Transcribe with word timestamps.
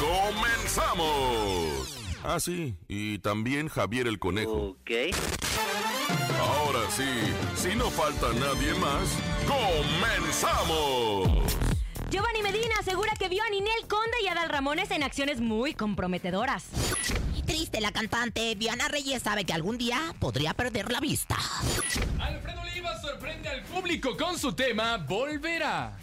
¡Comenzamos! 0.00 1.96
Ah, 2.24 2.40
sí, 2.40 2.76
y 2.88 3.18
también 3.18 3.68
Javier 3.68 4.06
el 4.06 4.18
Conejo. 4.18 4.70
Ok. 4.70 4.90
Ahora 6.40 6.80
sí, 6.90 7.04
si 7.54 7.76
no 7.76 7.90
falta 7.90 8.28
nadie 8.32 8.72
más, 8.74 9.18
¡comenzamos! 9.46 11.28
Giovanni 12.10 12.42
Medina 12.42 12.74
asegura 12.80 13.12
que 13.18 13.28
vio 13.28 13.42
a 13.44 13.50
Ninel 13.50 13.86
Conde 13.88 14.16
y 14.24 14.28
Adal 14.28 14.48
Ramones 14.48 14.90
en 14.90 15.02
acciones 15.02 15.40
muy 15.40 15.74
comprometedoras. 15.74 16.64
Y 17.36 17.42
triste 17.42 17.80
la 17.80 17.92
cantante 17.92 18.54
Diana 18.56 18.88
Reyes 18.88 19.22
sabe 19.22 19.44
que 19.44 19.52
algún 19.52 19.78
día 19.78 20.14
podría 20.18 20.54
perder 20.54 20.90
la 20.90 21.00
vista. 21.00 21.36
Alfredo 22.18 22.62
Oliva 22.62 23.00
sorprende 23.00 23.48
al 23.48 23.62
público 23.64 24.16
con 24.16 24.38
su 24.38 24.52
tema 24.54 24.96
Volverá. 24.96 25.98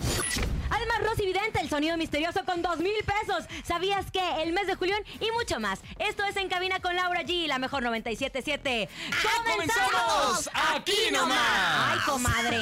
Además, 0.70 1.00
Rosy 1.04 1.26
Vidente, 1.26 1.60
el 1.60 1.70
sonido 1.70 1.98
misterioso 1.98 2.44
con 2.46 2.62
dos 2.62 2.78
mil 2.80 2.96
pesos. 3.06 3.46
¿Sabías 3.64 4.12
que 4.12 4.44
el 4.44 4.54
mes 4.54 4.68
de 4.68 4.76
Julián 4.76 5.04
y 5.20 5.32
mucho 5.32 5.60
más? 5.60 5.80
Esto 6.00 6.24
es 6.26 6.36
En 6.38 6.50
Cabina 6.50 6.80
con 6.80 6.96
Laura 6.96 7.22
G, 7.24 7.48
la 7.48 7.60
mejor 7.60 7.84
97.7. 7.84 8.90
¡Comenzamos! 9.52 10.50
¡Aquí 10.54 11.12
nomás! 11.12 11.40
¡Ay, 11.94 12.00
comadre! 12.06 12.58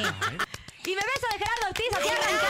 Y 0.86 0.90
me 0.90 1.02
beso 1.02 1.26
de 1.32 1.38
Gerardo 1.38 1.66
Ortiz, 1.68 1.86
aquí 1.96 2.08
arrancamos 2.08 2.45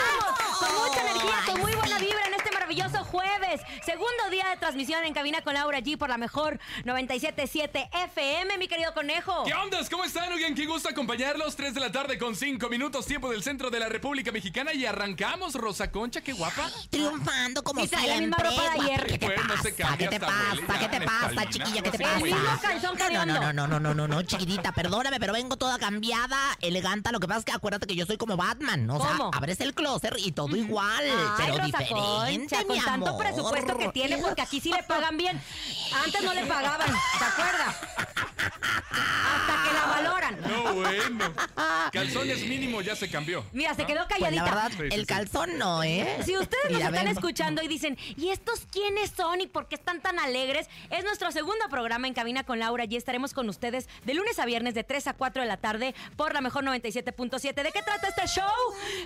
jueves. 3.65 3.85
Segundo 3.85 4.31
día 4.31 4.49
de 4.51 4.57
transmisión 4.57 5.05
en 5.05 5.15
cabina 5.15 5.41
con 5.43 5.55
Laura 5.55 5.81
G 5.81 5.97
por 5.97 6.09
la 6.09 6.19
mejor 6.19 6.59
97.7 6.85 7.89
FM, 8.11 8.59
mi 8.59 8.69
querido 8.69 8.93
conejo. 8.95 9.45
¿Qué 9.45 9.55
ondas? 9.55 9.89
¿Cómo 9.89 10.05
están? 10.05 10.33
Oigan, 10.33 10.55
qué 10.55 10.67
gusto 10.67 10.89
acompañarlos. 10.89 11.57
3 11.57 11.75
de 11.75 11.81
la 11.81 11.93
tarde 11.93 12.19
con 12.19 12.35
5 12.35 12.69
minutos, 12.69 13.07
tiempo 13.07 13.31
del 13.31 13.43
centro 13.43 13.71
de 13.71 13.79
la 13.81 13.89
República 13.89 14.33
Mexicana. 14.33 14.73
Y 14.75 14.85
arrancamos, 14.87 15.55
Rosa 15.55 15.91
Concha, 15.91 16.21
qué 16.21 16.33
guapa. 16.33 16.71
Triunfando 16.91 17.63
como 17.63 17.85
Y 17.85 17.89
trae 17.89 18.07
la 18.07 18.17
siempre. 18.17 18.45
misma 18.51 18.51
ropa 18.51 18.75
de 18.75 18.81
ayer. 18.93 19.07
¿Qué 19.07 19.19
te 19.19 19.27
Bueno, 19.27 19.45
no 19.45 19.63
se 19.63 19.73
pasa? 19.73 19.97
¿Qué 19.97 20.09
te 20.09 20.21
pasa? 20.21 20.79
¿Qué 20.81 20.89
te 20.89 21.01
pasa, 21.07 21.51
chiquilla? 21.51 21.83
¿Qué 21.83 21.91
te 21.91 21.99
pasa? 21.99 22.19
sé. 22.19 22.25
El 22.27 22.35
mismo 22.35 22.61
calzón 22.61 22.99
No, 23.13 23.27
no, 23.27 23.53
no, 23.53 23.67
no, 23.67 23.81
no, 23.81 23.95
no, 23.95 24.09
no, 24.09 24.23
chiquitita, 24.23 24.73
perdóname, 24.73 25.19
pero 25.21 25.33
vengo 25.33 25.57
toda 25.57 25.79
cambiada, 25.79 26.39
elegante. 26.61 27.11
Lo 27.13 27.21
que 27.21 27.27
pasa 27.29 27.41
es 27.41 27.45
que 27.45 27.53
acuérdate 27.53 27.87
que 27.87 27.95
yo 27.97 28.07
soy 28.07 28.17
como 28.17 28.37
Batman. 28.37 28.89
O 28.91 29.01
sea, 29.01 29.17
¿Cómo? 29.17 29.31
abres 29.35 29.61
el 29.61 29.75
closet 29.75 30.15
y 30.19 30.33
todo 30.33 30.57
igual, 30.57 31.05
Ay, 31.05 31.11
pero 31.37 31.53
Rosa 31.59 31.65
diferente, 31.67 32.57
Concha, 32.57 32.65
con 32.65 32.77
mi 32.77 32.83
tanto 32.83 33.17
amor. 33.49 33.61
presupuesto 33.61 33.79
que 33.79 33.93
tiene, 33.93 34.19
porque 34.19 34.43
aquí 34.43 34.61
sí 34.61 34.71
le 34.73 34.83
pagan 34.83 35.17
bien. 35.17 35.41
Antes 36.05 36.23
no 36.23 36.35
le 36.35 36.47
pagaban, 36.47 36.91
¿te 37.19 37.25
acuerdas? 37.25 37.77
Hasta 38.47 39.63
que 39.69 39.75
la 39.75 39.87
valoran. 39.87 40.41
No, 40.43 40.75
bueno. 40.75 41.35
Calzones 41.93 42.47
mínimo 42.47 42.81
ya 42.83 42.95
se 42.97 43.09
cambió. 43.11 43.45
Mira, 43.53 43.75
se 43.75 43.87
quedó 43.87 44.07
Pues 44.09 44.21
la 44.21 44.27
calladita. 44.27 44.45
verdad, 44.45 44.71
Sí, 44.71 44.77
sí, 44.79 44.89
el 44.95 45.07
calzón 45.07 45.59
no, 45.59 45.83
¿eh? 45.83 46.19
Si 46.25 46.37
ustedes 46.37 46.65
nos 46.65 46.75
Mira, 46.75 46.87
están 46.89 47.05
ven. 47.07 47.17
escuchando 47.17 47.63
y 47.63 47.69
dicen, 47.69 47.97
¿y 48.17 48.29
estos 48.31 48.67
quiénes 48.71 49.11
son 49.11 49.41
y 49.41 49.47
por 49.47 49.69
qué 49.69 49.75
están 49.77 50.01
tan 50.01 50.19
alegres? 50.19 50.69
Es 50.91 51.05
nuestro 51.05 51.31
segundo 51.33 51.65
programa 51.71 52.07
en 52.07 52.15
Cabina 52.15 52.45
con 52.45 52.59
Laura 52.59 52.85
y 52.89 52.97
estaremos 52.97 53.33
con 53.33 53.49
ustedes 53.49 53.89
de 54.05 54.15
lunes 54.15 54.39
a 54.39 54.45
viernes 54.47 54.75
de 54.75 54.85
3 54.85 55.07
a 55.09 55.13
4 55.15 55.43
de 55.43 55.49
la 55.49 55.57
tarde 55.59 55.95
por 56.17 56.35
la 56.35 56.41
mejor 56.41 56.65
97.7. 56.65 57.63
¿De 57.63 57.73
qué 57.73 57.83
trata 57.83 58.09
este 58.09 58.27
show? 58.27 58.45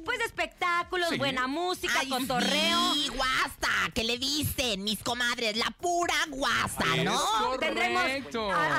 Pues 0.04 0.18
de 0.18 0.24
espectáculos, 0.24 1.08
Sí. 1.10 1.18
buena 1.18 1.46
música, 1.46 1.94
Ay, 2.00 2.08
cotorreo. 2.08 2.94
Sí, 2.94 3.08
guasta, 3.14 3.68
¿qué 3.94 4.04
le 4.04 4.18
dicen 4.18 4.82
mis 4.84 5.02
comadres? 5.02 5.56
La 5.56 5.70
pura 5.70 6.14
guasta, 6.28 6.84
¿no? 7.04 7.18
correcto. 7.40 7.58
Tendremos 7.60 8.02
a 8.54 8.78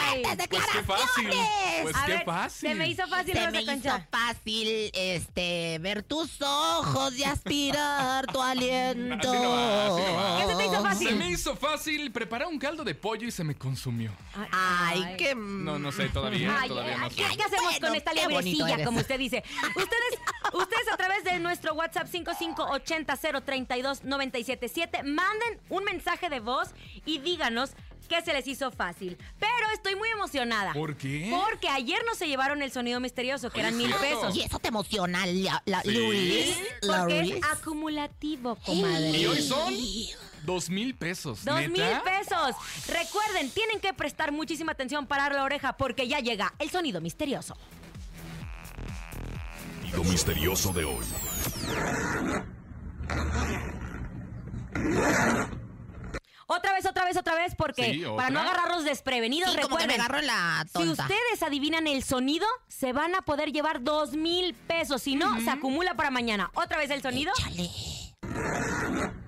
¡Fuertes 0.05 0.47
Pues 0.49 0.63
qué 0.71 0.83
fácil. 0.83 1.25
declaraciones! 1.25 1.81
Pues 1.83 1.95
A 1.95 2.05
qué 2.05 2.11
ver, 2.13 2.25
fácil. 2.25 2.69
Se 2.69 2.75
me 2.75 2.88
hizo 2.88 3.07
fácil, 3.07 3.33
Se 3.33 3.51
me 3.51 3.61
hizo 3.61 4.01
fácil, 4.11 4.91
este, 4.93 5.79
ver 5.79 6.03
tus 6.03 6.41
ojos 6.41 7.17
y 7.17 7.23
aspirar 7.23 8.25
tu 8.27 8.41
aliento. 8.41 9.29
Así 9.29 9.38
no 9.41 9.49
va, 9.51 9.85
así 9.88 10.01
no 10.01 10.13
va. 10.15 10.39
¿Qué 10.39 10.45
se 10.51 10.55
te 10.57 10.65
hizo 10.65 10.81
fácil? 10.83 11.07
Se 11.09 11.15
me 11.15 11.29
hizo 11.29 11.55
fácil 11.55 12.11
preparar 12.11 12.47
un 12.47 12.59
caldo 12.59 12.83
de 12.83 12.95
pollo 12.95 13.27
y 13.27 13.31
se 13.31 13.44
me 13.44 13.55
consumió. 13.55 14.11
Ay, 14.51 15.15
qué... 15.17 15.35
No, 15.35 15.77
no 15.79 15.91
sé, 15.91 16.09
todavía, 16.09 16.55
Ay, 16.59 16.69
todavía 16.69 16.94
ay, 16.95 16.99
no 17.01 17.09
¿qué, 17.09 17.27
sé. 17.27 17.38
qué 17.38 17.44
hacemos 17.44 17.65
Bueno, 17.65 17.88
con 17.88 17.95
esta 17.95 18.13
liebrecilla, 18.13 18.83
como 18.85 18.99
usted 18.99 19.17
dice? 19.19 19.44
Ustedes, 19.75 20.19
ustedes 20.53 20.88
a 20.91 20.97
través 20.97 21.23
de 21.23 21.39
nuestro 21.39 21.73
WhatsApp 21.73 22.07
5580-032-977 22.07 25.03
manden 25.03 25.59
un 25.69 25.83
mensaje 25.83 26.29
de 26.29 26.39
voz 26.39 26.69
y 27.05 27.19
díganos 27.19 27.71
qué 28.05 28.21
se 28.21 28.33
les 28.33 28.47
hizo 28.47 28.71
fácil. 28.71 29.17
Pero 29.39 29.51
estoy 29.73 29.95
muy 29.95 30.09
emocionada. 30.09 30.73
¿Por 30.73 30.95
qué? 30.95 31.29
Porque 31.31 31.67
ayer 31.69 31.99
no 32.05 32.16
se 32.16 32.27
llevaron 32.27 32.61
el 32.61 32.71
sonido 32.71 32.99
misterioso, 32.99 33.49
que 33.49 33.59
eran 33.59 33.75
mil 33.77 33.88
¿cierto? 33.88 34.01
pesos. 34.21 34.35
Y 34.35 34.41
eso 34.43 34.59
te 34.59 34.69
emociona, 34.69 35.25
la, 35.25 35.61
la- 35.66 35.81
Sí. 35.81 35.91
Luis. 35.91 36.57
Porque 36.81 37.19
Luis. 37.23 37.35
es 37.35 37.44
acumulativo, 37.51 38.55
comadre. 38.65 39.09
Y 39.17 39.25
hoy 39.25 39.41
son 39.41 39.73
dos 40.45 40.69
mil 40.69 40.95
pesos. 40.95 41.44
Dos 41.44 41.55
¿neta? 41.55 41.69
mil 41.69 42.01
pesos. 42.03 42.55
Recuerden, 42.88 43.49
tienen 43.51 43.79
que 43.79 43.94
prestar 43.94 44.31
muchísima 44.31 44.71
atención, 44.73 45.07
parar 45.07 45.33
la 45.33 45.44
oreja, 45.44 45.73
porque 45.73 46.07
ya 46.07 46.19
llega 46.19 46.53
el 46.59 46.69
sonido 46.69 47.01
misterioso. 47.01 47.57
Lo 49.94 50.03
misterioso 50.03 50.73
de 50.73 50.83
hoy. 50.85 51.05
Otra 56.47 56.73
vez, 56.73 56.85
otra 56.85 57.06
vez, 57.06 57.17
otra 57.17 57.35
vez, 57.35 57.56
porque 57.56 57.94
Sí, 57.94 58.03
para 58.16 58.29
no 58.29 58.39
agarrarlos 58.39 58.83
desprevenidos, 58.83 59.51
Sí, 59.51 59.59
como 59.61 59.78
que 59.78 59.88
me 59.88 59.97
recuerden. 59.97 60.29
agarro 60.29 60.69
Si 60.79 60.89
ustedes 60.89 61.41
adivinan 61.41 61.88
el 61.88 62.03
sonido, 62.03 62.45
se 62.67 62.94
van 62.94 63.16
a 63.16 63.22
poder 63.23 63.51
llevar 63.51 63.81
dos 63.83 64.13
mil 64.13 64.53
pesos. 64.53 65.01
Si 65.01 65.16
no, 65.16 65.39
se 65.41 65.50
acumula 65.50 65.95
para 65.95 66.11
mañana. 66.11 66.51
Otra 66.53 66.77
vez 66.77 66.92
el 66.92 67.01
sonido. 67.01 67.33
Échale. 67.39 67.69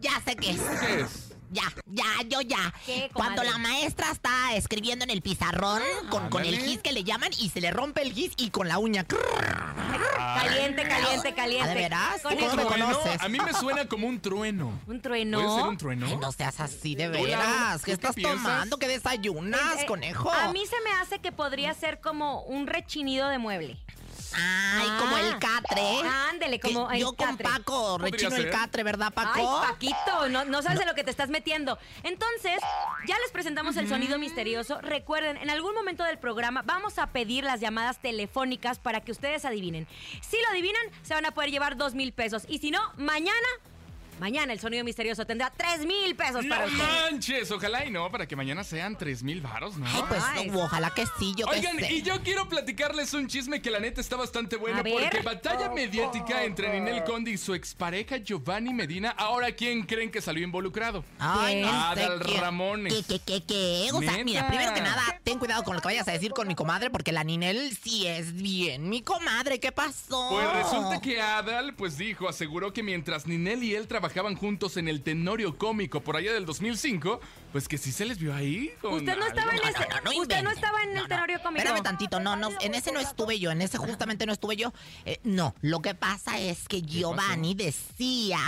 Ya 0.00 0.20
sé 0.24 0.34
qué 0.36 0.50
es. 0.52 0.60
¿Qué 0.60 1.00
es? 1.00 1.29
Ya, 1.52 1.64
ya, 1.86 2.04
yo 2.28 2.40
ya. 2.42 2.72
¿Qué? 2.86 3.10
Cuando 3.12 3.42
la 3.42 3.58
maestra 3.58 4.10
está 4.12 4.54
escribiendo 4.54 5.04
en 5.04 5.10
el 5.10 5.20
pizarrón 5.20 5.82
con, 6.08 6.28
con 6.30 6.44
el 6.44 6.56
gis 6.58 6.78
que 6.80 6.92
le 6.92 7.02
llaman 7.02 7.30
y 7.38 7.48
se 7.50 7.60
le 7.60 7.72
rompe 7.72 8.02
el 8.02 8.12
gis 8.12 8.32
y 8.36 8.50
con 8.50 8.68
la 8.68 8.78
uña. 8.78 9.04
Caliente, 9.04 10.82
caliente, 10.84 11.34
caliente. 11.34 11.64
¿Ah, 11.64 11.68
de 11.68 11.74
veras? 11.74 12.22
¿Cómo 12.22 12.54
me 12.56 12.64
conoces? 12.64 13.20
A 13.20 13.28
mí 13.28 13.38
me 13.44 13.52
suena 13.52 13.86
como 13.88 14.06
un 14.06 14.20
trueno. 14.20 14.80
Un 14.86 15.00
trueno. 15.02 15.40
¿Puede 15.42 15.56
ser 15.56 15.66
un 15.68 15.76
trueno? 15.76 16.06
Ay, 16.06 16.16
no 16.18 16.30
seas 16.32 16.60
así 16.60 16.94
de 16.94 17.08
veras. 17.08 17.78
¿tú 17.78 17.84
¿Qué 17.84 17.84
qué 17.86 17.92
estás 17.92 18.14
piensas? 18.14 18.42
tomando? 18.42 18.76
¿Qué 18.78 18.88
desayunas, 18.88 19.60
Eh, 19.60 19.82
eh, 19.82 19.86
conejo? 19.86 20.30
A 20.30 20.52
mí 20.52 20.64
se 20.66 20.76
me 20.84 20.92
hace 21.00 21.18
que 21.18 21.32
podría 21.32 21.74
ser 21.74 22.00
como 22.00 22.42
un 22.42 22.66
rechinido 22.68 23.28
de 23.28 23.38
mueble. 23.38 23.76
Ay, 24.36 24.88
como 24.98 25.16
el 25.16 25.38
catre. 25.38 26.00
Ándele, 26.30 26.58
Que 26.60 26.72
como 26.72 26.90
el 26.90 27.00
Yo 27.00 27.12
con. 27.14 27.36
Paco 27.36 27.98
rechino 27.98 28.34
el 28.36 28.42
ser. 28.42 28.50
catre, 28.50 28.82
¿verdad, 28.82 29.12
Paco? 29.12 29.60
Ay, 29.62 29.68
Paquito, 29.72 30.28
no, 30.28 30.44
no 30.44 30.62
sabes 30.62 30.78
de 30.78 30.86
lo 30.86 30.94
que 30.94 31.04
te 31.04 31.10
estás 31.10 31.28
metiendo. 31.30 31.78
Entonces, 32.02 32.60
ya 33.06 33.18
les 33.18 33.30
presentamos 33.32 33.76
el 33.76 33.88
sonido 33.88 34.18
misterioso. 34.18 34.80
Recuerden, 34.80 35.36
en 35.36 35.50
algún 35.50 35.74
momento 35.74 36.04
del 36.04 36.18
programa 36.18 36.62
vamos 36.64 36.98
a 36.98 37.08
pedir 37.08 37.44
las 37.44 37.60
llamadas 37.60 37.98
telefónicas 38.00 38.78
para 38.78 39.00
que 39.00 39.12
ustedes 39.12 39.44
adivinen. 39.44 39.86
Si 40.20 40.36
lo 40.42 40.48
adivinan, 40.48 40.82
se 41.02 41.14
van 41.14 41.26
a 41.26 41.30
poder 41.32 41.50
llevar 41.50 41.76
dos 41.76 41.94
mil 41.94 42.12
pesos. 42.12 42.44
Y 42.48 42.58
si 42.58 42.70
no, 42.70 42.80
mañana, 42.96 43.48
mañana 44.20 44.52
el 44.52 44.60
sonido 44.60 44.84
misterioso 44.84 45.26
tendrá 45.26 45.50
tres 45.56 45.84
mil 45.86 46.14
pesos 46.14 46.44
para 46.46 46.66
¡No 46.66 46.72
manches! 46.78 47.50
Ojalá 47.50 47.84
y 47.86 47.90
no, 47.90 48.10
para 48.10 48.26
que 48.28 48.36
mañana 48.36 48.62
sean 48.62 48.96
tres 48.96 49.22
mil 49.22 49.40
varos, 49.40 49.76
¿no? 49.76 49.86
Ay, 49.86 50.02
pues 50.08 50.22
Ay. 50.24 50.50
ojalá 50.54 50.90
que 50.90 51.04
sí, 51.18 51.34
yo 51.36 51.46
Oigan, 51.46 51.76
y 51.90 52.02
yo 52.02 52.22
quiero 52.22 52.48
platicarles 52.48 53.14
un 53.14 53.26
chisme 53.26 53.62
que 53.62 53.70
la 53.70 53.80
neta 53.80 54.00
está 54.00 54.16
bastante 54.16 54.56
bueno 54.56 54.82
porque 54.84 55.20
batalla 55.22 55.70
mediática 55.70 56.44
entre 56.44 56.68
Ninel 56.78 57.02
Conde 57.04 57.30
y 57.32 57.38
su 57.38 57.54
expareja 57.54 58.18
Giovanni 58.18 58.74
Medina. 58.74 59.10
Ahora, 59.10 59.52
¿quién 59.52 59.82
creen 59.84 60.10
que 60.10 60.20
salió 60.20 60.44
involucrado? 60.44 61.04
Ay, 61.18 61.62
no 61.62 61.68
Adal 61.68 62.20
qué- 62.24 62.38
Ramones. 62.38 62.92
¿Qué, 62.92 63.02
qué, 63.04 63.20
qué, 63.24 63.44
qué? 63.44 63.88
O 63.92 64.00
sea, 64.00 64.12
Neta. 64.12 64.24
mira, 64.24 64.48
primero 64.48 64.74
que 64.74 64.80
nada, 64.82 65.02
ten 65.24 65.38
cuidado 65.38 65.64
con 65.64 65.74
lo 65.74 65.80
que 65.80 65.88
vayas 65.88 66.06
a 66.08 66.12
decir 66.12 66.32
con 66.32 66.46
mi 66.46 66.54
comadre, 66.54 66.90
porque 66.90 67.12
la 67.12 67.24
Ninel 67.24 67.76
sí 67.82 68.06
es 68.06 68.34
bien 68.34 68.88
mi 68.88 69.02
comadre. 69.02 69.58
¿Qué 69.60 69.72
pasó? 69.72 70.28
Pues 70.30 70.52
resulta 70.52 71.00
que 71.00 71.20
Adal, 71.20 71.74
pues 71.74 71.96
dijo, 71.96 72.28
aseguró 72.28 72.72
que 72.72 72.82
mientras 72.82 73.26
Ninel 73.26 73.62
y 73.64 73.74
él 73.74 73.88
trabajaban 73.88 74.09
juntos 74.34 74.76
en 74.76 74.88
el 74.88 75.02
Tenorio 75.02 75.56
Cómico 75.56 76.00
por 76.00 76.16
allá 76.16 76.32
del 76.32 76.44
2005, 76.44 77.20
pues 77.52 77.68
que 77.68 77.78
sí 77.78 77.92
se 77.92 78.04
les 78.04 78.18
vio 78.18 78.34
ahí. 78.34 78.70
con 78.80 78.94
Usted 78.94 79.16
no 79.16 79.26
estaba 79.26 79.52
en 79.52 79.58
ese- 79.58 79.68
usted 79.70 80.02
no 80.04 80.12
inventen. 80.12 80.46
estaba 80.48 80.82
en 80.82 80.96
el 80.96 81.08
Tenorio 81.08 81.42
Cómico. 81.42 81.58
Espérame 81.58 81.82
tantito, 81.82 82.20
no, 82.20 82.36
no, 82.36 82.50
en 82.60 82.74
ese 82.74 82.92
no 82.92 83.00
estuve 83.00 83.38
yo, 83.38 83.50
en 83.50 83.62
ese 83.62 83.78
justamente 83.78 84.26
no 84.26 84.32
estuve 84.32 84.56
yo. 84.56 84.72
Eh, 85.04 85.18
no, 85.24 85.54
lo 85.60 85.80
que 85.82 85.94
pasa 85.94 86.38
es 86.38 86.68
que 86.68 86.82
Giovanni 86.82 87.54
decía 87.54 88.38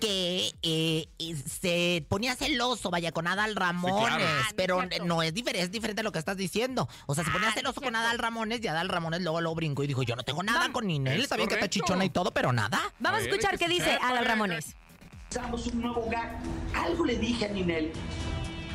que 0.00 0.52
eh, 0.62 1.08
se 1.46 2.04
ponía 2.08 2.34
celoso, 2.34 2.90
vaya, 2.90 3.12
con 3.12 3.26
Adal 3.26 3.54
Ramones, 3.56 4.16
claro. 4.16 4.24
pero 4.56 4.80
Ah, 4.80 4.86
no 5.04 5.22
es 5.22 5.32
no 5.32 5.34
diferente, 5.34 5.62
es 5.64 5.70
diferente 5.70 6.00
a 6.00 6.04
lo 6.04 6.12
que 6.12 6.18
estás 6.18 6.36
diciendo. 6.36 6.88
O 7.06 7.14
sea, 7.14 7.24
se 7.24 7.30
ponía 7.30 7.48
Ah, 7.48 7.50
no 7.50 7.54
es 7.56 7.60
celoso 7.62 7.80
con. 7.80 7.96
Adal 7.96 8.18
Ramones 8.18 8.60
y 8.62 8.66
Adal 8.68 8.88
Ramones 8.88 9.22
luego 9.22 9.40
lo 9.40 9.54
brincó 9.54 9.82
y 9.82 9.86
dijo, 9.86 10.02
yo 10.02 10.16
no 10.16 10.22
tengo 10.22 10.42
nada 10.42 10.58
Vamos. 10.60 10.74
con 10.74 10.86
Ninel, 10.86 11.20
está 11.22 11.36
bien 11.36 11.48
que 11.48 11.54
está 11.54 11.66
correcto. 11.66 11.86
chichona 11.86 12.04
y 12.04 12.10
todo, 12.10 12.30
pero 12.32 12.52
nada. 12.52 12.92
Vamos 12.98 13.20
a, 13.20 13.22
A 13.22 13.26
escuchar 13.26 13.58
qué 13.58 13.68
dice 13.68 13.98
Adal 14.02 14.24
Ramones. 14.26 14.76
Un 15.72 15.82
nuevo 15.82 16.08
gag. 16.10 16.40
Algo 16.74 17.04
le 17.04 17.16
dije 17.16 17.44
a 17.44 17.48
Ninel 17.48 17.92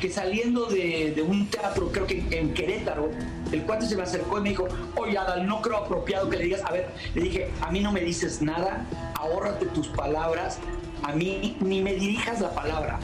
que 0.00 0.10
saliendo 0.10 0.66
de, 0.66 1.12
de 1.14 1.22
un 1.22 1.46
teatro, 1.46 1.90
creo 1.92 2.06
que 2.08 2.26
en 2.30 2.54
Querétaro, 2.54 3.08
el 3.52 3.62
cuate 3.62 3.86
se 3.86 3.94
me 3.94 4.02
acercó 4.02 4.38
y 4.38 4.42
me 4.42 4.48
dijo, 4.48 4.66
oye 4.96 5.16
Adal, 5.16 5.46
no 5.46 5.62
creo 5.62 5.76
apropiado 5.76 6.28
que 6.28 6.38
le 6.38 6.44
digas, 6.44 6.62
a 6.64 6.72
ver, 6.72 6.88
le 7.14 7.22
dije, 7.22 7.50
a 7.60 7.70
mí 7.70 7.78
no 7.78 7.92
me 7.92 8.00
dices 8.00 8.42
nada, 8.42 8.84
ahórrate 9.14 9.66
tus 9.66 9.86
palabras, 9.88 10.58
a 11.04 11.12
mí 11.12 11.56
ni 11.60 11.80
me 11.80 11.94
dirijas 11.94 12.40
la 12.40 12.52
palabra. 12.52 12.98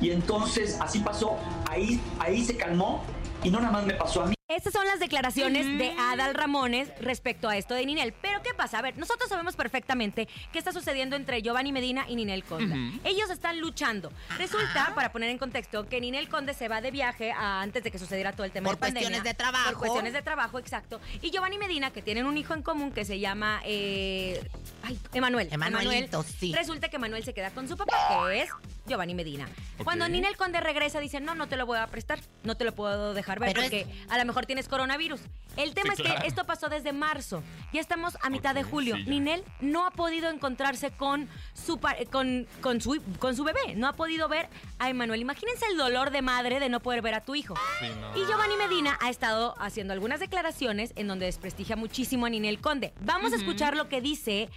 Y 0.00 0.10
entonces 0.10 0.76
así 0.80 0.98
pasó, 0.98 1.36
ahí, 1.70 2.00
ahí 2.18 2.44
se 2.44 2.56
calmó 2.56 3.04
y 3.44 3.50
no 3.50 3.60
nada 3.60 3.72
más 3.72 3.86
me 3.86 3.94
pasó 3.94 4.22
a 4.22 4.26
mí. 4.26 4.34
Estas 4.56 4.72
son 4.72 4.86
las 4.86 5.00
declaraciones 5.00 5.66
de 5.78 5.94
Adal 5.98 6.34
Ramones 6.34 6.88
respecto 7.00 7.48
a 7.48 7.56
esto 7.56 7.74
de 7.74 7.84
Ninel. 7.86 8.12
Pero 8.12 8.40
¿qué 8.42 8.54
pasa? 8.54 8.78
A 8.78 8.82
ver, 8.82 8.96
nosotros 8.96 9.28
sabemos 9.28 9.56
perfectamente 9.56 10.28
qué 10.52 10.58
está 10.58 10.72
sucediendo 10.72 11.16
entre 11.16 11.42
Giovanni 11.42 11.72
Medina 11.72 12.04
y 12.08 12.16
Ninel 12.16 12.44
Conde. 12.44 12.98
Ellos 13.04 13.30
están 13.30 13.58
luchando. 13.60 14.12
Resulta, 14.38 14.92
para 14.94 15.10
poner 15.12 15.30
en 15.30 15.38
contexto, 15.38 15.88
que 15.88 16.00
Ninel 16.00 16.28
Conde 16.28 16.54
se 16.54 16.68
va 16.68 16.80
de 16.80 16.90
viaje 16.90 17.32
a- 17.32 17.62
antes 17.62 17.82
de 17.82 17.90
que 17.90 17.98
sucediera 17.98 18.32
todo 18.32 18.44
el 18.44 18.52
tema 18.52 18.66
Por 18.68 18.76
de 18.76 18.80
pandemia. 18.80 19.08
cuestiones 19.08 19.24
de 19.24 19.34
trabajo. 19.34 19.70
Por 19.70 19.78
cuestiones 19.78 20.12
de 20.12 20.22
trabajo, 20.22 20.58
exacto. 20.58 21.00
Y 21.20 21.30
Giovanni 21.30 21.58
Medina, 21.58 21.90
que 21.90 22.02
tienen 22.02 22.26
un 22.26 22.36
hijo 22.38 22.54
en 22.54 22.62
común 22.62 22.92
que 22.92 23.04
se 23.04 23.18
llama... 23.18 23.60
eh, 23.64 24.40
ay, 24.82 24.98
Emanuel. 25.12 25.48
Emanuelito, 25.50 25.90
Emanuel. 26.18 26.34
sí. 26.38 26.52
Resulta 26.54 26.88
que 26.88 26.98
Manuel 26.98 27.24
se 27.24 27.34
queda 27.34 27.50
con 27.50 27.68
su 27.68 27.76
papá, 27.76 27.96
que 28.30 28.42
es 28.42 28.50
Giovanni 28.86 29.14
Medina. 29.14 29.48
Ok. 29.78 29.84
Cuando 29.84 30.08
Ninel 30.08 30.36
Conde 30.36 30.60
regresa, 30.60 31.00
dice, 31.00 31.20
no, 31.20 31.34
no 31.34 31.48
te 31.48 31.56
lo 31.56 31.66
voy 31.66 31.78
a 31.78 31.86
prestar, 31.88 32.20
no 32.44 32.56
te 32.56 32.64
lo 32.64 32.72
puedo 32.72 33.14
dejar 33.14 33.40
ver 33.40 33.48
Pero 33.54 33.62
es- 33.62 33.70
porque 33.70 34.04
a 34.10 34.18
lo 34.18 34.24
mejor 34.24 34.43
tienes 34.46 34.68
coronavirus. 34.68 35.20
El 35.56 35.72
tema 35.74 35.94
Sí, 35.94 36.02
es 36.02 36.06
claro. 36.08 36.20
que 36.22 36.26
esto 36.28 36.44
pasó 36.44 36.68
desde 36.68 36.92
marzo. 36.92 37.42
Ya 37.72 37.80
estamos 37.80 38.16
a 38.22 38.30
mitad 38.30 38.54
de 38.54 38.62
julio. 38.64 38.96
sí. 38.96 39.04
Ninel 39.06 39.44
no 39.60 39.86
ha 39.86 39.90
podido 39.90 40.28
encontrarse 40.30 40.90
con 40.90 41.28
su, 41.54 41.78
con, 42.10 42.46
con, 42.60 42.80
su, 42.80 43.00
con 43.18 43.36
su 43.36 43.44
bebé. 43.44 43.74
No 43.76 43.86
ha 43.88 43.92
podido 43.92 44.28
ver 44.28 44.48
a 44.78 44.88
Emanuel. 44.90 45.20
Imagínense 45.20 45.64
el 45.70 45.76
dolor 45.76 46.10
de 46.10 46.22
madre 46.22 46.58
de 46.60 46.68
no 46.68 46.80
poder 46.80 47.02
ver 47.02 47.14
a 47.14 47.20
tu 47.20 47.34
hijo. 47.34 47.54
Sí, 47.80 47.86
no. 48.00 48.16
Y 48.20 48.26
Giovanni 48.26 48.56
Medina 48.56 48.98
ha 49.00 49.10
estado 49.10 49.54
haciendo 49.60 49.92
algunas 49.92 50.20
declaraciones 50.20 50.92
en 50.96 51.06
donde 51.06 51.26
desprestigia 51.26 51.76
muchísimo 51.76 52.26
a 52.26 52.30
Ninel 52.30 52.60
Conde. 52.60 52.92
Vamos 53.00 53.32
a 53.32 53.36
escuchar 53.36 53.76
lo 53.76 53.88
que 53.88 54.00
dice 54.00 54.48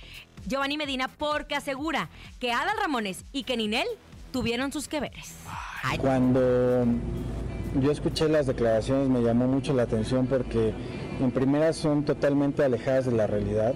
Giovanni 0.47 0.77
Medina 0.77 1.07
porque 1.07 1.55
asegura 1.55 2.09
que 2.39 2.51
Adal 2.51 2.77
Ramones 2.79 3.23
y 3.31 3.43
que 3.43 3.57
Ninel 3.57 3.87
tuvieron 4.31 4.71
sus 4.71 4.87
que 4.87 4.99
veres. 4.99 5.35
Cuando 5.99 6.85
yo 7.81 7.91
escuché 7.91 8.27
las 8.29 8.47
declaraciones 8.47 9.09
me 9.09 9.21
llamó 9.21 9.47
mucho 9.47 9.73
la 9.73 9.83
atención 9.83 10.27
porque 10.27 10.73
en 11.19 11.31
primera 11.31 11.73
son 11.73 12.03
totalmente 12.03 12.63
alejadas 12.63 13.05
de 13.05 13.11
la 13.13 13.27
realidad. 13.27 13.73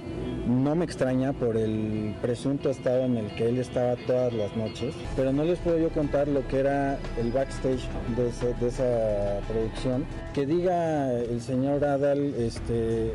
No 0.47 0.75
me 0.75 0.85
extraña 0.85 1.33
por 1.33 1.55
el 1.55 2.15
presunto 2.21 2.69
estado 2.71 3.03
en 3.03 3.15
el 3.17 3.27
que 3.35 3.47
él 3.47 3.59
estaba 3.59 3.95
todas 4.07 4.33
las 4.33 4.55
noches, 4.57 4.95
pero 5.15 5.31
no 5.31 5.43
les 5.43 5.59
puedo 5.59 5.77
yo 5.77 5.89
contar 5.89 6.27
lo 6.27 6.45
que 6.47 6.59
era 6.59 6.97
el 7.19 7.31
backstage 7.31 7.88
de, 8.17 8.29
ese- 8.29 8.53
de 8.59 8.67
esa 8.67 9.39
producción. 9.47 10.03
Que 10.33 10.45
diga 10.47 11.13
el 11.13 11.41
señor 11.41 11.83
Adal 11.85 12.33
este, 12.39 13.13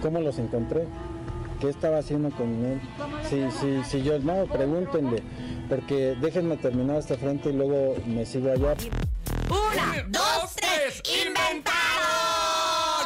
cómo 0.00 0.20
los 0.20 0.38
encontré, 0.38 0.84
qué 1.60 1.68
estaba 1.68 1.98
haciendo 1.98 2.30
con 2.30 2.48
él. 2.64 2.80
Sí, 3.28 3.42
sí, 3.60 3.80
sí, 3.84 4.02
yo 4.02 4.18
no, 4.18 4.46
pregúntenle, 4.46 5.22
porque 5.70 6.16
déjenme 6.20 6.56
terminar 6.56 6.98
esta 6.98 7.16
frente 7.16 7.48
y 7.48 7.52
luego 7.52 7.96
me 8.04 8.26
sigo 8.26 8.50
allá. 8.50 8.74
Una, 9.48 10.04
dos, 10.08 10.56
tres, 10.56 11.00
inventado. 11.24 12.49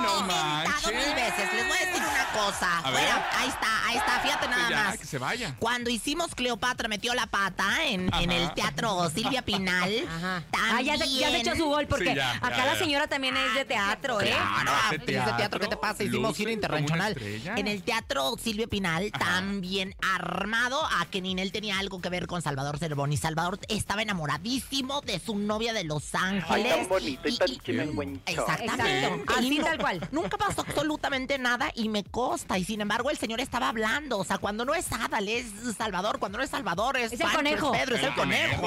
No 0.01 0.21
Inventado 0.21 0.65
manches. 0.65 0.93
mil 0.93 1.15
veces. 1.15 1.53
Les 1.55 1.69
voy 1.69 1.77
a 1.77 1.87
decir 1.87 2.03
una 2.03 2.27
cosa. 2.33 2.79
A 2.79 2.91
ver. 2.91 3.09
Ahí 3.39 3.49
está, 3.49 3.87
ahí 3.87 3.97
está, 3.97 4.21
fíjate 4.21 4.49
nada 4.49 4.71
ya, 4.71 4.85
más. 4.85 4.99
que 4.99 5.07
se 5.07 5.19
vaya. 5.19 5.57
Cuando 5.59 5.91
hicimos 5.91 6.35
Cleopatra 6.35 6.89
metió 6.89 7.15
la 7.15 7.27
pata 7.27 7.85
en, 7.85 8.11
el 8.31 8.53
teatro 8.55 9.11
Silvia 9.11 9.43
Pinal. 9.43 10.09
Ajá. 10.17 10.43
También. 10.51 10.75
Ah, 10.77 10.83
ya 10.83 10.99
se, 10.99 11.13
ya 11.13 11.31
se 11.31 11.39
echó 11.39 11.55
su 11.57 11.67
gol 11.67 11.87
porque 11.87 12.11
Sí, 12.11 12.15
ya, 12.17 12.33
acá 12.37 12.57
ya, 12.57 12.67
la 12.67 12.77
señora 12.77 13.07
también 13.07 13.37
es 13.37 13.55
de 13.55 13.65
teatro, 13.65 14.21
¿eh? 14.21 14.27
Claro, 14.27 14.73
¿Hace 14.87 14.99
pues, 14.99 15.17
ese 15.17 15.33
teatro, 15.37 15.61
¿qué 15.61 15.67
te 15.69 15.77
pasa? 15.77 16.03
Hicimos 16.03 16.37
gira 16.37 16.53
internacional. 16.53 17.17
En 17.57 17.69
el 17.69 17.83
teatro 17.83 18.37
Silvia 18.43 18.67
Pinal, 18.67 19.11
también 19.13 19.95
armado 20.15 20.85
a 20.85 21.07
que 21.07 21.21
Ninel 21.21 21.53
tenía 21.53 21.79
algo 21.79 22.01
que 22.01 22.09
ver 22.09 22.27
con 22.27 22.43
Salvador 22.43 22.79
Cervoni. 22.79 23.17
Salvador 23.17 23.59
estaba 23.69 24.03
enamoradísimo 24.03 25.01
de 25.03 25.19
su 25.19 25.37
novia 25.37 25.73
de 25.73 25.85
Los 25.85 26.15
Ángeles. 26.15 26.77
tan 26.77 26.89
bonito 26.89 27.29
y 27.29 27.37
tan 27.37 27.49
chimenguencho. 27.59 28.23
Exactamente. 28.27 29.07
Exacto. 29.07 29.33
Y 29.41 29.47
Así 29.47 29.59
tal 29.59 29.79
cual. 29.85 30.09
Nunca 30.13 30.37
pasó 30.39 30.63
absolutamente 30.63 31.39
nada 31.39 31.71
y 31.75 31.89
me 31.89 32.05
consta. 32.05 32.57
Y 32.59 32.65
sin 32.65 32.81
embargo, 32.81 33.11
el 33.11 33.19
señor 33.19 33.41
estaba 33.41 33.69
hablando. 33.69 34.19
O 34.19 34.25
sea, 34.25 34.39
cuando 34.39 34.65
no 34.65 34.75
es 34.75 34.91
Adal, 34.93 35.29
es 35.29 35.47
Salvador. 35.77 36.19
Cuando 36.19 36.39
no 36.39 36.45
es 36.45 36.51
Salvador, 36.51 36.97
es, 36.97 37.13
Es 37.13 37.21
el 37.21 37.31
conejo. 37.31 37.73
Pedro, 37.73 37.97
es 37.97 38.03
el, 38.03 38.09
El 38.09 38.15
conejo. 38.15 38.61
conejo, 38.63 38.67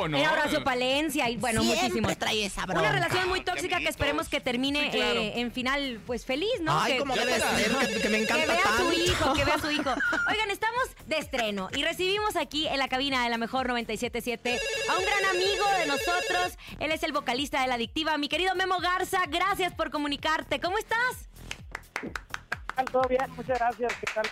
o 0.00 0.06
es 0.16 0.28
Horacio 0.32 0.64
Palencia 0.64 1.30
y 1.30 1.36
bueno, 1.36 1.62
Siempre 1.62 1.82
muchísimos. 1.84 2.18
trae 2.18 2.44
esa 2.44 2.64
Una 2.64 2.74
bronca. 2.74 2.92
relación 2.92 3.28
muy 3.28 3.40
tóxica 3.42 3.78
que 3.78 3.88
esperemos 3.88 4.28
que 4.28 4.40
termine 4.40 4.90
Sí, 4.90 4.90
claro. 4.98 5.20
eh, 5.20 5.40
en 5.40 5.52
final, 5.52 6.00
pues 6.06 6.24
feliz, 6.24 6.50
¿no? 6.60 6.78
Ay, 6.80 6.94
que, 6.94 6.98
como 6.98 7.14
debe 7.14 7.32
verá. 7.32 7.56
ser, 7.56 7.88
que, 7.88 8.00
que 8.00 8.08
me 8.08 8.18
encanta 8.18 8.44
que 8.46 8.50
vea 8.52 8.60
a 8.60 8.62
tanto. 8.64 8.84
su 8.84 8.92
hijo, 9.00 9.32
que 9.34 9.44
vea 9.44 9.54
a 9.54 9.58
su 9.60 9.70
hijo. 9.70 9.90
Oigan, 10.30 10.50
estamos 10.50 10.82
de 11.06 11.18
estreno 11.18 11.68
y 11.76 11.82
recibimos 11.82 12.34
aquí 12.36 12.66
en 12.66 12.78
la 12.78 12.88
cabina 12.88 13.22
de 13.22 13.30
la 13.30 13.38
mejor 13.38 13.68
977 13.68 14.58
a 14.90 14.96
un 14.98 15.04
gran 15.04 15.24
amigo 15.36 15.64
de 15.78 15.86
nosotros. 15.86 16.58
Él 16.80 16.90
es 16.92 17.02
el 17.02 17.12
vocalista 17.12 17.60
de 17.62 17.68
La 17.68 17.74
Adictiva, 17.74 18.16
mi 18.18 18.28
querido 18.28 18.54
Memo 18.54 18.78
Garza. 18.80 19.20
Gracias 19.28 19.72
por 19.74 19.90
comunicarte. 20.20 20.60
¿Cómo 20.60 20.78
estás? 20.78 21.28
Todo 22.92 23.02
bien, 23.08 23.22
muchas 23.36 23.58
gracias. 23.58 23.92
¿Qué 23.94 24.06
tal? 24.14 24.26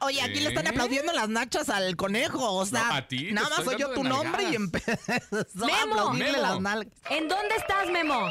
Oye, 0.02 0.22
aquí 0.22 0.40
le 0.40 0.50
están 0.50 0.66
aplaudiendo 0.68 1.12
las 1.12 1.28
nachas 1.28 1.68
al 1.68 1.96
conejo. 1.96 2.52
O 2.52 2.64
sea, 2.66 2.84
No, 2.88 2.94
a 2.94 3.02
ti, 3.08 3.26
te 3.26 3.32
nada 3.32 3.48
más 3.48 3.64
soy 3.64 3.76
yo 3.76 3.92
tu 3.92 4.04
nombre 4.04 4.44
y 4.50 4.54
empezó 4.54 5.12
a 5.12 5.82
aplaudirle 5.82 6.32
Memo. 6.32 6.42
las 6.42 6.60
nalgas. 6.60 6.92
¿En 7.10 7.28
dónde 7.28 7.54
estás, 7.56 7.88
Memo? 7.90 8.28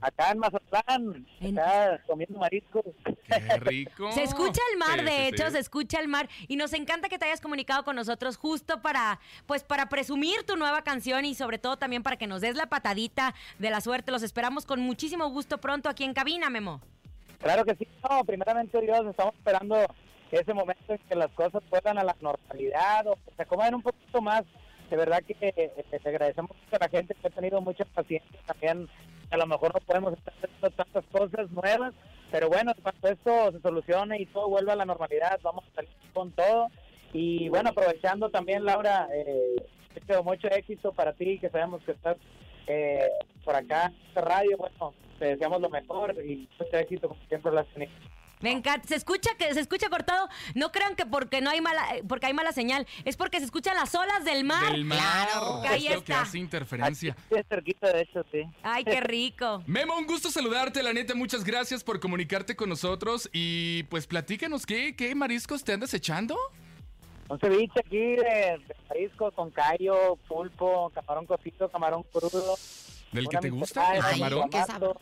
Acá 0.00 0.30
en 0.30 0.38
Mazatlán, 0.38 1.26
En- 1.40 1.58
acá 1.58 2.00
comiendo 2.06 2.38
mariscos. 2.38 2.84
Qué 3.04 3.56
rico. 3.60 4.12
Se 4.12 4.22
escucha 4.22 4.60
el 4.72 4.78
mar, 4.78 5.00
Sí, 5.00 5.04
de 5.04 5.10
sí, 5.10 5.22
hecho, 5.26 5.46
sí. 5.46 5.52
se 5.52 5.58
escucha 5.58 5.98
el 6.00 6.06
mar. 6.08 6.28
Y 6.46 6.56
nos 6.56 6.72
encanta 6.72 7.08
que 7.08 7.18
te 7.18 7.24
hayas 7.24 7.40
comunicado 7.40 7.84
con 7.84 7.96
nosotros 7.96 8.36
justo 8.36 8.80
para, 8.80 9.18
pues, 9.46 9.64
para 9.64 9.88
presumir 9.88 10.44
tu 10.44 10.56
nueva 10.56 10.82
canción 10.82 11.24
y 11.24 11.34
sobre 11.34 11.58
todo 11.58 11.76
también 11.78 12.02
para 12.04 12.16
que 12.16 12.28
nos 12.28 12.40
des 12.42 12.54
la 12.54 12.66
patadita 12.66 13.34
de 13.58 13.70
la 13.70 13.80
suerte. 13.80 14.12
Los 14.12 14.22
esperamos 14.22 14.66
con 14.66 14.80
muchísimo 14.80 15.28
gusto 15.30 15.58
pronto 15.58 15.88
aquí 15.88 16.04
en 16.04 16.14
cabina, 16.14 16.48
Memo. 16.48 16.80
Claro 17.40 17.64
que 17.64 17.74
sí. 17.74 17.86
No, 18.08 18.24
primeramente 18.24 18.80
Dios, 18.80 19.04
estamos 19.06 19.34
esperando 19.34 19.76
ese 20.30 20.54
momento 20.54 20.92
en 20.92 20.98
que 20.98 21.14
las 21.16 21.30
cosas 21.32 21.62
vuelvan 21.70 21.98
a 21.98 22.04
la 22.04 22.16
normalidad 22.20 23.06
o 23.08 23.14
que 23.16 23.32
se 23.36 23.42
acomoden 23.42 23.74
un 23.74 23.82
poquito 23.82 24.20
más. 24.22 24.44
De 24.90 24.96
verdad 24.96 25.22
que 25.22 25.36
eh, 25.40 25.84
te 25.90 26.08
agradecemos 26.08 26.50
mucho 26.50 26.76
a 26.76 26.78
la 26.78 26.88
gente 26.88 27.14
que 27.14 27.26
ha 27.26 27.30
tenido 27.30 27.60
mucha 27.60 27.84
paciencia 27.84 28.40
también 28.46 28.88
a 29.30 29.36
lo 29.36 29.46
mejor 29.46 29.74
no 29.74 29.80
podemos 29.80 30.14
estar 30.14 30.34
haciendo 30.34 30.70
tantas 30.70 31.04
cosas 31.06 31.50
nuevas, 31.50 31.94
pero 32.30 32.48
bueno, 32.48 32.72
cuando 32.82 33.08
esto 33.08 33.52
se 33.52 33.60
solucione 33.60 34.20
y 34.20 34.26
todo 34.26 34.48
vuelva 34.48 34.72
a 34.72 34.76
la 34.76 34.84
normalidad, 34.84 35.38
vamos 35.42 35.64
a 35.70 35.74
salir 35.76 35.90
con 36.12 36.32
todo. 36.32 36.68
Y 37.12 37.48
bueno, 37.48 37.70
aprovechando 37.70 38.30
también, 38.30 38.64
Laura, 38.64 39.08
eh, 39.12 39.56
mucho, 39.94 40.24
mucho 40.24 40.48
éxito 40.48 40.92
para 40.92 41.12
ti, 41.12 41.38
que 41.38 41.50
sabemos 41.50 41.82
que 41.84 41.92
estás 41.92 42.16
eh, 42.66 43.08
por 43.44 43.54
acá 43.54 43.86
en 43.86 44.08
esta 44.08 44.20
radio. 44.22 44.56
Bueno, 44.56 44.94
te 45.18 45.26
deseamos 45.26 45.60
lo 45.60 45.70
mejor 45.70 46.14
y 46.24 46.48
mucho 46.58 46.76
éxito, 46.76 47.08
como 47.08 47.20
siempre 47.28 47.52
lo 47.52 47.60
has. 47.60 47.66
Me 48.40 48.52
encanta. 48.52 48.86
Se 48.88 48.94
escucha 48.94 49.30
que 49.38 49.52
se 49.54 49.60
escucha 49.60 49.88
cortado. 49.88 50.28
No 50.54 50.70
crean 50.72 50.94
que 50.94 51.06
porque 51.06 51.40
no 51.40 51.50
hay 51.50 51.60
mala, 51.60 51.96
eh, 51.96 52.02
porque 52.06 52.26
hay 52.26 52.34
mala 52.34 52.52
señal. 52.52 52.86
Es 53.04 53.16
porque 53.16 53.38
se 53.38 53.44
escuchan 53.44 53.76
las 53.76 53.94
olas 53.94 54.24
del 54.24 54.44
mar. 54.44 54.72
Del 54.72 54.84
mar. 54.84 54.98
Claro. 54.98 55.64
Es 55.64 55.70
Ahí 55.70 55.88
lo 55.88 56.04
que 56.04 56.14
hace 56.14 56.38
interferencia. 56.38 57.16
Sí, 57.28 57.34
es 57.36 57.46
cerquita, 57.48 57.92
de 57.92 58.02
hecho, 58.02 58.24
sí. 58.30 58.42
Ay, 58.62 58.84
qué 58.84 59.00
rico. 59.00 59.62
Memo, 59.66 59.96
un 59.96 60.06
gusto 60.06 60.30
saludarte, 60.30 60.82
la 60.82 60.92
neta, 60.92 61.14
muchas 61.14 61.44
gracias 61.44 61.82
por 61.84 62.00
comunicarte 62.00 62.56
con 62.56 62.68
nosotros 62.68 63.28
y 63.32 63.82
pues 63.84 64.06
platícanos, 64.06 64.66
¿qué, 64.66 64.94
qué 64.96 65.14
mariscos 65.14 65.64
te 65.64 65.72
andas 65.72 65.92
echando? 65.94 66.36
Un 67.28 67.38
ceviche 67.38 67.80
aquí 67.80 67.98
de, 67.98 68.58
de 68.66 68.76
marisco 68.88 69.30
con 69.32 69.50
callo, 69.50 70.16
pulpo, 70.28 70.90
camarón 70.94 71.26
cocido, 71.26 71.68
camarón 71.70 72.02
crudo. 72.04 72.56
¿Del 73.12 73.28
que 73.28 73.38
te 73.38 73.50
gusta? 73.50 73.96
¿El 73.96 74.02
camarón? 74.02 74.50
qué 74.50 74.62
clamato. 74.64 75.00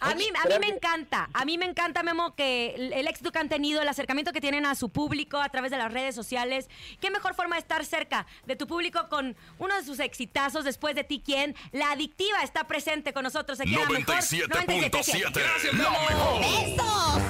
A 0.00 0.14
mí, 0.14 0.24
a 0.42 0.48
mí 0.48 0.54
me 0.60 0.68
encanta, 0.68 1.30
a 1.32 1.44
mí 1.44 1.58
me 1.58 1.66
encanta, 1.66 2.02
Memo, 2.02 2.34
que 2.34 2.74
el, 2.74 2.92
el 2.92 3.08
éxito 3.08 3.32
que 3.32 3.38
han 3.38 3.48
tenido, 3.48 3.80
el 3.82 3.88
acercamiento 3.88 4.32
que 4.32 4.40
tienen 4.40 4.66
a 4.66 4.74
su 4.74 4.90
público 4.90 5.38
a 5.38 5.48
través 5.48 5.70
de 5.70 5.78
las 5.78 5.92
redes 5.92 6.14
sociales. 6.14 6.68
Qué 7.00 7.10
mejor 7.10 7.34
forma 7.34 7.56
de 7.56 7.60
estar 7.60 7.84
cerca 7.84 8.26
de 8.46 8.56
tu 8.56 8.66
público 8.66 9.08
con 9.08 9.36
uno 9.58 9.74
de 9.76 9.84
sus 9.84 10.00
exitazos 10.00 10.64
después 10.64 10.94
de 10.94 11.04
ti, 11.04 11.22
¿quién? 11.24 11.54
La 11.72 11.92
adictiva 11.92 12.42
está 12.42 12.64
presente 12.64 13.12
con 13.12 13.22
nosotros 13.24 13.60
aquí 13.60 13.74
en 13.74 13.80
la 13.80 13.88
mejor 13.88 14.16
97.7. 14.16 15.32
Gracias, 15.32 15.74
La 15.74 15.90
mejor. 15.90 16.40
¡Besos! 16.40 17.22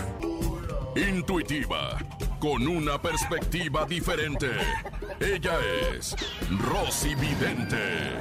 Intuitiva. 0.97 1.99
Con 2.41 2.69
una 2.69 3.01
perspectiva 3.01 3.85
diferente. 3.85 4.51
Ella 5.19 5.59
es 5.93 6.15
Rosy 6.61 7.15
Vidente. 7.15 8.13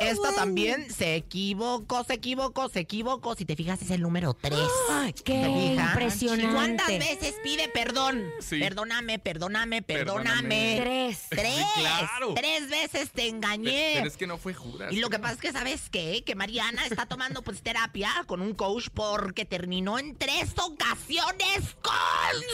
Esta 0.00 0.32
también 0.32 0.92
se 0.92 1.14
equivocó, 1.16 2.04
se 2.04 2.14
equivocó, 2.14 2.68
se 2.68 2.80
equivocó. 2.80 3.34
Si 3.34 3.44
te 3.44 3.56
fijas, 3.56 3.80
es 3.82 3.90
el 3.90 4.02
número 4.02 4.34
3. 4.34 4.58
Ay, 4.90 5.12
qué 5.12 5.34
impresionante. 5.34 6.52
¿Cuántas 6.54 6.88
veces 6.88 7.34
pide 7.42 7.68
perdón? 7.68 8.24
Sí. 8.40 8.60
Perdóname, 8.60 9.18
perdóname, 9.18 9.82
perdóname. 9.82 10.78
Tres. 10.80 11.26
Tres. 11.30 11.56
Sí, 11.56 11.80
claro. 11.80 12.34
Tres 12.34 12.68
veces 12.68 13.10
te 13.10 13.28
engañé. 13.28 13.92
Pero 13.94 14.08
es 14.08 14.16
que 14.16 14.26
no 14.26 14.38
fue 14.38 14.54
Judas. 14.54 14.92
Y 14.92 15.00
lo 15.00 15.10
que 15.10 15.18
pasa 15.18 15.34
es 15.34 15.40
que, 15.40 15.52
¿sabes 15.52 15.90
qué? 15.90 16.22
Que 16.24 16.34
Mariana 16.34 16.86
está 16.86 17.06
tomando 17.06 17.42
pues 17.42 17.62
terapia 17.62 18.10
con 18.26 18.40
un 18.40 18.54
coach 18.54 18.88
porque 18.92 19.44
terminó 19.44 19.98
en 19.98 20.16
tres 20.16 20.52
ocasiones 20.56 21.76
con 21.82 21.94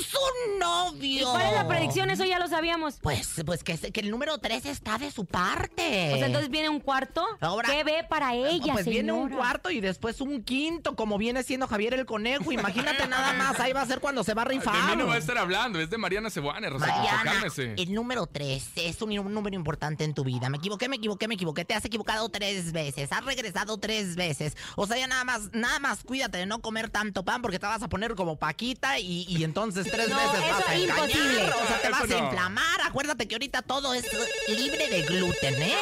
su 0.04 0.58
novio. 0.58 1.20
¿Y 1.20 1.24
cuál 1.24 1.46
es 1.46 1.52
la 1.54 1.68
predicción? 1.68 2.10
Eso 2.10 2.24
ya 2.24 2.38
lo 2.38 2.48
sabíamos. 2.48 2.98
Pues, 3.00 3.42
pues 3.44 3.64
que, 3.64 3.76
que 3.78 4.00
el 4.00 4.10
número 4.10 4.38
tres 4.38 4.66
está 4.66 4.98
de 4.98 5.10
su 5.10 5.24
parte. 5.24 6.12
O 6.14 6.16
sea, 6.16 6.26
entonces 6.26 6.50
viene 6.50 6.68
un 6.68 6.80
cuarto. 6.80 7.24
Ahora- 7.40 7.68
¿Qué 7.68 7.84
ve 7.84 8.04
para 8.08 8.34
ella, 8.34 8.72
Pues 8.72 8.86
viene 8.86 9.12
un 9.12 9.30
cuarto 9.30 9.70
y 9.70 9.80
después 9.80 10.20
un 10.20 10.42
quinto, 10.42 10.96
como 10.96 11.18
viene 11.18 11.42
siendo 11.42 11.66
Javier 11.66 11.94
el 11.94 12.06
Conejo. 12.06 12.52
Imagínate 12.52 13.06
nada 13.06 13.32
más, 13.34 13.58
ahí 13.60 13.72
va 13.72 13.82
a 13.82 13.86
ser 13.86 14.00
cuando 14.00 14.24
se 14.24 14.34
va 14.34 14.42
a 14.42 14.44
De 14.46 14.50
rifar. 14.52 14.74
mí 14.90 14.96
no 14.96 15.06
va 15.06 15.14
a 15.14 15.18
estar 15.18 15.38
hablando, 15.38 15.80
es 15.80 15.90
de 15.90 15.98
Mariana 15.98 16.30
Cebuane, 16.30 16.68
Rosita, 16.70 16.94
Mariana, 16.94 17.22
cálmese. 17.24 17.74
el 17.76 17.94
número 17.94 18.26
3 18.26 18.70
es 18.76 19.02
un, 19.02 19.18
un 19.18 19.32
número 19.34 19.56
importante 19.56 20.04
en 20.04 20.14
tu 20.14 20.24
vida. 20.24 20.48
Me 20.48 20.58
equivoqué, 20.58 20.88
me 20.88 20.96
equivoqué, 20.96 21.28
me 21.28 21.34
equivoqué. 21.34 21.64
Te 21.64 21.74
has 21.74 21.84
equivocado 21.84 22.28
tres 22.28 22.72
veces. 22.72 23.10
Has 23.12 23.24
regresado 23.24 23.78
tres 23.78 24.16
veces. 24.16 24.56
O 24.76 24.86
sea, 24.86 24.98
ya 24.98 25.06
nada 25.06 25.24
más, 25.24 25.50
nada 25.52 25.78
más 25.78 26.04
cuídate 26.04 26.38
de 26.38 26.46
no 26.46 26.60
comer 26.60 26.90
tanto 26.90 27.24
pan 27.24 27.42
porque 27.42 27.58
te 27.58 27.66
vas 27.66 27.82
a 27.82 27.88
poner 27.88 28.14
como 28.14 28.36
Paquita 28.38 28.98
y, 28.98 29.24
y 29.28 29.44
entonces 29.44 29.86
tres 29.90 30.08
No, 30.08 30.16
veces 30.16 30.34
eso 30.44 30.48
vas 30.58 30.68
a 30.68 30.74
es 30.74 30.82
engañar. 30.82 31.08
imposible. 31.10 31.44
O 31.44 31.66
sea, 31.66 31.80
te 31.80 31.88
Eso 31.88 31.96
vas 32.00 32.10
a 32.10 32.18
inflamar. 32.18 32.79
Acuérdate 32.90 33.28
que 33.28 33.36
ahorita 33.36 33.62
todo 33.62 33.94
es 33.94 34.04
libre 34.48 34.88
de 34.88 35.02
gluten, 35.02 35.62
¿eh? 35.62 35.72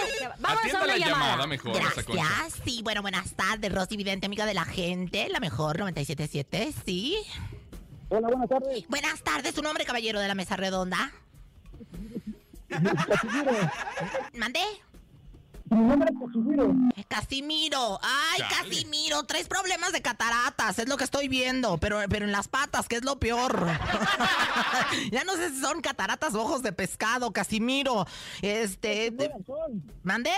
Vamos 0.41 0.59
a 0.59 0.61
Atienda 0.61 0.85
una 0.85 0.87
la 0.89 0.99
llamada. 0.99 1.25
llamada 1.31 1.47
mejor. 1.47 1.73
Gracias. 1.75 2.61
Sí, 2.67 2.83
bueno, 2.83 3.01
buenas 3.01 3.33
tardes, 3.33 3.73
Rosy 3.73 3.97
Vidente, 3.97 4.27
amiga 4.27 4.45
de 4.45 4.53
la 4.53 4.67
gente. 4.67 5.27
La 5.31 5.41
mejor, 5.41 5.79
977, 5.79 6.75
sí. 6.85 7.17
Hola, 8.11 8.29
buenas 8.29 8.49
tardes. 8.51 8.87
Buenas 8.89 9.23
tardes, 9.23 9.55
su 9.55 9.63
nombre, 9.63 9.87
caballero 9.87 10.21
de 10.21 10.29
la 10.29 10.35
mesa 10.35 10.57
redonda. 10.57 11.11
¿Mandé? 14.35 14.61
Mi 15.71 15.77
nombre 15.85 16.09
es 16.13 16.19
Casimiro. 16.19 16.75
Casimiro, 17.09 18.01
ay. 18.03 18.41
Casimiro, 18.49 19.23
traes 19.25 19.49
problemas 19.49 19.93
de 19.93 20.01
cataratas, 20.03 20.79
es 20.79 20.89
lo 20.89 20.97
que 20.97 21.05
estoy 21.05 21.29
viendo, 21.29 21.79
pero, 21.79 22.01
pero 22.09 22.25
en 22.25 22.33
las 22.33 22.49
patas, 22.49 22.89
que 22.89 22.97
es 22.97 23.05
lo 23.05 23.19
peor. 23.19 23.67
ya 25.13 25.25
no 25.25 25.35
sé 25.35 25.51
si 25.51 25.61
son 25.61 25.81
cataratas 25.81 26.35
o 26.35 26.43
ojos 26.43 26.63
de 26.63 26.73
pescado, 26.73 27.33
Casimiro. 27.33 28.07
Este, 28.43 29.11
de- 29.11 29.31
¿mandé? 30.03 30.31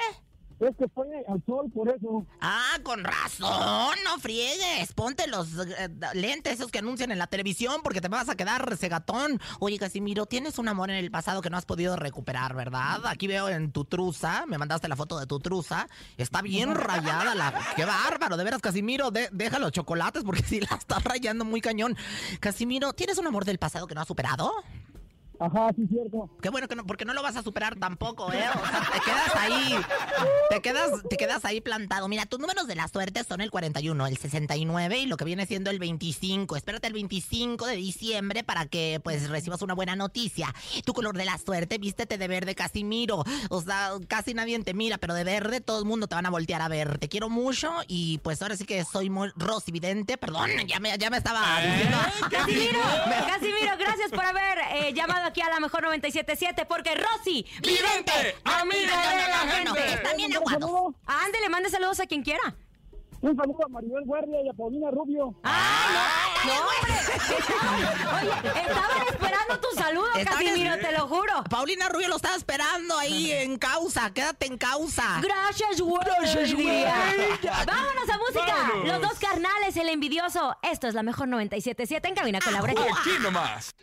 Es 0.61 0.77
que 0.77 0.87
fue 0.89 1.07
al 1.27 1.43
sol 1.47 1.71
por 1.75 1.89
eso. 1.89 2.27
Ah, 2.41 2.77
con 2.83 3.03
razón, 3.03 3.97
no 4.05 4.19
friegues. 4.21 4.93
Ponte 4.95 5.27
los 5.27 5.49
eh, 5.59 5.89
lentes 6.15 6.55
esos 6.55 6.71
que 6.71 6.79
anuncian 6.81 7.11
en 7.11 7.19
la 7.19 7.27
televisión 7.27 7.81
porque 7.83 8.01
te 8.03 8.09
vas 8.09 8.29
a 8.29 8.35
quedar 8.35 8.77
cegatón. 8.77 9.41
Oye, 9.59 9.79
Casimiro, 9.79 10.27
tienes 10.27 10.59
un 10.59 10.69
amor 10.69 10.91
en 10.91 10.97
el 10.97 11.11
pasado 11.11 11.41
que 11.41 11.49
no 11.49 11.57
has 11.57 11.65
podido 11.65 11.97
recuperar, 11.97 12.55
¿verdad? 12.55 13.07
Aquí 13.07 13.27
veo 13.27 13.49
en 13.49 13.73
tu 13.73 13.87
truza, 13.87 14.45
me 14.47 14.59
mandaste 14.59 14.87
la 14.89 14.97
foto 14.97 15.19
de 15.19 15.27
tu 15.27 15.39
truza. 15.41 15.89
Está 16.19 16.43
bien 16.43 16.75
rayada 16.75 17.35
la... 17.35 17.55
¡Qué 17.75 17.85
bárbaro! 17.87 18.37
De 18.37 18.45
veras, 18.45 18.61
Casimiro, 18.61 19.11
de- 19.11 19.31
deja 19.33 19.59
los 19.59 19.73
chocolates 19.73 20.25
porque 20.25 20.43
sí 20.47 20.61
la 20.61 20.77
estás 20.77 21.03
rayando 21.05 21.45
muy 21.47 21.61
cañón. 21.63 21.97
Casimiro, 22.39 22.93
¿tienes 22.93 23.17
un 23.19 23.27
amor 23.27 23.47
del 23.47 23.59
pasado 23.59 23.87
que 23.87 23.95
no 23.95 24.03
has 24.03 24.09
superado? 24.09 24.53
Ajá, 25.41 25.71
sí, 25.75 25.87
cierto. 25.89 26.29
Qué 26.43 26.51
bueno 26.51 26.69
que 26.69 26.77
no, 26.77 26.85
porque 26.85 27.07
no 27.07 27.15
lo 27.15 27.23
vas 27.23 27.35
a 27.35 27.43
superar 27.43 27.75
tampoco, 27.77 28.31
¿eh? 28.31 28.45
O 28.55 28.67
sea, 28.67 28.87
te 28.93 29.01
quedas 29.01 29.37
ahí, 29.37 29.75
te 30.51 30.61
quedas, 30.61 30.91
te 31.09 31.17
quedas 31.17 31.45
ahí 31.47 31.63
plantado. 31.63 32.09
Mira, 32.09 32.27
tus 32.27 32.39
números 32.39 32.67
de 32.67 32.75
la 32.75 32.89
suerte 32.89 33.25
son 33.25 33.41
el 33.41 33.51
41, 33.51 34.07
el 34.07 34.19
69 34.19 34.99
y 34.99 35.07
lo 35.07 35.17
que 35.17 35.25
viene 35.25 35.47
siendo 35.47 35.71
el 35.71 35.79
25. 35.79 36.57
Espérate 36.57 36.89
el 36.89 36.93
25 36.93 37.67
de 37.67 37.77
diciembre 37.77 38.45
para 38.45 38.67
que, 38.67 39.01
pues, 39.03 39.31
recibas 39.31 39.63
una 39.63 39.73
buena 39.73 39.97
noticia. 39.97 40.55
Tu 40.85 40.93
color 40.93 41.17
de 41.17 41.25
la 41.25 41.39
suerte, 41.39 41.79
vístete 41.79 42.19
de 42.19 42.29
verde, 42.29 42.55
Casimiro. 42.55 43.25
O 43.49 43.63
sea, 43.63 43.93
casi 44.09 44.35
nadie 44.35 44.59
te 44.63 44.75
mira, 44.75 44.99
pero 44.99 45.15
de 45.15 45.25
verde 45.25 45.63
todo 45.63 45.79
el 45.79 45.87
mundo 45.87 46.07
te 46.07 46.17
van 46.17 46.27
a 46.27 46.31
voltear 46.31 46.61
a 46.61 46.69
ver. 46.69 46.99
Te 46.99 47.09
quiero 47.09 47.31
mucho 47.31 47.73
y, 47.89 48.19
pues, 48.19 48.43
ahora 48.43 48.59
sí 48.59 48.67
que 48.67 48.85
soy 48.85 49.09
muy 49.09 49.31
rosividente. 49.37 50.19
Perdón, 50.19 50.51
ya 50.67 50.81
me, 50.81 50.99
ya 50.99 51.09
me 51.09 51.17
estaba 51.17 51.63
diciendo... 51.63 51.97
Casimiro, 52.31 52.81
Casimiro, 53.27 53.77
gracias 53.79 54.11
por 54.11 54.25
haber 54.25 54.59
eh, 54.75 54.93
llamado 54.93 55.30
aquí 55.31 55.41
a 55.41 55.49
la 55.49 55.61
mejor 55.61 55.83
977 55.83 56.67
porque 56.67 56.95
Rosy, 56.95 57.47
¡Vidente! 57.63 58.37
¡Amiga 58.45 59.11
de 59.11 59.29
la 59.29 59.45
No, 59.65 59.75
gente! 59.75 59.95
están 59.95 60.17
bien 60.17 60.35
aguados. 60.37 60.95
ándele, 61.07 61.49
mande 61.49 61.71
saludos 61.71 62.01
a 62.01 62.07
quien 62.07 62.23
quiera. 62.23 62.55
un 63.23 63.37
saludo 63.37 63.65
a 63.67 63.69
Maribel 63.69 64.05
Guardia 64.05 64.39
y 64.45 64.49
a 64.49 64.53
Paulina 64.53 64.91
Rubio. 64.91 65.35
¡Ay, 65.43 65.95
no! 65.95 66.55
No, 66.55 66.61
hombre. 66.63 66.93
Oye, 68.21 68.61
estaban 68.61 69.07
esperando 69.11 69.61
tu 69.61 69.77
saludo, 69.79 70.09
Casimiro, 70.25 70.79
te 70.79 70.93
lo 70.93 71.07
juro. 71.07 71.45
Paulina 71.51 71.89
Rubio 71.91 72.09
lo 72.09 72.17
estaba 72.17 72.35
esperando 72.37 72.97
ahí 72.97 73.31
en 73.31 73.59
causa. 73.59 74.11
Quédate 74.15 74.47
en 74.47 74.57
causa. 74.57 75.21
Gracias, 75.23 75.81
güey. 75.83 76.01
Gracias, 76.03 76.55
güey. 76.55 76.83
Vámonos 77.67 78.09
a 78.11 78.19
música. 78.19 78.55
Vámonos. 78.57 78.87
Los 78.89 79.01
dos 79.03 79.19
carnales, 79.19 79.77
el 79.77 79.91
envidioso. 79.91 80.57
Esto 80.63 80.89
es 80.89 80.95
la 80.95 81.03
mejor 81.03 81.29
97.7 81.29 82.09
en 82.09 82.15
cabina 82.15 82.41
con 82.41 82.55
Laura 82.55 82.73
G. 82.73 82.87
Aquí 83.01 83.11
nomás. 83.21 83.75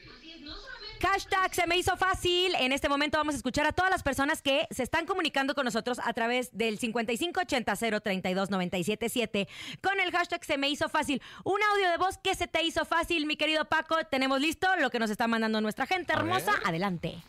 Hashtag 1.02 1.54
se 1.54 1.68
me 1.68 1.78
hizo 1.78 1.96
fácil. 1.98 2.56
En 2.56 2.72
este 2.72 2.90
momento 2.90 3.18
vamos 3.18 3.36
a 3.36 3.38
escuchar 3.38 3.66
a 3.68 3.72
todas 3.72 3.92
las 3.92 4.02
personas 4.04 4.42
que 4.42 4.68
se 4.72 4.84
están 4.84 5.06
comunicando 5.06 5.54
con 5.56 5.66
nosotros 5.66 6.00
a 6.04 6.14
través 6.14 6.50
del 6.58 6.80
5580-032-977 6.80 9.48
con 9.82 10.00
el 10.00 10.12
hashtag 10.12 10.44
se 10.44 10.58
me 10.58 10.70
hizo 10.70 10.90
fácil. 10.90 11.22
Un 11.44 11.62
audio 11.62 11.90
de 11.92 11.98
voz 11.98 12.18
que 12.18 12.34
se 12.36 12.48
te 12.48 12.64
hizo 12.64 12.86
fácil, 12.86 13.26
mi 13.26 13.36
querido 13.38 13.66
Paco. 13.66 13.96
Tenemos 14.10 14.42
listo 14.42 14.68
lo 14.78 14.90
que 14.90 15.00
nos 15.00 15.10
está 15.10 15.28
mandando 15.28 15.62
nuestra 15.62 15.86
gente 15.86 16.14
hermosa. 16.14 16.54
Adelante. 16.66 17.22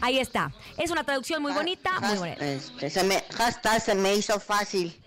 Ahí 0.00 0.18
está. 0.18 0.52
Es 0.76 0.90
una 0.90 1.04
traducción 1.04 1.42
muy 1.42 1.52
bonita, 1.52 1.98
muy 2.00 2.16
bonita. 2.18 2.44
este, 2.46 2.88
se 2.88 3.02
me, 3.02 3.22
hashtag 3.36 3.80
se 3.82 3.94
me 3.94 4.14
hizo 4.14 4.38
fácil. 4.40 4.98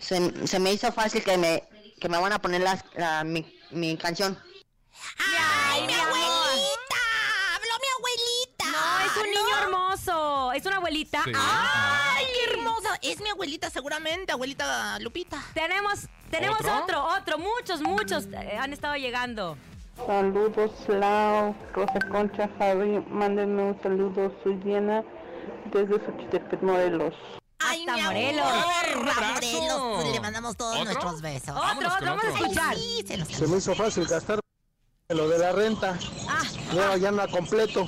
Se, 0.00 0.46
se 0.46 0.58
me 0.58 0.72
hizo 0.72 0.90
fácil 0.92 1.22
que 1.22 1.36
me, 1.36 1.64
que 2.00 2.08
me 2.08 2.16
van 2.18 2.32
a 2.32 2.40
poner 2.40 2.62
la- 2.62 3.24
mi, 3.24 3.44
mi 3.70 3.96
canción. 3.96 4.38
¡Ay, 5.18 5.82
mi 5.82 5.86
mi 5.88 5.94
amor. 5.94 6.08
abuelita! 6.16 6.96
¡Habló 7.54 7.74
mi 7.80 7.86
abuelita! 7.98 8.64
No, 8.70 9.00
es 9.06 9.16
un 9.16 9.30
niño 9.30 9.58
hermoso. 9.62 10.47
Es 10.58 10.66
una 10.66 10.78
abuelita. 10.78 11.22
Sí. 11.24 11.30
¡Ay! 11.36 12.16
¡Ay, 12.16 12.24
qué 12.34 12.52
hermosa! 12.52 12.88
Es 13.00 13.20
mi 13.20 13.28
abuelita 13.28 13.70
seguramente, 13.70 14.32
abuelita 14.32 14.98
Lupita. 14.98 15.40
Tenemos, 15.54 16.08
tenemos 16.32 16.58
¿Otro? 16.58 16.82
otro, 16.82 17.04
otro. 17.16 17.38
Muchos, 17.38 17.80
muchos 17.80 18.24
eh, 18.32 18.58
han 18.60 18.72
estado 18.72 18.96
llegando. 18.96 19.56
Saludos, 20.04 20.72
Lau, 20.88 21.54
Rosa 21.74 22.00
Concha, 22.10 22.50
Javi. 22.58 22.98
Mándenme 23.08 23.62
un 23.62 23.80
saludo, 23.84 24.34
soy 24.42 24.54
Diana, 24.56 25.04
desde 25.66 25.94
Xochitepec, 26.04 26.60
Morelos. 26.60 27.14
¡Ay, 27.60 27.80
Hasta 27.86 27.94
mi 27.96 28.02
Morelos. 28.02 28.46
Morelos, 29.06 30.12
Le 30.12 30.20
mandamos 30.20 30.56
todos 30.56 30.72
¿Otro? 30.74 30.84
nuestros 30.86 31.20
besos. 31.20 31.50
Otro, 31.50 31.60
Vámonos 31.60 31.94
otro, 31.94 32.06
vamos 32.06 32.24
a 32.24 32.28
escuchar. 32.30 32.74
Sí, 32.74 33.04
se 33.06 33.16
los 33.16 33.28
Se 33.28 33.46
me 33.46 33.58
hizo 33.58 33.74
fácil 33.76 34.06
gastar 34.06 34.40
lo 35.10 35.28
de 35.28 35.38
la 35.38 35.52
renta. 35.52 35.96
Ah, 36.28 36.42
Ya, 36.74 36.96
ya 36.96 37.08
anda 37.10 37.28
completo. 37.28 37.86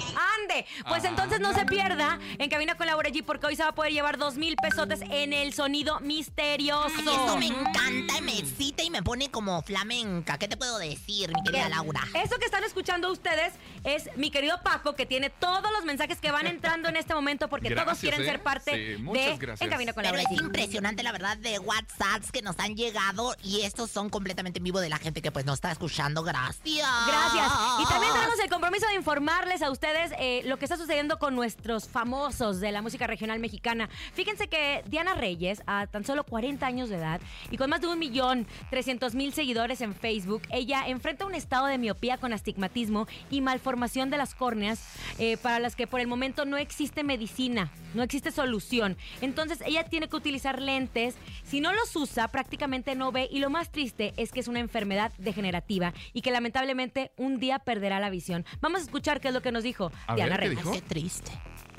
Pues 0.88 1.04
entonces 1.04 1.40
no 1.40 1.52
se 1.54 1.64
pierda 1.66 2.18
en 2.38 2.50
Cabina 2.50 2.76
con 2.76 2.86
Laura 2.86 3.10
G 3.10 3.24
porque 3.24 3.46
hoy 3.46 3.56
se 3.56 3.62
va 3.62 3.70
a 3.70 3.74
poder 3.74 3.92
llevar 3.92 4.18
dos 4.18 4.36
mil 4.36 4.56
pesotes 4.56 5.00
en 5.10 5.32
el 5.32 5.52
sonido 5.52 6.00
misterioso. 6.00 6.92
Ay, 6.98 7.04
eso 7.08 7.36
me 7.36 7.46
encanta 7.46 8.18
y 8.18 8.22
me 8.22 8.38
excita 8.38 8.82
y 8.82 8.90
me 8.90 9.02
pone 9.02 9.30
como 9.30 9.62
flamenca. 9.62 10.38
¿Qué 10.38 10.48
te 10.48 10.56
puedo 10.56 10.78
decir, 10.78 11.30
mi 11.34 11.42
querida 11.42 11.68
Laura? 11.68 12.00
Eso 12.14 12.36
que 12.38 12.46
están 12.46 12.64
escuchando 12.64 13.10
ustedes 13.10 13.52
es 13.84 14.08
mi 14.16 14.30
querido 14.30 14.60
Paco, 14.62 14.94
que 14.94 15.06
tiene 15.06 15.30
todos 15.30 15.70
los 15.72 15.84
mensajes 15.84 16.18
que 16.20 16.30
van 16.30 16.46
entrando 16.46 16.88
en 16.88 16.96
este 16.96 17.14
momento 17.14 17.48
porque 17.48 17.74
todos 17.74 17.98
quieren 17.98 18.22
¿eh? 18.22 18.24
ser 18.24 18.42
parte 18.42 18.96
Sí, 18.96 19.02
muchas 19.02 19.24
de 19.26 19.36
gracias. 19.36 19.60
En 19.62 19.70
Cabina 19.70 19.92
con 19.92 20.02
Pero 20.02 20.16
Laura 20.16 20.30
es 20.30 20.38
G. 20.38 20.42
impresionante, 20.44 21.02
la 21.02 21.12
verdad, 21.12 21.36
de 21.36 21.58
WhatsApps 21.58 22.32
que 22.32 22.42
nos 22.42 22.58
han 22.58 22.76
llegado 22.76 23.34
y 23.42 23.62
estos 23.62 23.90
son 23.90 24.10
completamente 24.10 24.58
en 24.58 24.64
vivo 24.64 24.80
de 24.80 24.88
la 24.88 24.98
gente 24.98 25.22
que 25.22 25.30
pues 25.30 25.44
nos 25.44 25.54
está 25.54 25.70
escuchando. 25.72 26.22
Gracias. 26.22 26.60
Gracias. 27.06 27.52
Y 27.80 27.86
también 27.86 28.12
tenemos 28.12 28.38
el 28.38 28.50
compromiso 28.50 28.86
de 28.86 28.94
informarles 28.94 29.62
a 29.62 29.70
ustedes 29.70 30.12
eh, 30.18 30.39
lo 30.44 30.58
que 30.58 30.64
está 30.64 30.76
sucediendo 30.76 31.18
con 31.18 31.34
nuestros 31.34 31.88
famosos 31.88 32.60
de 32.60 32.72
la 32.72 32.82
música 32.82 33.06
regional 33.06 33.38
mexicana. 33.40 33.88
Fíjense 34.14 34.48
que 34.48 34.82
Diana 34.86 35.14
Reyes, 35.14 35.62
a 35.66 35.86
tan 35.86 36.04
solo 36.04 36.24
40 36.24 36.66
años 36.66 36.88
de 36.88 36.96
edad 36.96 37.20
y 37.50 37.56
con 37.56 37.70
más 37.70 37.80
de 37.80 37.88
un 37.88 37.98
millón 37.98 38.46
300 38.70 39.14
mil 39.14 39.32
seguidores 39.32 39.80
en 39.80 39.94
Facebook, 39.94 40.42
ella 40.50 40.84
enfrenta 40.86 41.26
un 41.26 41.34
estado 41.34 41.66
de 41.66 41.78
miopía 41.78 42.18
con 42.18 42.32
astigmatismo 42.32 43.06
y 43.30 43.40
malformación 43.40 44.10
de 44.10 44.18
las 44.18 44.34
córneas 44.34 44.82
eh, 45.18 45.36
para 45.36 45.58
las 45.58 45.76
que 45.76 45.86
por 45.86 46.00
el 46.00 46.06
momento 46.06 46.44
no 46.44 46.56
existe 46.56 47.04
medicina, 47.04 47.70
no 47.94 48.02
existe 48.02 48.30
solución. 48.30 48.96
Entonces 49.20 49.60
ella 49.66 49.84
tiene 49.84 50.08
que 50.08 50.16
utilizar 50.16 50.60
lentes. 50.60 51.16
Si 51.44 51.60
no 51.60 51.72
los 51.72 51.94
usa, 51.96 52.28
prácticamente 52.28 52.94
no 52.94 53.12
ve 53.12 53.28
y 53.30 53.40
lo 53.40 53.50
más 53.50 53.70
triste 53.70 54.12
es 54.16 54.32
que 54.32 54.40
es 54.40 54.48
una 54.48 54.60
enfermedad 54.60 55.12
degenerativa 55.18 55.92
y 56.12 56.22
que 56.22 56.30
lamentablemente 56.30 57.12
un 57.16 57.38
día 57.38 57.58
perderá 57.58 58.00
la 58.00 58.10
visión. 58.10 58.44
Vamos 58.60 58.80
a 58.80 58.84
escuchar 58.84 59.20
qué 59.20 59.28
es 59.28 59.34
lo 59.34 59.42
que 59.42 59.52
nos 59.52 59.62
dijo 59.62 59.90
A 60.06 60.14
Diana 60.14 60.29
ver, 60.36 60.40
¿qué 60.40 60.48
Reyes. 60.48 60.64
dijo? 60.64 60.72
Qué 60.72 60.82
triste. 60.82 61.30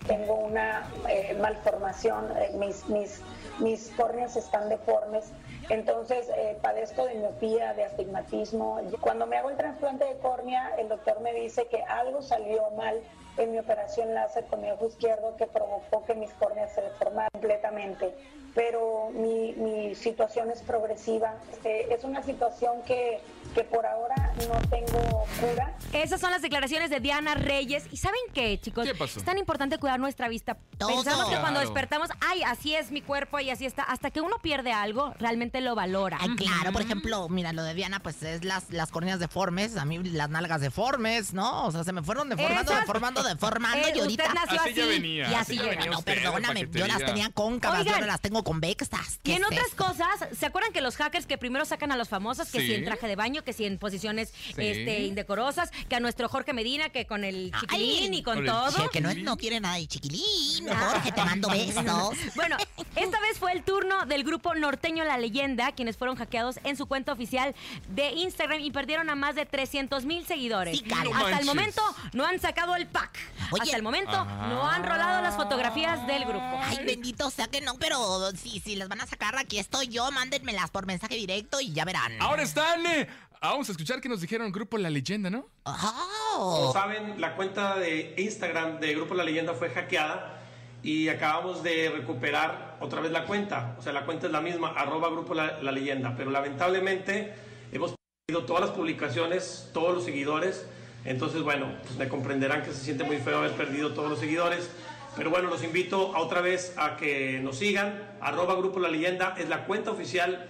tengo 0.07 0.35
una 0.35 0.89
eh, 1.07 1.37
malformación, 1.39 2.25
eh, 2.37 2.51
mis, 2.57 2.87
mis, 2.89 3.21
mis 3.59 3.89
córneas 3.95 4.35
están 4.35 4.67
deformes, 4.67 5.31
entonces 5.69 6.27
eh, 6.35 6.57
padezco 6.61 7.05
de 7.05 7.15
miopía, 7.15 7.73
de 7.73 7.85
astigmatismo. 7.85 8.79
Cuando 8.99 9.27
me 9.27 9.37
hago 9.37 9.51
el 9.51 9.57
trasplante 9.57 10.05
de 10.05 10.17
córnea, 10.17 10.75
el 10.79 10.89
doctor 10.89 11.19
me 11.21 11.33
dice 11.33 11.67
que 11.67 11.83
algo 11.83 12.21
salió 12.21 12.71
mal 12.71 12.99
en 13.37 13.51
mi 13.51 13.59
operación 13.59 14.13
láser 14.13 14.45
con 14.45 14.61
mi 14.61 14.69
ojo 14.71 14.87
izquierdo 14.87 15.35
que 15.37 15.47
provocó 15.47 16.03
que 16.05 16.15
mis 16.15 16.31
córneas 16.33 16.73
se 16.73 16.81
deformaran 16.81 17.29
completamente. 17.31 18.13
Pero 18.53 19.11
mi, 19.13 19.53
mi 19.53 19.95
situación 19.95 20.51
es 20.51 20.61
progresiva. 20.63 21.35
Este, 21.53 21.93
es 21.93 22.03
una 22.03 22.21
situación 22.23 22.81
que, 22.81 23.21
que 23.53 23.63
por 23.63 23.85
ahora 23.85 24.33
no 24.47 24.59
tengo 24.69 25.25
cura. 25.39 25.75
Esas 25.93 26.21
son 26.21 26.31
las 26.31 26.41
declaraciones 26.41 26.89
de 26.89 26.99
Diana 26.99 27.35
Reyes. 27.35 27.83
¿Y 27.91 27.97
saben 27.97 28.19
qué, 28.33 28.59
chicos? 28.59 28.85
¿Qué 28.85 28.95
pasó? 28.95 29.19
Es 29.19 29.25
tan 29.25 29.37
importante 29.37 29.77
cuidar 29.77 29.99
nuestra 29.99 30.27
vista. 30.29 30.57
Todo. 30.77 30.89
Pensamos 30.89 31.25
que 31.29 31.37
cuando 31.37 31.59
despertamos, 31.59 32.09
ay, 32.21 32.43
así 32.43 32.75
es 32.75 32.91
mi 32.91 33.01
cuerpo 33.01 33.39
y 33.39 33.49
así 33.49 33.65
está. 33.65 33.83
Hasta 33.83 34.09
que 34.11 34.21
uno 34.21 34.37
pierde 34.41 34.71
algo, 34.71 35.13
realmente 35.19 35.59
lo 35.61 35.75
valora. 35.75 36.17
Ay, 36.19 36.35
claro, 36.35 36.71
por 36.71 36.81
ejemplo, 36.81 37.27
mira, 37.29 37.51
lo 37.53 37.63
de 37.63 37.73
Diana, 37.73 37.99
pues 38.01 38.23
es 38.23 38.43
las, 38.45 38.69
las 38.71 38.89
córneas 38.91 39.19
deformes, 39.19 39.75
a 39.77 39.85
mí 39.85 39.99
las 39.99 40.29
nalgas 40.29 40.61
deformes, 40.61 41.33
¿no? 41.33 41.65
O 41.65 41.71
sea, 41.71 41.83
se 41.83 41.91
me 41.93 42.01
fueron 42.03 42.29
deformando, 42.29 42.71
Esas- 42.71 42.81
deformando, 42.81 43.23
deformando 43.23 43.87
Eh, 43.87 43.93
y 43.95 43.99
ahorita... 43.99 44.23
usted 44.23 44.35
nació 44.35 44.61
Así 44.61 44.69
así, 44.69 44.79
ya 44.79 44.85
venía, 44.85 45.23
y 45.23 45.33
así 45.33 45.35
así 45.35 45.55
ya 45.57 45.63
venía 45.69 45.91
No, 45.91 45.99
usted, 45.99 46.15
perdóname, 46.23 46.67
yo 46.71 46.87
las 46.87 46.99
tenía 46.99 47.29
cóncavas, 47.29 47.85
yo 47.85 47.93
ahora 47.93 48.07
las 48.07 48.21
tengo 48.21 48.43
convexas. 48.43 49.19
¿Qué 49.23 49.31
Y 49.31 49.35
en 49.35 49.41
es 49.43 49.47
otras 49.47 49.69
cosas, 49.75 50.07
¿se 50.37 50.45
acuerdan 50.45 50.71
que 50.73 50.81
los 50.81 50.95
hackers 50.97 51.25
que 51.25 51.37
primero 51.37 51.65
sacan 51.65 51.91
a 51.91 51.95
los 51.97 52.09
famosos, 52.09 52.49
que 52.51 52.59
Sí. 52.61 52.67
si 52.67 52.73
en 52.75 52.85
traje 52.85 53.07
de 53.07 53.15
baño, 53.15 53.40
que 53.43 53.53
si 53.53 53.65
en 53.65 53.77
posiciones 53.77 54.29
Sí. 54.55 54.67
este, 54.67 55.01
indecorosas, 55.01 55.71
que 55.89 55.95
a 55.95 55.99
nuestro 55.99 56.27
Jorge 56.29 56.53
Medina, 56.53 56.89
que 56.89 57.05
con 57.05 57.23
el 57.23 57.51
chiquilín 57.59 58.13
Ay, 58.13 58.19
y 58.19 58.23
con 58.23 58.45
todo? 58.45 58.71
Che, 58.71 58.89
que 58.91 59.01
no, 59.01 59.13
no 59.13 59.37
quiere 59.37 59.59
nada 59.59 59.75
de 59.75 59.87
chiquilín, 59.87 60.67
Jorge, 60.67 61.11
te 61.11 61.23
mando 61.23 61.49
besos. 61.51 62.17
Bueno, 62.35 62.57
esta 62.95 63.19
vez 63.21 63.37
fue 63.39 63.51
el 63.53 63.63
turno 63.63 64.05
del 64.05 64.23
grupo 64.23 64.53
norteño 64.55 65.03
La 65.03 65.17
Leyenda, 65.17 65.71
quienes 65.73 65.97
fueron 65.97 66.15
hackeados 66.17 66.59
en 66.63 66.75
su 66.77 66.85
cuenta 66.85 67.11
oficial 67.11 67.55
de 67.89 68.11
Instagram 68.11 68.59
y 68.61 68.71
perdieron 68.71 69.09
a 69.09 69.15
más 69.15 69.35
de 69.35 69.45
300 69.45 70.05
mil 70.05 70.25
seguidores. 70.25 70.79
Sí. 70.79 70.85
No 70.85 71.15
Hasta 71.15 71.39
el 71.39 71.45
momento 71.45 71.81
no 72.13 72.25
han 72.25 72.39
sacado 72.39 72.75
el 72.75 72.87
pack. 72.87 73.17
Oye. 73.51 73.63
Hasta 73.63 73.77
el 73.77 73.83
momento 73.83 74.11
Ah. 74.13 74.47
no 74.49 74.67
han 74.69 74.83
rolado 74.83 75.21
las 75.21 75.35
fotografías 75.35 76.05
del 76.07 76.23
grupo. 76.25 76.59
Ay, 76.63 76.79
bendito 76.85 77.29
sea 77.29 77.47
que 77.47 77.61
no, 77.61 77.75
pero 77.75 78.31
si, 78.35 78.59
si 78.59 78.75
las 78.75 78.87
van 78.89 79.01
a 79.01 79.07
sacar, 79.07 79.37
aquí 79.37 79.57
estoy 79.59 79.87
yo, 79.87 80.11
mándenmelas 80.11 80.69
por 80.71 80.85
mensaje 80.85 81.15
directo 81.15 81.59
y 81.61 81.71
ya 81.73 81.85
verán. 81.85 82.13
Ahora 82.21 82.43
están. 82.43 82.85
eh, 82.85 83.07
vamos 83.49 83.69
a 83.69 83.71
escuchar 83.71 84.01
que 84.01 84.09
nos 84.09 84.21
dijeron 84.21 84.47
el 84.47 84.53
grupo 84.53 84.77
La 84.77 84.89
Leyenda, 84.89 85.29
¿no? 85.29 85.47
Oh. 85.65 86.57
Como 86.59 86.73
saben, 86.73 87.19
la 87.19 87.35
cuenta 87.35 87.77
de 87.77 88.13
Instagram 88.17 88.79
de 88.79 88.93
Grupo 88.95 89.15
La 89.15 89.23
Leyenda 89.23 89.53
fue 89.53 89.69
hackeada 89.69 90.39
y 90.83 91.09
acabamos 91.09 91.63
de 91.63 91.89
recuperar 91.89 92.77
otra 92.79 93.01
vez 93.01 93.11
la 93.11 93.25
cuenta. 93.25 93.75
O 93.79 93.81
sea, 93.81 93.93
la 93.93 94.05
cuenta 94.05 94.27
es 94.27 94.31
la 94.31 94.41
misma, 94.41 94.69
arroba 94.69 95.09
Grupo 95.09 95.33
La, 95.33 95.61
La 95.61 95.71
Leyenda, 95.71 96.15
pero 96.15 96.31
lamentablemente 96.31 97.33
hemos 97.71 97.95
perdido 98.25 98.45
todas 98.45 98.61
las 98.61 98.71
publicaciones, 98.71 99.69
todos 99.73 99.95
los 99.95 100.03
seguidores. 100.03 100.65
Entonces, 101.03 101.41
bueno, 101.41 101.73
pues 101.83 101.95
me 101.97 102.07
comprenderán 102.07 102.63
que 102.63 102.71
se 102.71 102.83
siente 102.83 103.03
muy 103.03 103.17
feo 103.17 103.39
haber 103.39 103.53
perdido 103.53 103.93
todos 103.93 104.09
los 104.09 104.19
seguidores. 104.19 104.69
Pero 105.15 105.29
bueno, 105.29 105.49
los 105.49 105.63
invito 105.63 106.15
a 106.15 106.19
otra 106.19 106.41
vez 106.41 106.73
a 106.77 106.95
que 106.95 107.39
nos 107.39 107.57
sigan. 107.57 108.17
Arroba 108.21 108.55
Grupo 108.55 108.79
La 108.79 108.89
Leyenda 108.89 109.35
es 109.37 109.49
la 109.49 109.65
cuenta 109.65 109.91
oficial 109.91 110.47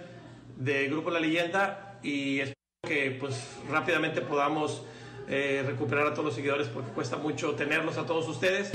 de 0.56 0.88
Grupo 0.88 1.10
La 1.10 1.20
Leyenda 1.20 1.98
y 2.02 2.40
espero 2.40 2.61
que 2.88 3.16
pues 3.20 3.58
rápidamente 3.70 4.20
podamos 4.22 4.82
eh, 5.28 5.62
recuperar 5.64 6.08
a 6.08 6.14
todos 6.14 6.24
los 6.24 6.34
seguidores 6.34 6.66
porque 6.66 6.90
cuesta 6.90 7.16
mucho 7.16 7.54
tenerlos 7.54 7.96
a 7.96 8.06
todos 8.06 8.26
ustedes. 8.26 8.72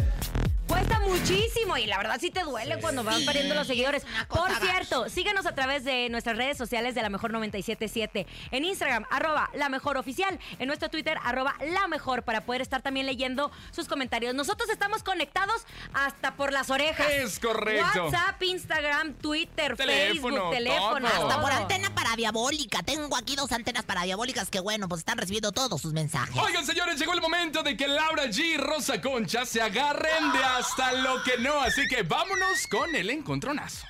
Muchísimo 1.08 1.78
y 1.78 1.86
la 1.86 1.98
verdad 1.98 2.17
sí 2.20 2.32
te 2.32 2.43
duele 2.43 2.80
cuando 2.80 3.04
van 3.04 3.24
perdiendo 3.26 3.56
los 3.56 3.65
seguidores. 3.67 4.06
Por 4.28 4.50
gacha. 4.50 4.60
cierto, 4.60 5.10
síguenos 5.10 5.46
a 5.46 5.56
través 5.56 5.84
de 5.86 6.10
nuestras 6.10 6.36
redes 6.36 6.58
sociales 6.58 6.96
de 6.96 7.02
La 7.02 7.10
Mejor 7.10 7.32
977. 7.32 8.28
En 8.52 8.65
Instagram, 8.65 9.06
arroba 9.10 9.50
La 9.54 9.70
Mejor 9.70 9.98
Oficial. 9.98 10.38
En 10.60 10.67
nuestro 10.67 10.89
Twitter, 10.89 11.17
arroba 11.24 11.56
La 11.72 11.88
Mejor, 11.88 12.24
para 12.24 12.41
poder 12.41 12.62
estar 12.62 12.82
también 12.82 13.06
leyendo 13.06 13.52
sus 13.72 13.88
comentarios. 13.88 14.36
Nosotros 14.36 14.70
estamos 14.70 15.02
conectados 15.02 15.65
hasta 15.93 16.36
por 16.36 16.52
las 16.52 16.70
orejas. 16.70 17.08
Es 17.10 17.39
correcto. 17.39 18.06
WhatsApp, 18.06 18.43
Instagram, 18.43 19.13
Twitter, 19.13 19.76
Teléfono, 19.78 20.36
Facebook, 20.36 20.52
teléfono. 20.52 21.10
todo. 21.10 21.28
Hasta 21.30 21.41
por 21.41 21.52
antena 21.52 21.96
paradiabólica. 21.96 22.84
Tengo 22.84 23.15
aquí 23.15 23.36
dos 23.36 23.52
antenas 23.54 23.86
paradiabólicas 23.86 24.50
que, 24.50 24.60
bueno, 24.60 24.88
pues 24.89 25.00
están 25.00 25.17
recibiendo 25.17 25.52
todos 25.52 25.82
sus 25.82 25.93
mensajes. 25.93 26.36
Oigan, 26.36 26.65
señores, 26.65 27.00
llegó 27.00 27.13
el 27.13 27.22
momento 27.22 27.63
de 27.63 27.78
que 27.78 27.88
Laura 27.88 28.26
G 28.26 28.39
y 28.39 28.58
Rosa 28.58 29.00
Concha 29.02 29.46
se 29.46 29.62
agarren 29.62 30.32
de 30.34 30.43
hasta 30.43 30.96
lo 31.03 31.23
que 31.23 31.38
no. 31.38 31.62
Así 31.62 31.88
que 31.88 32.03
vámonos 32.03 32.67
con 32.67 32.95
el 32.95 33.10
encontronazo. 33.10 33.86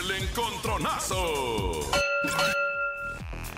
El 0.00 0.10
encontronazo. 0.22 1.90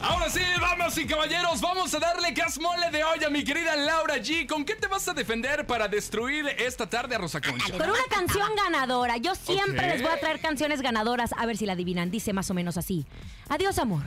Ahora 0.01 0.29
sí, 0.29 0.41
vamos 0.61 0.99
y 0.99 1.07
caballeros, 1.07 1.63
vamos 1.63 1.95
a 1.95 1.99
darle 1.99 2.35
casmole 2.35 2.91
de 2.91 3.03
olla, 3.05 3.31
mi 3.31 3.43
querida 3.43 3.75
Laura 3.75 4.17
G. 4.19 4.47
¿Con 4.47 4.67
qué 4.67 4.77
te 4.77 4.87
vas 4.87 5.09
a 5.09 5.15
defender 5.15 5.67
para 5.67 5.89
destruir 5.89 6.47
esta 6.59 6.89
tarde 6.89 7.15
a 7.15 7.19
Rosa 7.19 7.41
Concha? 7.41 7.73
Con 7.73 7.89
una 7.89 8.05
canción 8.11 8.55
ganadora. 8.55 9.17
Yo 9.17 9.35
siempre 9.35 9.89
les 9.89 10.03
voy 10.03 10.13
a 10.13 10.21
traer 10.21 10.41
canciones 10.41 10.83
ganadoras. 10.83 11.31
A 11.39 11.47
ver 11.47 11.57
si 11.57 11.65
la 11.65 11.73
adivinan. 11.73 12.11
Dice 12.11 12.35
más 12.35 12.51
o 12.51 12.55
menos 12.55 12.77
así. 12.77 13.07
Adiós, 13.49 13.79
amor. 13.79 14.03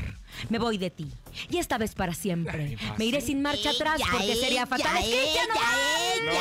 Me 0.50 0.60
voy 0.60 0.78
de 0.78 0.92
ti. 0.92 1.12
Y 1.50 1.58
esta 1.58 1.78
vez 1.78 1.94
para 1.96 2.14
siempre. 2.14 2.78
Me 2.98 3.06
iré 3.06 3.22
sin 3.22 3.42
marcha 3.42 3.70
atrás 3.72 3.98
Ella, 4.00 4.08
porque 4.12 4.36
sería 4.36 4.48
ella, 4.48 4.66
fatal. 4.68 4.98
Es 4.98 5.04
Cristian 5.06 5.46
ella, 5.46 5.54
Nodal. 5.54 6.36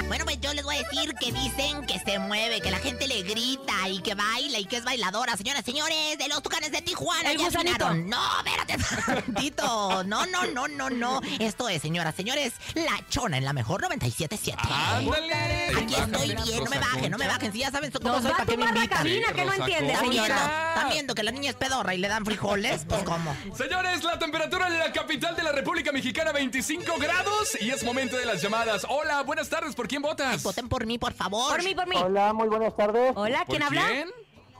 ella. 0.00 0.04
Bueno, 0.08 0.24
pues 0.24 0.40
yo 0.40 0.52
les 0.54 0.64
voy 0.64 0.76
a 0.76 0.82
decir 0.82 1.14
que 1.20 1.32
dicen 1.32 1.86
que 1.86 1.98
se 2.00 2.18
mueve, 2.18 2.60
que 2.60 2.70
la 2.70 2.78
gente 2.78 3.06
le 3.06 3.22
grita 3.22 3.88
y 3.88 4.00
que 4.00 4.14
baila 4.14 4.58
y 4.58 4.64
que 4.66 4.76
es 4.76 4.84
bailadora. 4.84 5.36
Señoras, 5.36 5.64
señores, 5.64 6.18
de 6.18 6.28
los 6.28 6.42
tucanes 6.42 6.70
de 6.72 6.82
Tijuana. 6.82 7.32
El 7.32 7.38
ya 7.38 7.46
afinaron. 7.48 8.08
No, 8.08 8.20
espérate 8.44 8.76
tantito. 9.06 10.04
No, 10.04 10.26
no, 10.26 10.46
no, 10.46 10.68
no, 10.68 10.90
no. 10.90 11.20
Esto 11.38 11.68
es, 11.68 11.82
señoras, 11.82 12.14
señores, 12.14 12.52
la 12.74 13.00
chona 13.08 13.38
en 13.38 13.44
la 13.44 13.52
mejor 13.52 13.82
97.7. 13.82 14.56
¡Ándale! 14.58 15.68
Aquí 15.76 15.94
estoy 15.94 16.28
bien, 16.34 16.64
no 16.64 16.70
me 16.70 16.78
bajen, 16.78 17.10
no 17.10 17.18
me 17.18 17.26
bajen. 17.26 17.52
Si 17.52 17.58
ya 17.58 17.70
saben 17.70 17.90
cómo 17.90 18.08
Nos 18.08 18.22
soy, 18.22 18.32
¿para 18.32 18.46
qué 18.46 18.56
me 18.56 18.64
invitan? 18.66 18.88
cabina, 18.88 19.32
que 19.32 19.44
no 19.44 19.52
entiende, 19.54 19.92
¿Están 19.92 20.10
viendo? 20.10 20.26
señora. 20.28 20.72
¿Están 20.74 20.90
viendo 20.90 21.14
que 21.14 21.22
la 21.22 21.30
niña 21.30 21.50
es 21.50 21.56
pedorra 21.56 21.94
y 21.94 21.98
le 21.98 22.08
dan 22.08 22.24
frijoles? 22.24 22.84
Pues 22.88 23.02
cómo. 23.02 23.36
Señores, 23.56 24.02
la 24.04 24.18
temperatura 24.24 24.68
en 24.68 24.78
la 24.78 24.90
capital 24.90 25.36
de 25.36 25.42
la 25.42 25.52
República 25.52 25.92
Mexicana 25.92 26.32
25 26.32 26.94
grados 26.98 27.58
y 27.60 27.68
es 27.70 27.84
momento 27.84 28.16
de 28.16 28.24
las 28.24 28.40
llamadas. 28.40 28.86
Hola, 28.88 29.22
buenas 29.22 29.50
tardes, 29.50 29.74
¿por 29.74 29.86
quién 29.86 30.00
votas? 30.00 30.42
Voten 30.42 30.66
por 30.66 30.86
mí, 30.86 30.98
por 30.98 31.12
favor. 31.12 31.50
Por 31.54 31.62
mí, 31.62 31.74
por 31.74 31.86
mí. 31.86 31.96
Hola, 32.02 32.32
muy 32.32 32.48
buenas 32.48 32.74
tardes. 32.74 33.12
Hola, 33.16 33.44
¿Por 33.44 33.48
¿quién 33.48 33.62
habla? 33.62 33.86
quién? 33.86 34.10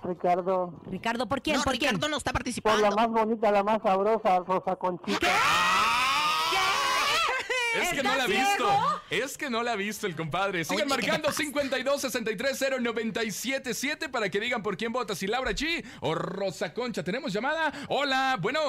Ricardo. 0.02 0.82
Ricardo, 0.90 1.26
¿por 1.26 1.40
quién? 1.40 1.56
No, 1.56 1.62
¿Por 1.62 1.72
Ricardo 1.72 1.98
quién? 1.98 2.10
no 2.10 2.18
está 2.18 2.30
Por 2.32 2.40
participando. 2.40 2.82
la 2.82 2.90
más 2.94 3.08
bonita, 3.08 3.50
la 3.50 3.64
más 3.64 3.80
sabrosa, 3.82 4.40
Rosa 4.40 4.76
Conchita. 4.76 5.28
Es 7.80 7.88
que 7.90 7.96
¿Está 7.96 8.02
no 8.04 8.16
la 8.16 8.24
ha 8.24 8.26
visto. 8.26 8.70
Es 9.10 9.38
que 9.38 9.50
no 9.50 9.62
la 9.62 9.72
ha 9.72 9.76
visto 9.76 10.06
el 10.06 10.14
compadre. 10.14 10.62
Sigan 10.64 10.86
Oye, 10.86 10.96
¿qué 10.96 11.02
marcando 11.08 11.28
pasa? 11.28 11.38
52 11.38 12.00
63 12.02 12.56
0 12.56 12.76
977 12.80 14.08
para 14.10 14.28
que 14.28 14.38
digan 14.40 14.62
por 14.62 14.76
quién 14.76 14.92
votas, 14.92 15.18
si 15.18 15.26
Laura 15.26 15.52
G 15.52 15.82
o 16.00 16.14
Rosa 16.14 16.72
Concha. 16.74 17.02
¿Tenemos 17.02 17.32
llamada? 17.32 17.72
Hola, 17.88 18.36
bueno, 18.40 18.60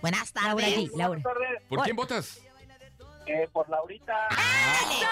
Buenas 0.00 0.32
Laura 0.34 0.66
tardes. 0.66 0.90
G, 0.92 0.96
Laura. 0.96 1.20
¿por 1.68 1.82
quién 1.82 1.96
votas? 1.96 2.40
Eh, 3.26 3.48
por 3.52 3.68
Laurita. 3.68 4.14
Ándale. 4.28 5.06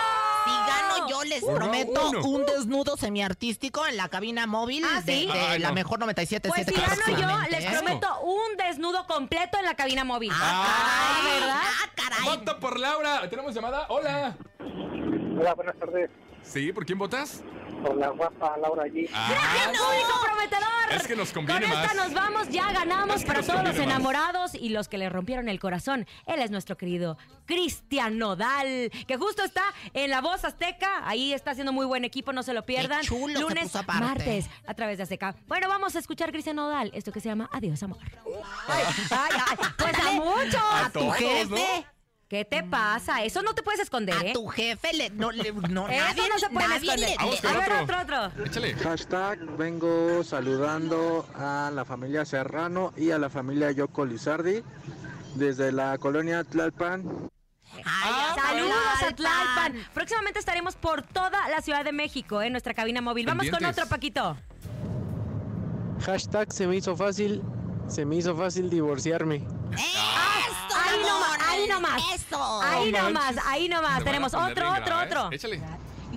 Si 0.45 0.51
gano 0.51 1.09
yo, 1.09 1.25
les 1.25 1.43
Uno, 1.43 1.55
prometo 1.57 2.09
uno. 2.11 2.23
un 2.25 2.47
desnudo 2.47 2.97
semiartístico 2.97 3.85
en 3.87 3.97
la 3.97 4.09
cabina 4.09 4.47
móvil 4.47 4.85
¿Ah, 4.85 5.01
de, 5.01 5.13
sí? 5.21 5.27
de 5.27 5.33
Ay, 5.33 5.59
la 5.59 5.69
no. 5.69 5.75
mejor 5.75 5.99
97.7. 5.99 6.49
Pues 6.49 6.67
si 6.67 6.75
gano 6.75 7.21
yo, 7.21 7.51
les 7.51 7.65
prometo 7.65 8.21
un 8.21 8.57
desnudo 8.57 9.05
completo 9.07 9.59
en 9.59 9.65
la 9.65 9.75
cabina 9.75 10.05
móvil. 10.05 10.31
Ah, 10.33 11.23
caray. 11.25 11.41
¿verdad? 11.41 11.63
Ah, 11.65 11.91
caray. 11.97 12.25
Vota 12.39 12.61
por 12.61 12.79
Laura. 12.79 13.29
¿Tenemos 13.29 13.53
llamada? 13.55 13.87
Hola. 13.89 14.37
Hola, 14.61 15.55
buenas 15.55 15.77
tardes. 15.81 16.11
¿Sí? 16.45 16.73
¿Por 16.73 16.85
quién 16.87 16.99
votas? 16.99 17.43
Por 17.83 17.97
la 17.97 18.09
guapa 18.11 18.57
Laura 18.59 18.85
G. 18.85 19.09
Ah, 19.13 19.29
público 19.67 20.21
prometedor. 20.25 20.65
Es 20.95 21.07
que 21.07 21.17
nos 21.17 21.33
conviene 21.33 21.67
Con 21.67 21.73
esta 21.79 21.95
más. 21.95 21.97
nos 21.97 22.15
vamos, 22.15 22.49
ya 22.51 22.71
ganamos 22.73 23.17
Es 23.17 23.23
que 23.23 23.27
para 23.27 23.43
todos 23.43 23.65
los 23.65 23.75
más. 23.75 23.79
enamorados 23.83 24.55
y 24.55 24.69
los 24.69 24.89
que 24.89 24.97
le 24.99 25.09
rompieron 25.09 25.49
el 25.49 25.59
corazón. 25.59 26.07
Él 26.27 26.41
es 26.41 26.51
nuestro 26.51 26.77
querido 26.77 27.19
Cristian 27.47 28.19
Nodal, 28.19 28.91
que 29.07 29.17
justo 29.17 29.43
está 29.43 29.63
en 29.93 30.11
La 30.11 30.21
Voz 30.21 30.45
Azteca. 30.45 31.03
Ahí 31.09 31.33
está 31.33 31.51
haciendo 31.51 31.73
muy 31.73 31.85
buen 31.87 32.05
equipo, 32.05 32.33
no 32.33 32.43
se 32.43 32.53
lo 32.55 32.65
pierdan. 32.65 33.01
Qué 33.01 33.09
chulo 33.09 33.35
se 33.35 33.41
Lunes, 33.41 33.65
puso 33.73 33.83
martes, 33.85 34.47
a 34.67 34.75
través 34.75 34.99
de 34.99 35.03
Azteca. 35.05 35.35
Bueno, 35.47 35.69
vamos 35.69 35.97
a 35.97 35.99
escuchar 35.99 36.31
Cristian 36.31 36.57
Nodal, 36.57 36.91
esto 36.95 37.11
que 37.13 37.21
se 37.21 37.29
llama 37.29 37.49
Adiós, 37.53 37.83
amor. 37.83 37.99
Ay, 38.69 38.85
ay, 39.11 39.41
ay, 39.51 39.57
pues 39.77 39.99
a 39.99 40.13
muchos. 40.13 40.55
A 40.57 40.91
tu 40.91 41.01
todos, 41.01 41.17
jefe. 41.17 41.47
¿no? 41.51 41.94
¿Qué 42.35 42.45
te 42.45 42.65
pasa? 42.65 43.23
Eso 43.23 43.43
no 43.43 43.55
te 43.55 43.63
puedes 43.63 43.79
esconder, 43.79 44.17
A 44.17 44.21
¿eh? 44.27 44.33
tu 44.33 44.49
jefe 44.49 44.93
le, 44.93 45.09
no, 45.11 45.31
le, 45.31 45.53
no, 45.53 45.87
Eso 45.89 46.05
nadie, 46.05 46.29
no 46.29 46.37
se 46.41 46.49
puede 46.51 46.67
nadie 46.67 46.91
esconder. 46.91 47.11
le- 47.11 47.17
Vamos 47.17 47.35
le- 47.37 47.41
con 47.41 47.51
A 47.51 47.61
ver, 47.61 47.73
otro. 47.85 47.97
otro, 48.01 48.21
otro. 48.33 48.45
Échale. 48.45 48.75
Hashtag 48.75 49.39
vengo 49.57 50.25
saludando 50.25 51.29
a 51.37 51.71
la 51.73 51.85
familia 51.85 52.25
Serrano 52.25 52.93
y 52.97 53.13
a 53.13 53.19
la 53.21 53.31
familia 53.31 53.71
Yoko 53.71 54.05
Lizardi 54.05 54.65
desde 55.37 55.71
la 55.71 55.97
colonia 55.99 56.43
Tlalpan. 56.43 57.05
Ay, 57.85 58.13
Saludos 58.35 58.75
a 58.97 59.15
Tlalpan. 59.15 59.15
Tlalpan. 59.73 59.87
Próximamente 59.95 60.41
estaremos 60.41 60.75
por 60.75 61.03
toda 61.03 61.49
la 61.51 61.63
Ciudad 61.63 61.85
de 61.85 61.93
México 61.93 62.43
en 62.43 62.51
nuestra 62.51 62.75
cabina 62.75 63.01
móvil. 63.01 63.27
Vamos 63.27 63.45
con 63.45 63.53
Pendientes. 63.61 63.85
otro, 63.85 63.89
Paquito. 63.91 64.37
Hashtag 66.05 66.53
se 66.53 66.67
me 66.67 66.75
hizo 66.75 66.97
fácil, 66.97 67.43
se 67.87 68.05
me 68.05 68.17
hizo 68.17 68.37
fácil 68.37 68.69
divorciarme. 68.71 69.47
Eso, 70.75 70.91
Ahí 70.91 71.03
nomás, 71.03 71.39
ahí 71.49 71.69
nomás. 71.69 72.03
Eso. 72.15 72.63
Ahí 72.63 72.93
No 72.93 73.03
nomás, 73.03 73.37
ahí 73.47 73.69
Me 73.69 73.75
nomás. 73.75 74.01
a 74.01 74.05
Tenemos 74.05 74.35
otro, 74.35 74.49
otro, 74.49 74.71
grave, 74.85 75.03
¿eh? 75.03 75.07
otro. 75.07 75.33
Échale. 75.33 75.63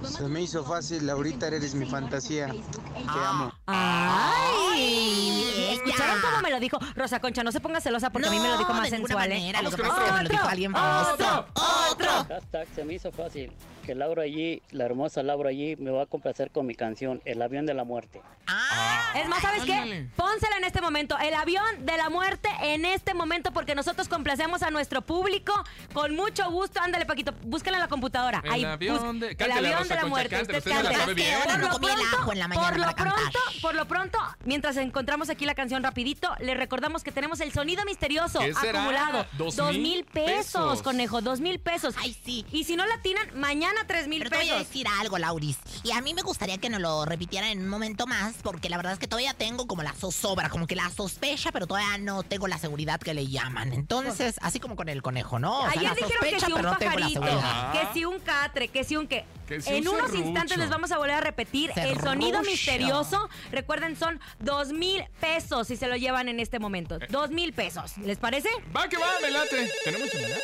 Se 0.03 0.23
me 0.27 0.41
hizo 0.41 0.63
fácil, 0.63 1.07
Laurita, 1.07 1.47
eres 1.47 1.73
mi 1.73 1.85
fantasía. 1.87 2.47
Te 2.47 3.19
amo. 3.25 3.51
Ay, 3.65 5.71
¿escucharon 5.73 6.21
cómo 6.21 6.39
me 6.41 6.51
lo 6.51 6.59
dijo? 6.59 6.77
Rosa 6.95 7.19
Concha, 7.19 7.43
no 7.43 7.51
se 7.51 7.59
ponga 7.59 7.81
celosa 7.81 8.11
porque 8.11 8.27
a 8.27 8.31
mí 8.31 8.39
me 8.39 8.47
lo 8.47 8.57
dijo 8.59 8.73
más 8.73 8.89
sensual, 8.89 9.31
¿eh? 9.31 9.35
manera, 9.35 9.61
Lo 9.63 9.71
que 9.71 9.81
Vamos 9.81 9.97
pasa 9.97 10.11
con 10.11 10.13
es 10.13 10.13
que 10.13 10.17
me 10.17 10.23
lo 10.23 10.29
dijo 10.29 10.41
otro, 10.43 10.51
alguien 10.51 10.71
famoso. 10.71 11.13
otro, 11.13 11.45
otro. 11.91 12.11
Hashtag 12.29 12.67
se 12.75 12.83
me 12.85 12.93
hizo 12.93 13.11
fácil. 13.11 13.51
Que 13.85 13.95
Laura 13.95 14.23
allí, 14.23 14.61
la 14.71 14.85
hermosa 14.85 15.23
Laura 15.23 15.49
allí, 15.49 15.75
me 15.77 15.89
va 15.91 16.03
a 16.03 16.05
complacer 16.05 16.51
con 16.51 16.65
mi 16.67 16.75
canción 16.75 17.21
El 17.25 17.41
avión 17.41 17.65
de 17.65 17.73
la 17.73 17.83
muerte. 17.85 18.21
Ah, 18.45 18.76
Es 19.15 19.27
más, 19.27 19.41
¿sabes 19.41 19.63
qué? 19.63 20.07
Pónsela 20.15 20.57
en 20.57 20.63
este 20.63 20.81
momento. 20.81 21.17
El 21.17 21.33
avión 21.33 21.85
de 21.85 21.97
la 21.97 22.09
muerte 22.09 22.49
en 22.61 22.85
este 22.85 23.13
momento 23.13 23.51
porque 23.51 23.75
nosotros 23.75 24.07
complacemos 24.07 24.61
a 24.63 24.71
nuestro 24.71 25.01
público 25.01 25.53
con 25.93 26.15
mucho 26.15 26.49
gusto. 26.51 26.79
Ándale, 26.81 27.05
Paquito, 27.05 27.33
búscala 27.43 27.77
en 27.77 27.81
la 27.81 27.87
computadora. 27.87 28.41
El 28.45 28.51
Ahí, 28.51 28.65
avión 28.65 29.19
de- 29.19 29.29
El 29.29 29.37
cántela, 29.37 29.59
avión 29.59 29.79
Rosa 29.79 29.95
de 29.95 30.01
la 30.01 30.07
muerte. 30.07 30.35
cántela, 30.35 30.57
Usted 30.59 30.71
usted 30.71 30.77
se 30.77 30.83
la 30.83 30.89
cante. 30.89 30.99
sabe 30.99 31.13
bien. 31.13 31.37
Por 31.43 31.59
lo 31.59 31.69
pronto- 31.69 31.87
en 32.31 32.39
la 32.39 32.47
por 32.49 32.77
lo 32.77 32.95
pronto, 32.95 33.39
por 33.61 33.75
lo 33.75 33.87
pronto, 33.87 34.19
mientras 34.43 34.77
encontramos 34.77 35.29
aquí 35.29 35.45
la 35.45 35.55
canción 35.55 35.81
rapidito, 35.83 36.33
le 36.39 36.53
recordamos 36.55 37.03
que 37.03 37.11
tenemos 37.11 37.39
el 37.39 37.51
sonido 37.53 37.83
misterioso 37.85 38.39
acumulado. 38.41 39.25
Dos 39.37 39.55
Dos 39.55 39.71
mil 39.73 39.81
mil 39.81 40.05
pesos, 40.05 40.35
pesos. 40.69 40.81
conejo, 40.83 41.21
dos 41.21 41.39
mil 41.39 41.59
pesos. 41.59 41.95
Ay, 41.99 42.15
sí. 42.25 42.45
Y 42.51 42.63
si 42.65 42.75
no 42.75 42.85
la 42.85 42.95
atinan, 42.95 43.27
mañana 43.39 43.81
tres 43.87 44.07
mil 44.07 44.19
Pero 44.19 44.31
te 44.31 44.37
voy 44.37 44.49
a 44.49 44.53
pesos. 44.53 44.67
decir 44.67 44.87
algo, 44.99 45.17
Lauris. 45.17 45.57
Y 45.83 45.91
a 45.91 46.01
mí 46.01 46.13
me 46.13 46.21
gustaría 46.21 46.57
que 46.57 46.69
nos 46.69 46.81
lo 46.81 47.05
repitieran 47.05 47.49
en 47.49 47.61
un 47.61 47.69
momento 47.69 48.07
más, 48.07 48.35
porque 48.43 48.69
la 48.69 48.77
verdad 48.77 48.93
es 48.93 48.99
que 48.99 49.06
todavía 49.07 49.33
tengo 49.33 49.67
como 49.67 49.83
la 49.83 49.93
zozobra, 49.93 50.49
como 50.49 50.67
que 50.67 50.75
la 50.75 50.89
sospecha, 50.89 51.51
pero 51.51 51.67
todavía 51.67 51.97
no 51.97 52.23
tengo 52.23 52.47
la 52.47 52.57
seguridad 52.57 52.99
que 52.99 53.13
le 53.13 53.27
llaman. 53.27 53.73
Entonces, 53.73 54.35
así 54.41 54.59
como 54.59 54.75
con 54.75 54.89
el 54.89 55.01
conejo, 55.01 55.39
¿no? 55.39 55.59
O 55.59 55.61
sea, 55.63 55.71
Ayer 55.71 55.83
la 55.83 55.89
dijeron 55.95 56.09
que 56.09 56.15
sospecha, 56.31 56.45
si 56.45 56.51
un 56.51 56.57
pero 56.57 56.71
no 56.71 56.77
tengo 56.77 56.91
la 56.99 57.07
pajarito, 57.09 57.71
que 57.73 57.93
si 57.93 58.05
un 58.05 58.19
catre, 58.19 58.67
que 58.69 58.83
si 58.83 58.95
un 58.97 59.07
que. 59.07 59.25
Que 59.47 59.61
si 59.61 59.69
un 59.69 59.75
en 59.77 59.87
unos 59.87 60.01
serrucho. 60.11 60.25
instantes 60.27 60.57
les 60.57 60.69
vamos 60.69 60.91
a 60.91 60.97
volver 60.97 61.15
a 61.15 61.21
repetir 61.21 61.71
el 61.77 61.97
sonido 62.01 62.41
misterioso. 62.43 63.29
Recuerden, 63.51 63.95
son 63.95 64.19
dos 64.39 64.73
mil 64.73 65.05
pesos 65.21 65.67
si 65.67 65.77
se 65.77 65.87
lo 65.87 65.95
llevan 65.95 66.27
en 66.27 66.41
este 66.41 66.59
momento. 66.59 66.99
Dos 67.09 67.29
mil 67.29 67.53
pesos. 67.53 67.97
¿Les 67.99 68.17
parece? 68.17 68.49
Va 68.75 68.89
que 68.89 68.97
va, 68.97 69.07
me 69.21 69.31
late. 69.31 69.71
¿Tenemos 69.85 70.13
llamada? 70.13 70.35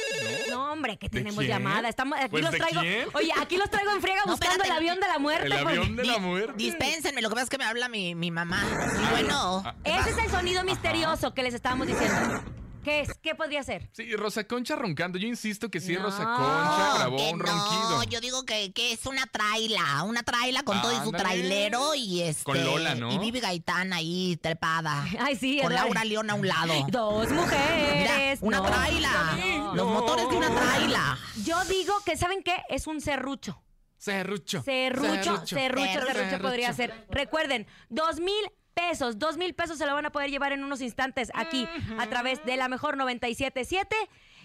No. 0.49 0.55
No, 0.55 0.71
hombre, 0.71 0.95
que 0.97 1.09
¿De 1.09 1.17
tenemos 1.17 1.39
quién? 1.39 1.49
llamada. 1.49 1.89
Estamos, 1.89 2.17
aquí 2.17 2.29
Pues, 2.29 2.43
los 2.43 2.51
¿de 2.53 2.57
traigo. 2.59 2.79
quién? 2.81 3.07
Oye, 3.13 3.31
aquí 3.41 3.57
los 3.57 3.69
traigo 3.69 3.91
en 3.91 4.01
friega 4.01 4.21
buscando 4.25 4.63
espérate. 4.63 4.67
el 4.69 4.71
avión 4.77 4.99
de 5.01 5.07
la 5.07 5.19
muerte. 5.19 5.47
El 5.47 5.53
porque- 5.53 5.67
avión 5.77 5.95
de 5.97 6.05
la 6.05 6.17
muerte. 6.19 6.53
Dispénsenme, 6.55 7.21
lo 7.21 7.27
que 7.29 7.33
pasa 7.35 7.43
es 7.43 7.49
que 7.49 7.57
me 7.57 7.65
habla 7.65 7.89
mi, 7.89 8.15
mi 8.15 8.31
mamá. 8.45 8.63
Y 9.01 9.09
bueno, 9.11 9.63
ah, 9.65 9.75
Ese 9.83 10.09
es 10.11 10.17
el 10.17 10.29
sonido 10.31 10.63
misterioso 10.63 11.33
que 11.33 11.43
les 11.43 11.53
estábamos 11.53 11.87
diciendo. 11.87 12.43
¿Qué 12.83 12.99
es? 12.99 13.13
¿Qué 13.21 13.33
podría 13.33 13.63
ser? 13.63 13.89
Sí, 13.93 14.13
Rosa 14.17 14.43
Concha 14.43 14.75
roncando. 14.75 15.17
Yo 15.17 15.25
insisto 15.25 15.69
que 15.71 15.79
sí, 15.79 15.93
No. 15.93 16.01
Rosa 16.03 16.25
Concha 16.25 16.95
grabó 16.97 17.15
que 17.15 17.31
un 17.31 17.39
no, 17.39 17.45
ronquido. 17.45 18.03
yo 18.09 18.19
digo 18.19 18.43
que, 18.43 18.73
que 18.73 18.91
es 18.91 19.05
una 19.05 19.25
traila, 19.25 20.03
una 20.03 20.21
traila 20.23 20.63
con 20.63 20.81
todo 20.81 20.91
y 20.91 21.01
su 21.01 21.11
trailero 21.13 21.95
y 21.95 22.23
este 22.23 22.43
Con 22.43 22.61
Lola, 22.61 22.93
¿no? 22.95 23.09
y 23.13 23.17
Vivi 23.19 23.39
Gaitán 23.39 23.93
ahí 23.93 24.37
trepada. 24.41 25.05
Ay, 25.21 25.37
sí, 25.37 25.59
con 25.61 25.73
la- 25.73 25.83
Laura 25.85 26.03
León 26.03 26.29
a 26.29 26.33
un 26.33 26.45
lado. 26.45 26.73
Dos 26.89 27.29
Mira, 27.29 27.41
mujeres. 27.41 28.39
una 28.41 28.57
no. 28.57 28.65
traila. 28.65 29.37
No. 29.57 29.75
Los 29.75 29.87
motores 29.87 30.29
de 30.29 30.35
una 30.35 30.49
traila. 30.53 31.17
Yo 31.45 31.63
digo 31.65 31.93
que, 32.05 32.17
¿saben 32.17 32.43
qué? 32.43 32.63
Es 32.67 32.85
un 32.87 32.99
serrucho. 32.99 33.61
Serrucho. 34.03 34.61
Serrucho, 34.63 35.45
serrucho, 35.45 35.47
serrucho, 35.47 36.13
Serrucho. 36.13 36.41
podría 36.41 36.73
ser. 36.73 36.93
Recuerden, 37.09 37.65
dos 37.87 38.19
mil 38.19 38.51
pesos, 38.73 39.17
dos 39.17 39.37
mil 39.37 39.53
pesos 39.55 39.77
se 39.77 39.85
lo 39.85 39.93
van 39.93 40.05
a 40.05 40.11
poder 40.11 40.29
llevar 40.29 40.51
en 40.51 40.61
unos 40.61 40.81
instantes 40.81 41.31
aquí 41.33 41.65
a 41.97 42.07
través 42.07 42.43
de 42.43 42.57
la 42.57 42.67
mejor 42.67 42.97
977. 42.97 43.95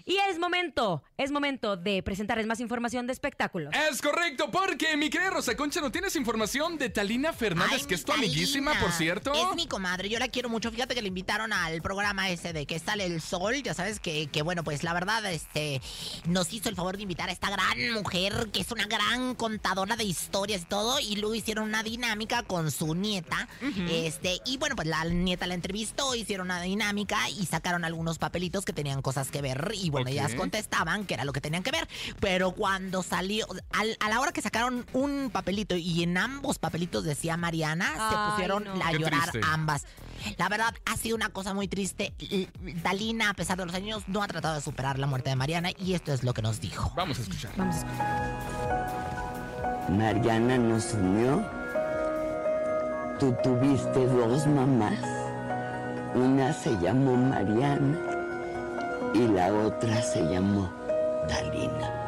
Y 0.09 0.17
es 0.27 0.39
momento, 0.39 1.03
es 1.19 1.29
momento 1.29 1.77
de 1.77 2.01
presentarles 2.01 2.47
más 2.47 2.59
información 2.59 3.05
de 3.05 3.13
espectáculos. 3.13 3.71
Es 3.91 4.01
correcto, 4.01 4.49
porque 4.49 4.97
mi 4.97 5.11
querida 5.11 5.29
Rosa 5.29 5.55
Concha, 5.55 5.81
¿no 5.81 5.91
tienes 5.91 6.15
información 6.15 6.79
de 6.79 6.89
Talina 6.89 7.31
Fernández, 7.31 7.81
Ay, 7.81 7.85
que 7.85 7.93
es 7.93 8.03
tu 8.03 8.13
mi 8.13 8.17
amiguísima, 8.25 8.73
por 8.79 8.91
cierto? 8.91 9.31
Es 9.31 9.55
mi 9.55 9.67
comadre, 9.67 10.09
yo 10.09 10.17
la 10.17 10.27
quiero 10.27 10.49
mucho. 10.49 10.71
Fíjate 10.71 10.95
que 10.95 11.03
le 11.03 11.09
invitaron 11.09 11.53
al 11.53 11.83
programa 11.83 12.27
ese 12.31 12.53
de 12.53 12.65
que 12.65 12.79
sale 12.79 13.05
el 13.05 13.21
sol. 13.21 13.61
Ya 13.61 13.75
sabes 13.75 13.99
que, 13.99 14.25
que, 14.31 14.41
bueno, 14.41 14.63
pues 14.63 14.81
la 14.81 14.93
verdad, 14.93 15.31
este, 15.31 15.79
nos 16.25 16.51
hizo 16.53 16.69
el 16.69 16.75
favor 16.75 16.97
de 16.97 17.03
invitar 17.03 17.29
a 17.29 17.31
esta 17.31 17.51
gran 17.51 17.93
mujer, 17.93 18.49
que 18.51 18.61
es 18.61 18.71
una 18.71 18.87
gran 18.87 19.35
contadora 19.35 19.95
de 19.95 20.05
historias 20.05 20.63
y 20.63 20.65
todo. 20.65 20.99
Y 20.99 21.17
luego 21.17 21.35
hicieron 21.35 21.65
una 21.65 21.83
dinámica 21.83 22.41
con 22.41 22.71
su 22.71 22.95
nieta. 22.95 23.47
Este, 23.87 24.39
y 24.43 24.57
bueno, 24.57 24.75
pues 24.75 24.87
la 24.87 25.03
nieta 25.03 25.45
la 25.45 25.53
entrevistó, 25.53 26.15
hicieron 26.15 26.47
una 26.47 26.63
dinámica 26.63 27.29
y 27.29 27.45
sacaron 27.45 27.85
algunos 27.85 28.17
papelitos 28.17 28.65
que 28.65 28.73
tenían 28.73 29.03
cosas 29.03 29.29
que 29.29 29.43
ver. 29.43 29.71
Y 29.75 29.91
bueno, 29.91 29.98
Ellas 30.07 30.33
contestaban 30.35 31.05
que 31.05 31.13
era 31.15 31.25
lo 31.25 31.33
que 31.33 31.41
tenían 31.41 31.63
que 31.63 31.71
ver. 31.71 31.87
Pero 32.19 32.51
cuando 32.51 33.03
salió, 33.03 33.45
al- 33.71 33.97
a 33.99 34.09
la 34.09 34.19
hora 34.19 34.31
que 34.31 34.41
sacaron 34.41 34.85
un 34.93 35.29
papelito 35.31 35.75
y 35.75 36.03
en 36.03 36.17
ambos 36.17 36.59
papelitos 36.59 37.03
decía 37.03 37.37
Mariana, 37.37 37.93
Ay, 37.97 38.09
se 38.09 38.31
pusieron 38.31 38.63
no. 38.63 38.85
a 38.85 38.91
Qué 38.91 38.99
llorar 38.99 39.31
triste. 39.31 39.49
ambas. 39.51 39.85
La 40.37 40.49
verdad, 40.49 40.73
ha 40.85 40.97
sido 40.97 41.15
una 41.15 41.29
cosa 41.29 41.53
muy 41.53 41.67
triste. 41.67 42.13
Dalina, 42.83 43.29
a 43.29 43.33
pesar 43.33 43.57
de 43.57 43.65
los 43.65 43.75
años, 43.75 44.03
no 44.07 44.21
ha 44.21 44.27
tratado 44.27 44.55
de 44.55 44.61
superar 44.61 44.99
la 44.99 45.07
muerte 45.07 45.29
de 45.29 45.35
Mariana 45.35 45.69
y 45.77 45.93
esto 45.93 46.13
es 46.13 46.23
lo 46.23 46.33
que 46.33 46.41
nos 46.41 46.59
dijo. 46.59 46.91
Vamos 46.95 47.19
a 47.19 47.21
escuchar. 47.21 47.51
Vamos 47.55 47.75
a 47.75 47.79
escuchar. 47.79 49.89
Mariana 49.89 50.57
nos 50.57 50.93
unió. 50.93 51.43
Tú 53.19 53.35
tuviste 53.43 54.05
dos 54.05 54.45
mamás. 54.47 54.99
Una 56.15 56.53
se 56.53 56.71
llamó 56.79 57.15
Mariana 57.15 57.97
y 59.13 59.27
la 59.27 59.53
otra 59.53 60.01
se 60.01 60.21
llamó 60.23 60.69
Dalina. 61.27 61.99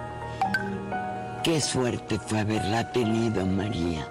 Qué 1.43 1.59
suerte 1.59 2.19
fue 2.19 2.41
haberla 2.41 2.91
tenido, 2.91 3.45
María. 3.45 4.07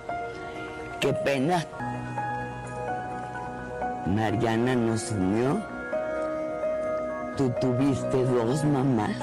Qué 0.98 1.12
pena. 1.12 1.64
Mariana 4.06 4.74
nos 4.74 5.12
unió. 5.12 5.60
Tú 7.36 7.52
tuviste 7.60 8.24
dos 8.24 8.64
mamás. 8.64 9.16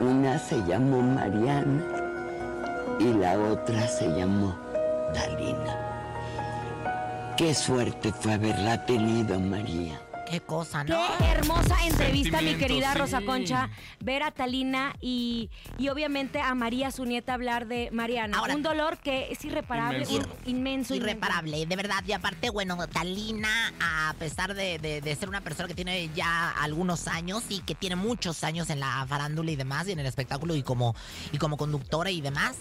Una 0.00 0.38
se 0.38 0.62
llamó 0.64 1.00
Mariana 1.00 1.82
y 2.98 3.12
la 3.12 3.38
otra 3.38 3.86
se 3.86 4.08
llamó 4.08 4.56
Dalina. 5.14 5.88
Qué 7.36 7.54
suerte 7.54 8.12
fue 8.12 8.34
haberla 8.34 8.84
tenido, 8.84 9.38
María. 9.38 10.00
Qué 10.30 10.40
cosa, 10.42 10.84
Qué 10.84 10.92
¿no? 10.92 11.06
hermosa 11.20 11.76
entrevista, 11.86 12.42
mi 12.42 12.54
querida 12.56 12.92
sí. 12.92 12.98
Rosa 12.98 13.20
Concha. 13.22 13.70
Ver 14.00 14.22
a 14.22 14.30
Talina 14.30 14.94
y, 15.00 15.48
y 15.78 15.88
obviamente 15.88 16.40
a 16.40 16.54
María, 16.54 16.90
su 16.90 17.06
nieta, 17.06 17.32
hablar 17.32 17.66
de 17.66 17.88
Mariana. 17.92 18.36
Ahora- 18.38 18.54
Un 18.54 18.62
dolor 18.62 18.98
que 18.98 19.32
es 19.32 19.42
irreparable, 19.46 20.00
Inmenso. 20.04 20.20
ir- 20.20 20.28
inmenso. 20.50 20.94
Irreparable, 20.94 21.64
de 21.64 21.76
verdad. 21.76 22.04
Y 22.06 22.12
aparte, 22.12 22.50
bueno, 22.50 22.76
Talina, 22.88 23.72
a 23.80 24.14
pesar 24.18 24.54
de, 24.54 24.78
de- 24.78 25.00
de 25.00 25.16
ser 25.16 25.30
una 25.30 25.40
persona 25.40 25.66
que 25.66 25.74
tiene 25.74 26.10
ya 26.14 26.50
algunos 26.62 27.08
años 27.08 27.44
y 27.48 27.60
que 27.60 27.74
tiene 27.74 27.96
muchos 27.96 28.44
años 28.44 28.68
en 28.68 28.80
la 28.80 29.06
farándula 29.08 29.50
y 29.50 29.56
demás, 29.56 29.88
y 29.88 29.92
en 29.92 29.98
el 30.00 30.06
espectáculo 30.06 30.54
y 30.56 30.62
como, 30.62 30.94
y 31.32 31.38
como 31.38 31.56
conductora 31.56 32.10
y 32.10 32.20
demás, 32.20 32.56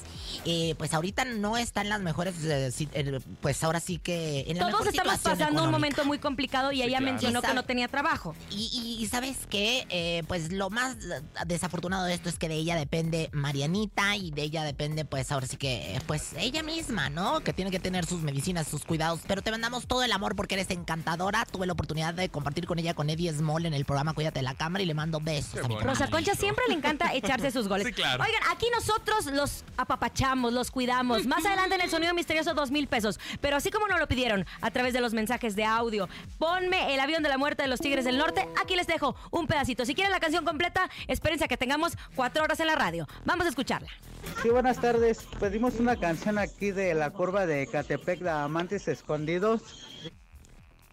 eh, 0.45 0.73
pues 0.77 0.93
ahorita 0.93 1.25
no 1.25 1.57
está 1.57 1.81
en 1.81 1.89
las 1.89 1.99
mejores, 1.99 2.35
eh, 2.45 2.71
eh, 2.93 3.19
pues 3.41 3.61
ahora 3.63 3.81
sí 3.81 3.97
que 3.97 4.45
en 4.47 4.57
la 4.57 4.69
Todos 4.69 4.85
mejor 4.85 4.87
estamos 4.95 5.19
pasando 5.19 5.63
un 5.65 5.71
momento 5.71 6.05
muy 6.05 6.17
complicado 6.19 6.71
y 6.71 6.77
Sí, 6.77 6.83
ella 6.83 6.99
claro. 6.99 7.11
mencionó 7.13 7.41
que 7.41 7.56
no 7.57 7.63
tenía 7.63 7.87
trabajo. 7.87 8.35
Y, 8.51 9.07
sabes 9.09 9.37
qué, 9.49 9.85
Eh, 9.89 10.23
pues 10.27 10.51
lo 10.51 10.69
más 10.69 10.97
desafortunado 11.45 12.05
de 12.05 12.13
esto 12.13 12.29
es 12.29 12.37
que 12.37 12.49
de 12.49 12.55
ella 12.55 12.75
depende 12.75 13.29
Marianita 13.31 14.15
y 14.15 14.31
de 14.31 14.43
ella 14.43 14.63
depende 14.63 15.05
pues 15.05 15.31
ahora 15.31 15.47
sí 15.47 15.57
que 15.57 15.95
eh, 15.95 16.01
pues 16.05 16.33
ella 16.37 16.61
misma, 16.61 17.09
¿no? 17.09 17.39
Que 17.39 17.53
tiene 17.53 17.71
que 17.71 17.79
tener 17.79 18.05
sus 18.05 18.21
medicinas, 18.21 18.67
sus 18.67 18.83
cuidados. 18.83 19.21
Pero 19.27 19.41
te 19.41 19.49
mandamos 19.49 19.87
todo 19.87 20.03
el 20.03 20.11
amor 20.11 20.35
porque 20.35 20.55
eres 20.55 20.69
encantadora. 20.69 21.45
Tuve 21.45 21.65
la 21.65 21.73
oportunidad 21.73 22.13
de 22.13 22.29
compartir 22.29 22.67
con 22.67 22.77
ella 22.79 22.93
con 22.93 23.09
Eddie 23.09 23.33
Small 23.33 23.65
en 23.65 23.73
el 23.73 23.85
programa 23.85 24.13
Cuídate 24.13 24.39
de 24.39 24.43
la 24.43 24.53
cámara 24.53 24.83
y 24.83 24.85
le 24.85 24.93
mando 24.93 25.19
besos. 25.19 25.63
A 25.63 25.67
mi. 25.67 25.79
Rosa 25.79 26.07
Concha 26.07 26.35
siempre 26.35 26.65
le 26.67 26.75
encanta 26.75 27.13
echarse 27.13 27.49
sus 27.49 27.67
goles. 27.67 27.87
Sí, 27.87 27.93
claro. 27.93 28.23
Oigan, 28.23 28.41
aquí 28.51 28.67
nosotros 28.73 29.25
los 29.27 29.63
apapachamos, 29.77 30.53
los 30.53 30.69
cuidamos. 30.69 31.25
Más 31.25 31.45
adelante 31.45 31.75
en 31.75 31.81
el 31.81 31.89
sonido 31.89 32.13
misterioso, 32.13 32.53
dos 32.53 32.69
mil 32.69 32.87
pesos. 32.87 33.19
Pero 33.41 33.57
así 33.57 33.71
como 33.71 33.87
nos 33.87 33.99
lo 33.99 34.07
pidieron 34.07 34.45
a 34.61 34.69
través 34.69 34.93
de 34.93 35.01
los 35.01 35.13
mensajes 35.13 35.55
de 35.55 35.65
audio, 35.65 36.07
ponme 36.37 36.93
el 36.93 36.99
avión 36.99 37.23
de 37.23 37.29
la 37.29 37.37
muerte 37.37 37.46
de 37.55 37.67
los 37.67 37.79
Tigres 37.79 38.03
del 38.05 38.17
Norte. 38.17 38.47
Aquí 38.61 38.75
les 38.75 38.87
dejo 38.87 39.15
un 39.31 39.47
pedacito. 39.47 39.85
Si 39.85 39.95
quieren 39.95 40.11
la 40.11 40.19
canción 40.19 40.43
completa, 40.43 40.89
espérense 41.07 41.45
a 41.45 41.47
que 41.47 41.57
tengamos 41.57 41.93
cuatro 42.15 42.43
horas 42.43 42.59
en 42.59 42.67
la 42.67 42.75
radio. 42.75 43.07
Vamos 43.25 43.45
a 43.45 43.49
escucharla. 43.49 43.87
Sí, 44.41 44.49
buenas 44.49 44.79
tardes. 44.81 45.19
Pedimos 45.39 45.75
una 45.79 45.95
canción 45.95 46.37
aquí 46.37 46.71
de 46.71 46.93
la 46.93 47.11
curva 47.11 47.45
de 47.45 47.67
Catepec 47.67 48.19
de 48.19 48.29
Amantes 48.29 48.87
Escondidos. 48.87 49.61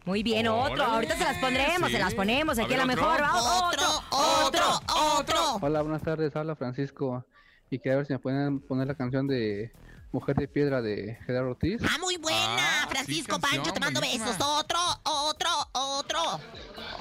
Muy 0.04 0.22
bien, 0.22 0.46
otro. 0.48 0.84
Ahorita 0.84 1.16
se 1.16 1.24
las 1.24 1.38
pondremos, 1.38 1.90
se 1.90 1.98
las 1.98 2.14
ponemos. 2.14 2.58
Aquí 2.58 2.66
a 2.74 2.76
ver, 2.76 2.78
la 2.78 2.86
mejor. 2.86 3.22
Otro, 3.22 3.88
otro, 4.10 4.80
otro. 5.16 5.58
Hola, 5.62 5.80
buenas 5.82 6.02
tardes. 6.02 6.36
Habla 6.36 6.54
Francisco. 6.56 7.24
Y 7.70 7.78
quería 7.78 7.96
ver 7.96 8.06
si 8.06 8.12
me 8.12 8.18
pueden 8.18 8.60
poner 8.60 8.86
la 8.86 8.94
canción 8.94 9.26
de 9.26 9.72
Mujer 10.12 10.36
de 10.36 10.46
Piedra 10.46 10.82
de 10.82 11.18
Gerardo 11.26 11.50
Ortiz. 11.52 11.80
Ah, 11.82 11.96
muy 12.00 12.18
buena, 12.18 12.82
Ah, 12.84 12.86
Francisco 12.90 13.36
sí, 13.36 13.40
Pancho, 13.40 13.72
te 13.72 13.80
mando 13.80 13.98
buenísima. 14.00 14.26
besos. 14.26 14.46
Otro. 14.46 14.78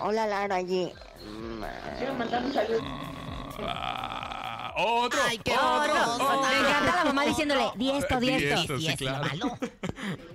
Hola 0.01 0.27
Lara 0.27 0.55
allí. 0.55 0.91
Ah, 3.65 4.73
otro. 4.75 5.19
Ay, 5.27 5.37
qué 5.37 5.53
otro, 5.53 5.75
horroroso. 5.75 6.23
otro. 6.23 6.41
Me 6.41 6.59
encanta 6.59 6.95
la 6.95 7.03
mamá 7.05 7.25
diciéndole, 7.25 7.71
diesto, 7.75 8.19
diesto. 8.19 8.55
Diesto, 8.55 8.79
sí, 8.79 8.97
claro. 8.97 9.29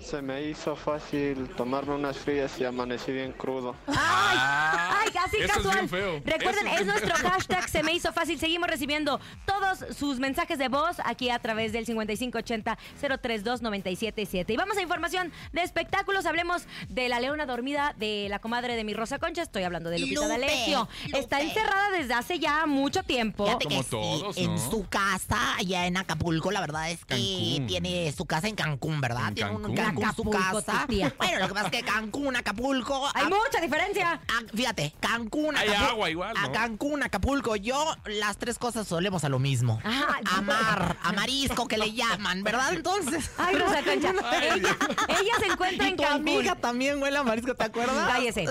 Se 0.01 0.23
me 0.23 0.43
hizo 0.43 0.75
fácil 0.77 1.49
tomarme 1.57 1.95
unas 1.95 2.17
frías 2.17 2.59
y 2.61 2.65
amanecí 2.65 3.11
bien 3.13 3.33
crudo. 3.33 3.75
¡Ay! 3.89 3.95
Ah, 3.99 5.01
¡Ay, 5.01 5.09
eso 5.09 5.19
es 5.45 5.51
casual! 5.53 5.75
bien 5.77 5.89
feo. 5.89 6.23
Recuerden, 6.25 6.67
Eso 6.67 6.77
es 6.77 6.77
es 6.77 6.77
bien 6.77 6.87
nuestro 6.87 7.17
feo. 7.17 7.31
hashtag 7.31 7.69
Se 7.69 7.83
me 7.83 7.93
hizo 7.93 8.13
fácil. 8.13 8.39
Seguimos 8.39 8.69
recibiendo 8.71 9.21
todos 9.45 9.85
sus 9.97 10.19
mensajes 10.21 10.59
de 10.59 10.69
voz 10.69 10.97
aquí 11.05 11.29
a 11.31 11.39
través 11.41 11.73
del 11.73 11.85
5580-032-977. 11.87 14.51
Y 14.51 14.57
vamos 14.57 14.77
a 14.79 14.83
información 14.83 15.33
de 15.53 15.63
espectáculos. 15.63 16.25
Hablemos 16.27 16.63
de 16.89 17.09
la 17.09 17.19
leona 17.21 17.45
dormida 17.45 17.95
de 17.99 18.29
la 18.31 18.39
comadre 18.39 18.77
de 18.77 18.85
mi 18.85 18.95
Rosa 18.95 19.19
Concha. 19.19 19.43
Estoy 19.43 19.65
hablando 19.65 19.91
de 19.91 19.99
Lupita 19.99 20.21
Lupe, 20.23 20.33
D'Alessio. 20.33 20.89
Lupe. 21.07 21.19
Está 21.19 21.41
encerrada 21.41 21.91
desde 21.91 22.15
hace 22.15 22.39
ya 22.39 22.67
mucho 22.67 23.03
tiempo. 23.03 23.45
Fíjate 23.47 23.65
Como 23.67 23.77
que 23.79 23.83
sí, 23.85 23.91
todos, 23.91 24.37
en 24.39 24.59
su 24.59 24.87
casa, 24.89 25.57
allá 25.57 25.87
en 25.87 25.97
Acapulco, 25.97 26.51
la 26.53 26.61
verdad 26.61 26.89
es 26.91 27.05
que 27.05 27.17
Cancún. 27.17 27.67
tiene 27.67 28.13
su 28.13 28.25
casa 28.27 28.47
en 28.49 28.55
Cancún, 28.55 29.01
¿verdad? 29.01 29.29
En 29.29 29.35
tiene 29.35 29.51
un 29.51 29.75
Cancún. 30.01 30.33
Cancún 30.33 30.33
su 30.33 30.39
Acapulco, 30.39 30.67
casa. 30.67 30.87
tía. 30.87 31.15
Bueno, 31.19 31.39
lo 31.41 31.49
que 31.49 31.55
pasa 31.55 31.67
es 31.67 31.73
que 31.73 31.83
Cancún, 31.83 32.37
Acapulco. 32.37 33.09
Hay 33.15 33.25
a- 33.25 33.29
mucha 33.29 33.61
diferencia. 33.61 34.13
a- 34.13 34.57
fíjate, 34.57 34.95
Cancún, 35.01 35.57
Hay 35.57 35.69
Acapulco. 35.69 35.93
agua 35.93 36.11
igual, 36.11 36.35
¿no? 36.35 36.41
A 36.49 36.53
Cancún, 36.53 37.03
Acapulco. 37.03 37.57
Yo, 37.57 37.95
las 38.07 38.37
tres 38.39 38.59
cosas 38.59 38.87
solemos 38.87 39.25
a 39.25 39.29
lo 39.29 39.39
mismo. 39.39 39.81
Ah, 39.85 40.19
Amar, 40.37 40.97
amarisco 41.03 41.67
que 41.69 41.79
le 41.79 41.93
llaman, 41.93 42.43
¿verdad? 42.45 42.73
Entonces. 42.75 43.31
Ay, 43.39 43.57
Rosa 43.57 43.83
Concha. 43.83 44.13
Ay, 44.31 44.49
ella, 44.55 44.77
ella 45.09 45.33
se 45.41 45.47
encuentra 45.47 45.87
Y 45.87 45.91
en 45.91 45.97
tu 45.97 46.03
Cancún. 46.03 46.21
amiga 46.29 46.55
también 46.57 47.03
huele 47.03 47.19
a 47.19 47.23
marisco, 47.23 47.55
¿te 47.55 47.65
acuerdas? 47.65 48.09
Cállese. 48.09 48.47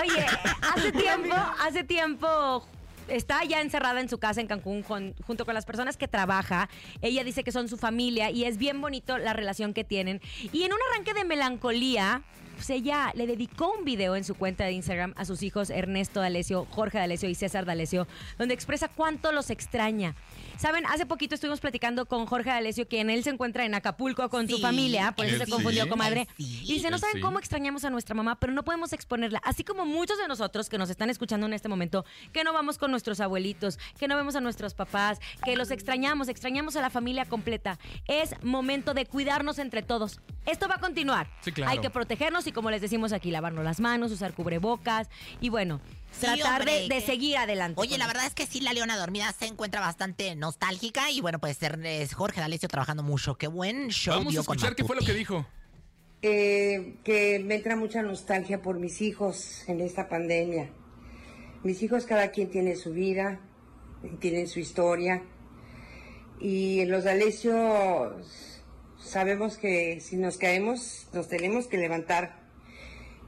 Oye, 0.00 0.26
hace 0.74 0.92
tiempo, 0.92 1.34
hace 1.60 1.84
tiempo 1.84 2.66
está 3.08 3.44
ya 3.44 3.60
encerrada 3.60 4.00
en 4.00 4.08
su 4.08 4.18
casa 4.18 4.40
en 4.40 4.46
Cancún 4.46 4.82
junto 4.82 5.44
con 5.44 5.54
las 5.54 5.66
personas 5.66 5.96
que 5.96 6.08
trabaja. 6.08 6.68
Ella 7.02 7.24
dice 7.24 7.44
que 7.44 7.52
son 7.52 7.68
su 7.68 7.76
familia 7.76 8.30
y 8.30 8.44
es 8.44 8.58
bien 8.58 8.80
bonito 8.80 9.18
la 9.18 9.32
relación 9.32 9.74
que 9.74 9.84
tienen. 9.84 10.20
Y 10.52 10.62
en 10.62 10.72
un 10.72 10.78
arranque 10.90 11.14
de 11.14 11.24
melancolía, 11.24 12.22
pues 12.58 12.70
ella 12.70 13.12
le 13.14 13.26
dedicó 13.26 13.72
un 13.72 13.84
video 13.84 14.16
en 14.16 14.24
su 14.24 14.34
cuenta 14.34 14.64
de 14.64 14.72
Instagram 14.72 15.14
a 15.16 15.24
sus 15.24 15.42
hijos 15.42 15.70
Ernesto 15.70 16.20
D'Alessio, 16.20 16.66
Jorge 16.70 16.98
D'Alessio 16.98 17.28
y 17.28 17.34
César 17.34 17.64
D'Alessio, 17.64 18.08
donde 18.36 18.54
expresa 18.54 18.88
cuánto 18.88 19.30
los 19.30 19.50
extraña. 19.50 20.16
Saben, 20.58 20.84
hace 20.86 21.06
poquito 21.06 21.36
estuvimos 21.36 21.60
platicando 21.60 22.06
con 22.06 22.26
Jorge 22.26 22.50
D'Alessio, 22.50 22.88
quien 22.88 23.10
él 23.10 23.22
se 23.22 23.30
encuentra 23.30 23.64
en 23.64 23.76
Acapulco 23.76 24.28
con 24.28 24.48
su 24.48 24.56
Sí, 24.56 24.62
familia, 24.62 25.12
por 25.12 25.24
eso 25.24 25.44
se 25.44 25.48
confundió, 25.48 25.88
comadre. 25.88 26.26
Sí. 26.36 26.62
Y 26.64 26.74
dice, 26.74 26.90
no 26.90 26.98
saben 26.98 27.20
cómo 27.20 27.38
extrañamos 27.38 27.84
a 27.84 27.90
nuestra 27.90 28.16
mamá, 28.16 28.40
pero 28.40 28.52
no 28.52 28.64
podemos 28.64 28.92
exponerla. 28.92 29.40
Así 29.44 29.62
como 29.62 29.86
muchos 29.86 30.18
de 30.18 30.26
nosotros 30.26 30.68
que 30.68 30.76
nos 30.76 30.90
están 30.90 31.10
escuchando 31.10 31.46
en 31.46 31.52
este 31.52 31.68
momento, 31.68 32.04
que 32.32 32.42
no 32.42 32.52
vamos 32.52 32.76
con 32.76 32.90
nuestros 32.90 33.20
abuelitos, 33.20 33.78
que 34.00 34.08
no 34.08 34.16
vemos 34.16 34.34
a 34.34 34.40
nuestros 34.40 34.74
papás, 34.74 35.20
que 35.44 35.54
los 35.54 35.70
extrañamos, 35.70 36.26
extrañamos 36.26 36.74
a 36.74 36.80
la 36.80 36.90
familia 36.90 37.24
completa. 37.24 37.78
Es 38.08 38.34
momento 38.42 38.94
de 38.94 39.06
cuidarnos 39.06 39.60
entre 39.60 39.82
todos. 39.82 40.20
Esto 40.44 40.66
va 40.66 40.74
a 40.74 40.80
continuar. 40.80 41.30
Sí, 41.40 41.52
claro. 41.52 41.70
Hay 41.70 41.78
que 41.78 41.90
protegernos 41.90 42.48
y 42.48 42.52
como 42.52 42.72
les 42.72 42.80
decimos 42.80 43.12
aquí, 43.12 43.30
lavarnos 43.30 43.64
las 43.64 43.78
manos, 43.78 44.10
usar 44.10 44.34
cubrebocas 44.34 45.08
y 45.40 45.50
bueno, 45.50 45.80
Sí, 46.12 46.26
tratar 46.26 46.60
hombre, 46.60 46.88
de, 46.88 47.00
seguir 47.00 47.36
adelante. 47.36 47.80
Oye, 47.80 47.96
la 47.96 48.06
verdad 48.06 48.26
es 48.26 48.34
que 48.34 48.46
sí, 48.46 48.60
la 48.60 48.72
Leona 48.72 48.96
Dormida 48.96 49.32
se 49.38 49.46
encuentra 49.46 49.80
bastante 49.80 50.34
nostálgica 50.34 51.10
y 51.10 51.20
bueno, 51.20 51.38
pues 51.38 51.58
es 51.62 52.14
Jorge 52.14 52.40
D'Alessio 52.40 52.68
trabajando 52.68 53.02
mucho. 53.02 53.36
Qué 53.36 53.46
buen 53.46 53.88
show 53.88 54.14
Vamos 54.14 54.34
a 54.34 54.42
con 54.42 54.56
escuchar 54.56 54.74
qué 54.74 54.84
fue 54.84 54.96
lo 54.96 55.02
que 55.02 55.14
dijo. 55.14 55.46
Eh, 56.20 56.96
que 57.04 57.38
me 57.38 57.54
entra 57.54 57.76
mucha 57.76 58.02
nostalgia 58.02 58.60
por 58.60 58.80
mis 58.80 59.00
hijos 59.00 59.62
en 59.68 59.80
esta 59.80 60.08
pandemia. 60.08 60.70
Mis 61.62 61.82
hijos 61.82 62.06
cada 62.06 62.32
quien 62.32 62.50
tiene 62.50 62.74
su 62.74 62.92
vida, 62.92 63.40
tienen 64.20 64.48
su 64.48 64.58
historia. 64.58 65.22
Y 66.40 66.80
en 66.80 66.90
los 66.90 67.04
D'Alessio 67.04 68.20
sabemos 68.98 69.56
que 69.56 70.00
si 70.00 70.16
nos 70.16 70.36
caemos 70.36 71.06
nos 71.12 71.28
tenemos 71.28 71.66
que 71.66 71.78
levantar 71.78 72.40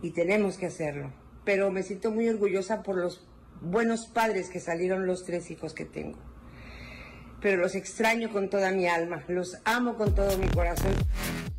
y 0.02 0.10
tenemos 0.10 0.56
que 0.56 0.66
hacerlo. 0.66 1.12
Pero 1.44 1.70
me 1.70 1.82
siento 1.82 2.10
muy 2.10 2.28
orgullosa 2.28 2.82
por 2.82 2.96
los 2.96 3.26
buenos 3.60 4.06
padres 4.06 4.48
que 4.48 4.60
salieron 4.60 5.06
los 5.06 5.24
tres 5.24 5.50
hijos 5.50 5.74
que 5.74 5.84
tengo. 5.84 6.18
Pero 7.40 7.62
los 7.62 7.74
extraño 7.74 8.30
con 8.30 8.50
toda 8.50 8.70
mi 8.70 8.86
alma, 8.86 9.24
los 9.28 9.58
amo 9.64 9.96
con 9.96 10.14
todo 10.14 10.36
mi 10.38 10.48
corazón. 10.48 10.92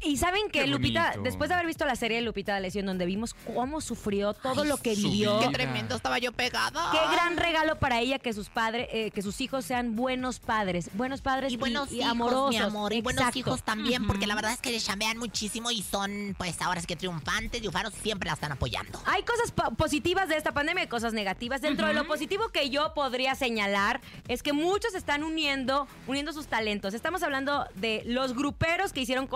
Y 0.03 0.17
saben 0.17 0.49
que 0.51 0.61
Qué 0.61 0.67
Lupita, 0.67 1.03
bonito. 1.11 1.21
después 1.23 1.47
de 1.49 1.53
haber 1.55 1.67
visto 1.67 1.85
la 1.85 1.95
serie 1.95 2.17
de 2.17 2.23
Lupita 2.23 2.53
D'Alessio, 2.53 2.79
en 2.79 2.87
donde 2.87 3.05
vimos 3.05 3.33
cómo 3.33 3.81
sufrió 3.81 4.33
todo 4.33 4.63
lo 4.65 4.77
que 4.77 4.95
vivió. 4.95 5.39
Qué 5.39 5.49
tremendo 5.49 5.95
estaba 5.95 6.17
yo 6.17 6.31
pegada. 6.31 6.89
Qué 6.91 6.97
gran 7.13 7.37
regalo 7.37 7.77
para 7.77 7.99
ella 7.99 8.17
que 8.17 8.33
sus 8.33 8.49
padres, 8.49 8.87
eh, 8.91 9.11
que 9.11 9.21
sus 9.21 9.39
hijos 9.41 9.63
sean 9.65 9.95
buenos 9.95 10.39
padres, 10.39 10.89
buenos 10.93 11.21
padres 11.21 11.53
Y 11.53 11.57
buenos 11.57 11.91
y, 11.91 11.97
hijos, 11.99 12.09
amorosos. 12.11 12.49
mi 12.49 12.57
amor, 12.57 12.93
y 12.93 13.01
buenos 13.01 13.35
hijos 13.35 13.63
también, 13.63 14.07
porque 14.07 14.25
la 14.25 14.33
verdad 14.35 14.53
es 14.53 14.59
que 14.59 14.71
les 14.71 14.83
chambean 14.85 15.17
muchísimo 15.19 15.69
y 15.71 15.81
son, 15.83 16.35
pues, 16.37 16.59
ahora 16.61 16.81
sí 16.81 16.87
que 16.87 16.95
triunfantes, 16.95 17.59
triunfaros, 17.61 17.93
siempre 17.93 18.27
la 18.27 18.33
están 18.33 18.51
apoyando. 18.51 19.01
Hay 19.05 19.23
cosas 19.23 19.51
po- 19.51 19.71
positivas 19.75 20.29
de 20.29 20.35
esta 20.37 20.51
pandemia 20.51 20.83
y 20.83 20.87
cosas 20.87 21.13
negativas. 21.13 21.61
Dentro 21.61 21.87
de 21.87 21.93
lo 21.93 22.07
positivo 22.07 22.49
que 22.49 22.69
yo 22.71 22.93
podría 22.95 23.35
señalar 23.35 24.01
es 24.27 24.41
que 24.41 24.51
muchos 24.53 24.95
están 24.95 25.23
uniendo, 25.23 25.87
uniendo 26.07 26.33
sus 26.33 26.47
talentos. 26.47 26.93
Estamos 26.95 27.21
hablando 27.23 27.65
de 27.75 28.01
los 28.05 28.33
gruperos 28.33 28.93
que 28.93 29.01
hicieron 29.01 29.27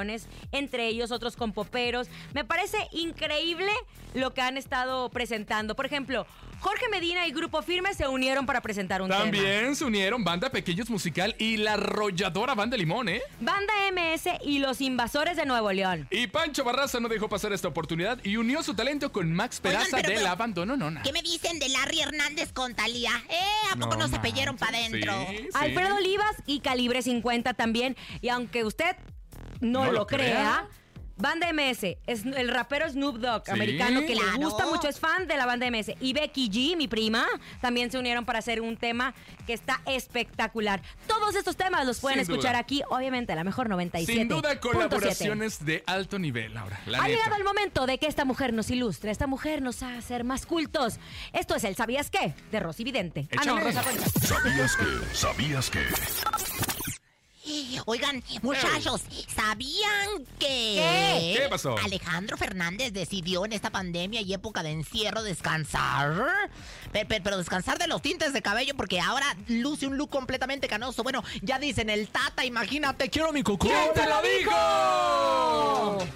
colaboraciones, 0.00 0.26
entre 0.52 0.86
ellos 0.88 1.10
otros 1.10 1.36
con 1.36 1.52
poperos. 1.52 2.08
Me 2.34 2.44
parece 2.44 2.78
increíble 2.92 3.70
lo 4.14 4.32
que 4.34 4.40
han 4.40 4.56
estado 4.56 5.08
presentando. 5.10 5.76
Por 5.76 5.86
ejemplo, 5.86 6.26
Jorge 6.60 6.88
Medina 6.90 7.26
y 7.26 7.32
Grupo 7.32 7.62
Firme 7.62 7.94
se 7.94 8.06
unieron 8.08 8.44
para 8.46 8.60
presentar 8.60 9.00
un 9.02 9.08
tema. 9.08 9.22
También 9.22 9.74
se 9.76 9.84
unieron 9.84 10.24
Banda 10.24 10.50
Pequeños 10.50 10.90
Musical 10.90 11.34
y 11.38 11.56
la 11.56 11.74
arrolladora 11.74 12.54
Banda 12.54 12.76
Limón, 12.76 13.08
¿eh? 13.08 13.22
Banda 13.40 13.72
MS 13.92 14.38
y 14.44 14.58
los 14.58 14.80
Invasores 14.80 15.36
de 15.36 15.46
Nuevo 15.46 15.72
León. 15.72 16.06
Y 16.10 16.26
Pancho 16.26 16.64
Barraza 16.64 17.00
no 17.00 17.08
dejó 17.08 17.28
pasar 17.28 17.52
esta 17.52 17.68
oportunidad 17.68 18.18
y 18.24 18.36
unió 18.36 18.62
su 18.62 18.74
talento 18.74 19.12
con 19.12 19.32
Max 19.32 19.60
Oigan, 19.64 19.78
Peraza 19.80 19.96
pero- 19.98 20.08
del 20.08 20.18
pero- 20.18 20.30
Abandono 20.30 20.76
Nona. 20.76 21.02
¿Qué 21.02 21.12
me 21.12 21.22
dicen 21.22 21.58
de 21.58 21.68
Larry 21.68 22.00
Hernández 22.00 22.52
con 22.52 22.74
Talía? 22.74 23.12
¿Eh? 23.28 23.38
¿A 23.72 23.76
poco 23.76 23.94
no, 23.96 24.00
No 24.00 24.08
se 24.08 24.18
para 24.18 24.78
adentro? 24.78 25.12
sí, 25.30 25.36
sí. 25.38 25.48
Alfredo 25.54 25.96
Olivas 25.96 26.36
y 26.46 26.60
Calibre 26.60 27.02
50 27.02 27.54
también. 27.54 27.96
Y 28.20 28.28
aunque 28.28 28.64
usted 28.64 28.96
no, 29.60 29.84
No 29.84 29.86
lo, 29.86 29.92
lo 30.00 30.06
crea, 30.06 30.18
crea. 30.18 30.68
Banda 31.16 31.52
MS, 31.52 31.98
es 32.06 32.24
el 32.24 32.48
rapero 32.48 32.88
Snoop 32.88 33.18
Dogg, 33.18 33.42
Sí, 33.44 33.50
americano, 33.52 34.00
que 34.00 34.14
claro. 34.14 34.38
le 34.38 34.42
gusta 34.46 34.64
mucho, 34.64 34.88
es 34.88 34.98
fan 34.98 35.26
de 35.28 35.36
la 35.36 35.44
banda 35.44 35.70
MS. 35.70 35.92
Y 36.00 36.14
Becky 36.14 36.48
G, 36.48 36.78
mi 36.78 36.88
prima, 36.88 37.26
también 37.60 37.90
se 37.90 37.98
unieron 37.98 38.24
para 38.24 38.38
hacer 38.38 38.62
un 38.62 38.78
tema 38.78 39.12
que 39.46 39.52
está 39.52 39.82
espectacular. 39.84 40.80
Todos 41.06 41.34
estos 41.36 41.56
temas 41.58 41.84
los 41.84 42.00
pueden 42.00 42.24
Sin 42.24 42.32
escuchar 42.32 42.52
duda. 42.52 42.60
aquí, 42.60 42.82
obviamente, 42.88 43.34
a 43.34 43.36
la 43.36 43.44
mejor 43.44 43.68
97. 43.68 44.18
Sin 44.18 44.28
duda, 44.28 44.58
colaboraciones 44.60 45.62
de 45.62 45.84
alto 45.86 46.18
nivel, 46.18 46.54
Laura. 46.54 46.80
La 46.86 47.00
Ha 47.00 47.02
neta. 47.06 47.14
llegado 47.18 47.36
el 47.36 47.44
momento 47.44 47.84
de 47.84 47.98
que 47.98 48.06
esta 48.06 48.24
mujer 48.24 48.54
nos 48.54 48.70
ilustre, 48.70 49.10
esta 49.10 49.26
mujer 49.26 49.60
nos 49.60 49.82
haga 49.82 50.00
ser 50.00 50.24
más 50.24 50.46
cultos. 50.46 50.98
Esto 51.34 51.54
es 51.54 51.64
el 51.64 51.76
¿Sabías 51.76 52.08
qué? 52.08 52.32
de 52.50 52.60
Rosy 52.60 52.82
Vidente. 52.82 53.28
Ah, 53.36 53.44
no. 53.44 53.60
Rosa. 53.60 53.82
¿Sabías 54.22 54.74
que? 54.74 55.14
¿Sabías 55.14 55.68
que? 55.68 55.84
Oigan, 57.86 58.22
muchachos, 58.42 59.02
¿sabían 59.34 60.24
que 60.38 60.76
¿Qué? 60.76 61.38
¿Qué 61.42 61.48
pasó? 61.48 61.76
Alejandro 61.78 62.36
Fernández 62.36 62.92
decidió 62.92 63.44
en 63.44 63.52
esta 63.52 63.70
pandemia 63.70 64.20
y 64.20 64.32
época 64.32 64.62
de 64.62 64.70
encierro 64.70 65.22
descansar? 65.22 66.50
Pe- 66.92 67.04
pe- 67.06 67.20
Pero, 67.20 67.38
descansar 67.38 67.78
de 67.78 67.86
los 67.86 68.02
tintes 68.02 68.32
de 68.32 68.42
cabello 68.42 68.74
porque 68.76 69.00
ahora 69.00 69.26
luce 69.48 69.86
un 69.86 69.96
look 69.96 70.10
completamente 70.10 70.66
canoso. 70.68 71.02
Bueno, 71.02 71.22
ya 71.42 71.58
dicen 71.58 71.88
el 71.90 72.08
Tata, 72.08 72.44
imagínate, 72.44 73.08
quiero 73.10 73.32
mi 73.32 73.42
cocó. 73.42 73.68
¿Quién 73.68 73.92
te 73.94 74.06
lo 74.08 74.20
dijo? 74.22 76.06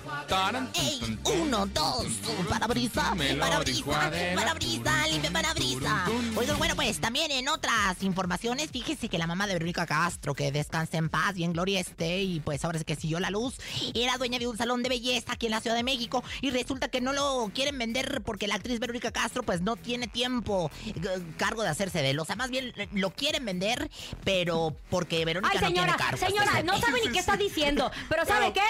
Ey, 0.74 1.18
uno, 1.40 1.66
dos, 1.66 2.06
parabrisa, 2.48 3.14
parabrisa, 3.38 4.10
parabrisa, 4.34 5.06
limpia 5.08 5.30
parabrisa. 5.30 6.06
Oigan, 6.36 6.58
bueno, 6.58 6.74
pues 6.74 6.98
también 7.00 7.30
en 7.30 7.48
otras 7.48 8.02
informaciones, 8.02 8.70
fíjese 8.70 9.08
que 9.08 9.18
la 9.18 9.26
mamá 9.26 9.46
de 9.46 9.52
Verónica 9.52 9.86
Castro, 9.86 10.34
que 10.34 10.50
descanse 10.50 10.96
en 10.96 11.08
paz 11.08 11.36
y 11.36 11.44
en 11.44 11.52
gloria 11.52 11.78
esté, 11.80 12.22
y 12.22 12.40
pues 12.40 12.64
ahora 12.64 12.78
sí 12.78 12.84
que 12.84 12.96
siguió 12.96 13.20
la 13.20 13.30
luz, 13.30 13.54
era 13.94 14.16
dueña 14.16 14.38
de 14.38 14.46
un 14.48 14.56
salón 14.56 14.82
de 14.82 14.88
belleza 14.88 15.32
aquí 15.32 15.46
en 15.46 15.52
la 15.52 15.60
Ciudad 15.60 15.76
de 15.76 15.82
México, 15.84 16.24
y 16.40 16.50
resulta 16.50 16.88
que 16.88 17.00
no 17.00 17.12
lo 17.12 17.50
quieren 17.54 17.78
vender 17.78 18.22
porque 18.24 18.48
la 18.48 18.54
actriz 18.56 18.80
Verónica 18.80 19.12
Castro 19.12 19.42
pues 19.42 19.60
no 19.60 19.76
tiene 19.76 20.08
tiempo 20.08 20.63
eh, 20.86 21.22
cargo 21.36 21.62
de 21.62 21.68
hacerse 21.68 22.02
de 22.02 22.10
él. 22.10 22.18
O 22.20 22.24
sea, 22.24 22.36
más 22.36 22.50
bien 22.50 22.72
eh, 22.76 22.88
lo 22.92 23.10
quieren 23.10 23.44
vender, 23.44 23.90
pero 24.24 24.74
porque 24.90 25.24
Verónica 25.24 25.52
Ay, 25.54 25.60
no 25.60 25.66
señora, 25.68 25.96
tiene 25.96 26.10
cargo. 26.10 26.26
señora, 26.26 26.62
no 26.62 26.78
sabe 26.78 27.00
ni 27.04 27.12
qué 27.12 27.18
está 27.18 27.36
diciendo. 27.36 27.90
Pero 28.08 28.24
¿sabe 28.26 28.52
qué? 28.52 28.60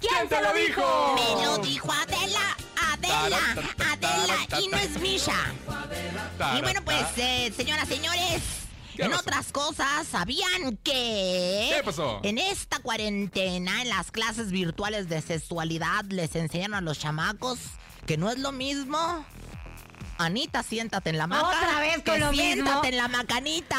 ¿Quién 0.00 0.28
te 0.28 0.42
lo 0.42 0.52
dijo? 0.52 1.14
Me 1.16 1.44
lo 1.44 1.58
dijo 1.58 1.90
Adela, 1.90 2.56
Adela, 2.92 3.38
Adela, 3.92 4.60
y 4.60 4.68
no 4.68 4.76
es 4.76 5.00
Misha. 5.00 5.52
Y 6.56 6.60
bueno, 6.60 6.82
pues, 6.84 7.04
eh, 7.16 7.52
señoras, 7.56 7.88
señores, 7.88 8.42
¿Qué 8.94 9.02
en 9.04 9.10
pasó? 9.10 9.22
otras 9.22 9.52
cosas, 9.52 10.06
¿sabían 10.06 10.76
que... 10.84 11.70
¿Qué 11.76 11.82
pasó? 11.84 12.20
En 12.22 12.36
esta 12.38 12.78
cuarentena, 12.80 13.82
en 13.82 13.88
las 13.88 14.10
clases 14.10 14.50
virtuales 14.50 15.08
de 15.08 15.20
sexualidad, 15.22 16.04
les 16.10 16.34
enseñan 16.36 16.74
a 16.74 16.80
los 16.82 16.98
chamacos 16.98 17.58
que 18.06 18.16
no 18.18 18.30
es 18.30 18.38
lo 18.38 18.52
mismo... 18.52 19.24
Anita, 20.18 20.62
siéntate 20.62 21.10
en 21.10 21.18
la 21.18 21.26
maca. 21.26 21.46
Otra 21.48 21.80
vez 21.80 21.94
con 21.96 22.02
que 22.14 22.18
lo 22.18 22.30
mismo. 22.30 22.42
siéntate 22.42 22.88
en 22.88 22.96
la 22.96 23.08
macanita. 23.08 23.76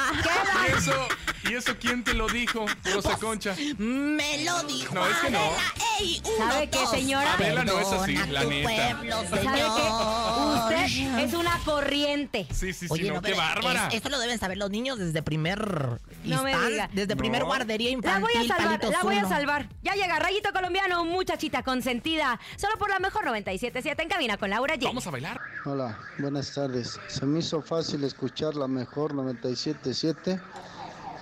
¿Y 0.67 0.77
eso, 0.77 1.07
¿Y 1.49 1.53
eso 1.55 1.75
quién 1.79 2.03
te 2.03 2.13
lo 2.13 2.27
dijo, 2.27 2.65
Rosa 2.93 3.17
Concha? 3.17 3.55
Me 3.77 4.43
lo 4.43 4.63
dijo 4.63 4.93
No, 4.93 5.07
es 5.07 5.17
que 5.17 5.29
no. 5.31 5.39
Adela. 5.39 5.73
Ey, 5.99 6.21
uno, 6.25 6.51
¿Sabe 6.51 6.69
qué, 6.69 6.87
señora? 6.87 7.33
Adela 7.33 7.63
no 7.63 7.79
es 7.79 7.87
así, 7.91 8.15
la 8.15 8.43
neta. 8.43 8.95
pueblo, 8.97 9.23
¿Sabe 9.29 9.41
qué? 9.41 10.85
Usted 10.87 11.19
es 11.19 11.33
una 11.33 11.57
corriente. 11.65 12.47
Sí, 12.51 12.73
sí, 12.73 12.87
sí, 12.87 12.87
Oye, 12.89 13.07
no, 13.09 13.15
no, 13.15 13.21
qué 13.21 13.33
bárbara. 13.33 13.87
es- 13.87 13.95
eso 13.95 14.09
lo 14.09 14.19
deben 14.19 14.37
saber 14.39 14.57
los 14.57 14.69
niños 14.69 14.99
desde 14.99 15.21
primer 15.23 15.99
No 16.23 16.43
me 16.43 16.55
diga. 16.69 16.89
desde 16.93 17.15
primer 17.15 17.41
No. 17.41 17.47
guardería 17.47 17.87
La 17.89 17.93
infantil. 17.93 18.21
voy 18.21 18.45
a 18.45 18.47
salvar, 18.55 18.83
la 18.83 19.03
voy 19.03 19.17
a 19.17 19.27
salvar. 19.27 19.69
Ya 19.83 19.93
llega 19.95 20.19
Rayito 20.19 20.51
Colombiano, 20.53 21.03
muchachita 21.05 21.63
consentida. 21.63 22.39
Solo 22.57 22.77
por 22.77 22.89
la 22.89 22.99
mejor 22.99 23.25
97.7 23.25 24.03
en 24.03 24.09
cabina 24.09 24.37
con 24.37 24.49
Laura 24.49 24.75
G. 24.75 24.83
Vamos 24.85 25.07
a 25.07 25.11
bailar. 25.11 25.39
Hola, 25.65 25.97
buenas 26.27 26.53
tardes. 26.53 26.99
Se 27.07 27.25
me 27.25 27.39
hizo 27.39 27.61
fácil 27.61 28.03
escuchar 28.03 28.57
la 28.57 28.67
mejor 28.67 29.13
97.7 29.13 30.41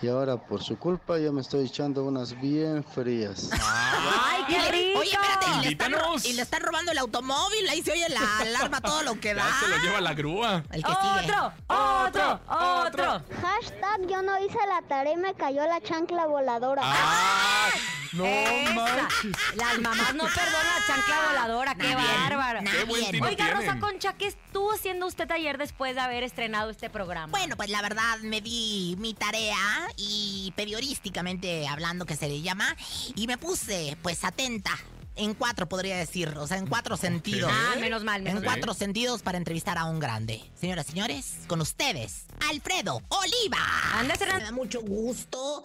y 0.01 0.07
ahora 0.07 0.35
por 0.35 0.63
su 0.63 0.79
culpa 0.79 1.19
ya 1.19 1.31
me 1.31 1.41
estoy 1.41 1.67
echando 1.67 2.03
unas 2.03 2.39
bien 2.41 2.83
frías. 2.83 3.51
¡Ay, 3.51 4.43
qué 4.47 4.71
rico! 4.71 4.99
Oye, 5.01 5.11
espérate, 5.11 5.45
y 5.59 5.63
le, 5.63 5.69
están, 5.69 5.93
y 6.23 6.33
le 6.33 6.41
están 6.41 6.61
robando 6.63 6.91
el 6.91 6.97
automóvil. 6.97 7.69
Ahí 7.69 7.83
se 7.83 7.91
oye 7.91 8.09
la 8.09 8.39
alarma, 8.39 8.81
todo 8.81 9.03
lo 9.03 9.19
que 9.19 9.35
da. 9.35 9.47
Ya 9.47 9.59
se 9.59 9.67
lo 9.67 9.77
lleva 9.77 10.01
la 10.01 10.15
grúa. 10.15 10.63
El 10.71 10.83
que 10.83 10.91
sigue. 10.91 11.31
¡Otro! 11.31 11.53
¡Otro! 11.67 12.39
¡Otro! 12.49 13.21
Hashtag 13.43 14.07
yo 14.09 14.23
no 14.23 14.43
hice 14.43 14.57
la 14.67 14.81
tarea 14.87 15.13
y 15.13 15.17
me 15.17 15.35
cayó 15.35 15.67
la 15.67 15.81
chancla 15.81 16.25
voladora. 16.25 16.81
¡Ah! 16.83 17.69
No 18.13 18.25
Esa. 18.25 18.73
manches. 18.73 19.31
Las 19.55 19.79
mamás 19.79 20.13
no 20.15 20.23
perdonan 20.25 20.65
la 20.65 20.85
chancla 20.87 21.15
voladora. 21.27 21.75
¡Qué 21.75 21.93
Nadie, 21.93 22.17
bárbaro! 22.17 22.61
nadie. 22.61 22.77
Qué 22.79 22.83
buen 22.85 23.11
tino 23.11 23.25
Oiga, 23.27 23.49
Rosa. 23.51 23.79
Concha, 23.79 24.13
¿qué 24.13 24.27
estuvo 24.27 24.71
haciendo 24.73 25.05
usted 25.07 25.29
ayer 25.31 25.57
después 25.57 25.95
de 25.95 26.01
haber 26.01 26.23
estrenado 26.23 26.69
este 26.69 26.89
programa? 26.89 27.31
Bueno, 27.31 27.55
pues 27.57 27.69
la 27.69 27.81
verdad 27.81 28.19
me 28.21 28.41
di 28.41 28.95
mi 28.99 29.13
tarea 29.13 29.57
y 29.97 30.53
periodísticamente 30.55 31.67
hablando 31.67 32.05
que 32.05 32.15
se 32.15 32.27
le 32.27 32.41
llama 32.41 32.75
y 33.15 33.27
me 33.27 33.37
puse 33.37 33.97
pues 34.01 34.23
atenta 34.23 34.71
en 35.17 35.33
cuatro 35.33 35.69
podría 35.69 35.95
decir, 35.95 36.27
o 36.37 36.45
sea, 36.45 36.57
en 36.57 36.67
cuatro 36.67 36.97
sentidos. 36.97 37.49
Ah, 37.53 37.75
menos 37.79 38.03
mal, 38.03 38.17
En 38.17 38.23
menos 38.25 38.43
mal. 38.43 38.55
cuatro 38.55 38.73
sentidos 38.73 39.21
para 39.21 39.37
entrevistar 39.37 39.77
a 39.77 39.85
un 39.85 39.97
grande. 39.99 40.43
Señoras 40.59 40.87
y 40.87 40.91
señores, 40.91 41.35
con 41.47 41.61
ustedes, 41.61 42.25
Alfredo 42.49 43.01
Oliva. 43.07 43.57
Anda, 43.93 44.15
Serán. 44.17 44.39
Me 44.39 44.43
da 44.43 44.51
mucho 44.51 44.81
gusto 44.81 45.63